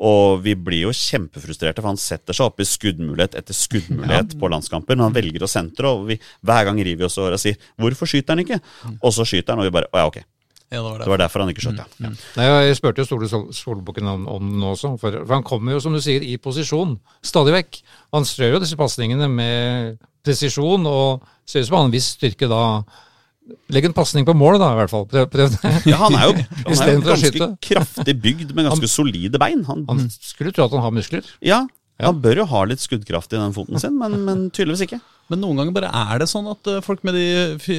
[0.02, 4.52] Og vi blir jo kjempefrustrerte, for han setter seg opp i skuddmulighet etter skuddmulighet på
[4.52, 4.98] landskamper.
[4.98, 7.58] Når han velger å sentre, og vi, hver gang river vi oss over og sier
[7.80, 8.62] 'hvorfor skyter han ikke?'
[9.02, 10.24] Og så skyter han, og vi bare 'å ja, ok'.
[10.72, 11.06] Ja, det var det.
[11.06, 12.10] Det var derfor han ikke skjøt, ja.
[12.40, 15.76] Nei, Jeg spurte jo Stole Sol Solbukken om, om den også, for, for han kommer
[15.76, 16.94] jo, som du sier, i posisjon
[17.28, 17.82] stadig vekk.
[18.16, 22.12] Han strør jo disse pasningene med presisjon, og ser ut som han har en viss
[22.16, 22.62] styrke da.
[23.74, 25.06] Legg en pasning på mål, da, i hvert fall.
[25.12, 25.74] Prøv, prøv det.
[25.92, 26.34] Ja, han er jo,
[26.70, 27.48] han er jo ganske skyte.
[27.68, 29.66] kraftig bygd med ganske solide bein.
[29.68, 31.28] Han, Han skulle tro at han har muskler.
[31.44, 31.66] ja,
[32.02, 34.98] han bør jo ha litt skuddkraft i den foten sin, men, men tydeligvis ikke.
[35.32, 37.24] Men noen ganger bare er det sånn at eh, folk med de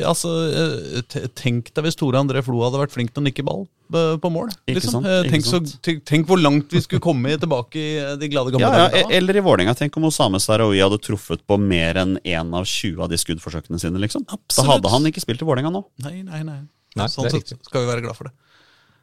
[0.08, 3.66] Altså, eh, Tenk deg hvis Tore André Flo hadde vært flink til å nikke ball
[3.92, 4.48] eh, på mål.
[4.64, 4.94] Ikke Liksom.
[5.04, 5.60] sant, ikke Tenk, så,
[6.08, 7.90] tenk, hvor langt vi skulle komme tilbake i
[8.20, 9.76] de glade gamle Ja, ja, Eller i Vålerenga.
[9.76, 13.80] Tenk om Osame Sarawi hadde truffet på mer enn én av 20 av de skuddforsøkene
[13.82, 14.00] sine.
[14.00, 14.24] liksom.
[14.24, 15.84] Da hadde han ikke spilt i Vålerenga nå.
[16.06, 16.60] Nei, nei, nei.
[16.96, 18.34] Nei, sånn sett skal vi være glad for det.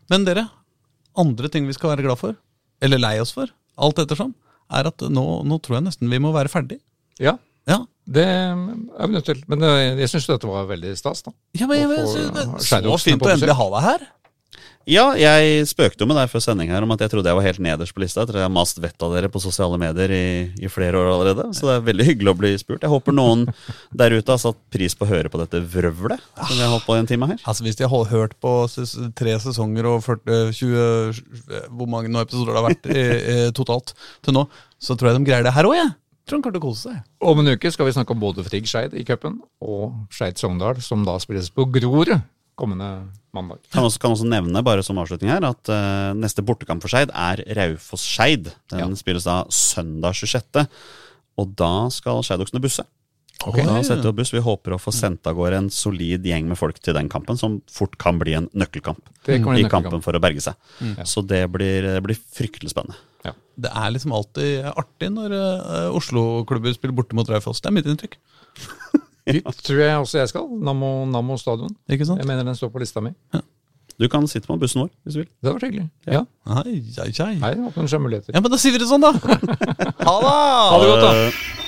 [0.09, 0.47] Men dere,
[1.17, 2.37] andre ting vi skal være glad for,
[2.85, 3.49] eller lei oss for,
[3.81, 4.33] alt ettersom,
[4.73, 6.79] er at nå, nå tror jeg nesten vi må være ferdig.
[7.21, 7.37] Ja,
[7.69, 9.41] Ja, det er vi nødt til.
[9.51, 11.35] Men eh, jeg syns dette var veldig stas, da.
[11.59, 14.07] ja men men så, så fint å endelig ha deg her.
[14.89, 17.45] Ja, jeg spøkte jo med deg før sending her om at jeg trodde jeg var
[17.45, 18.23] helt nederst på lista.
[18.23, 20.29] Jeg tror jeg har mast vettet av dere på sosiale medier i,
[20.65, 21.45] i flere år allerede.
[21.53, 22.81] Så det er veldig hyggelig å bli spurt.
[22.81, 23.45] Jeg håper noen
[24.01, 26.87] der ute har satt pris på å høre på dette vrøvlet som vi har holdt
[26.87, 27.37] på i en time her.
[27.43, 28.55] Altså Hvis de har hørt på
[29.19, 33.93] tre sesonger og 40, 20 Hvor mange nå episoder det har vært i, i, totalt
[34.25, 34.47] til nå,
[34.81, 35.93] så tror jeg de greier det her òg, jeg.
[36.29, 37.05] Tror han kommer til å kose seg.
[37.25, 40.77] Om en uke skal vi snakke om både Frigg Skeid i cupen og Skeid Sogndal,
[40.85, 42.13] som da spilles på Grorud
[42.59, 42.89] kommende
[43.35, 43.61] mandag.
[43.71, 47.13] Kan også, kan også nevne bare som avslutning her at uh, neste bortekamp for Skeid
[47.15, 48.51] er Raufoss-Skeid.
[48.73, 48.89] Den Ja.
[48.99, 50.65] spilles da søndag 26.
[51.39, 52.83] Og da skal Skeidoksene busse.
[53.47, 53.61] Ok.
[53.63, 54.33] Da setter vi opp buss.
[54.35, 57.37] Vi håper å få sendt av gårde en solid gjeng med folk til den kampen,
[57.39, 59.87] som fort kan bli en nøkkelkamp i nøkkelkamp.
[59.87, 60.57] kampen for å berge seg.
[61.07, 62.99] Så det blir, det blir fryktelig spennende.
[63.59, 67.59] Det er liksom alltid artig når uh, Oslo-klubber spiller borte mot Raufoss.
[67.59, 68.15] Det er mitt inntrykk.
[69.29, 70.47] Dit tror jeg også jeg skal.
[70.63, 71.73] Nammo, Nammo stadion.
[71.91, 72.21] Ikke sant?
[72.23, 73.11] Jeg mener den står på lista mi.
[73.99, 75.31] Du kan sitte på bussen vår hvis du vil.
[75.43, 75.89] Det var hyggelig.
[76.07, 76.23] Ja.
[76.61, 77.09] Hei, hei.
[77.43, 78.31] Hei, det åpner seg muligheter.
[78.31, 79.11] Ja, men da sier vi det sånn, da.
[80.07, 80.37] ha det!
[80.39, 81.67] Ha det godt, da.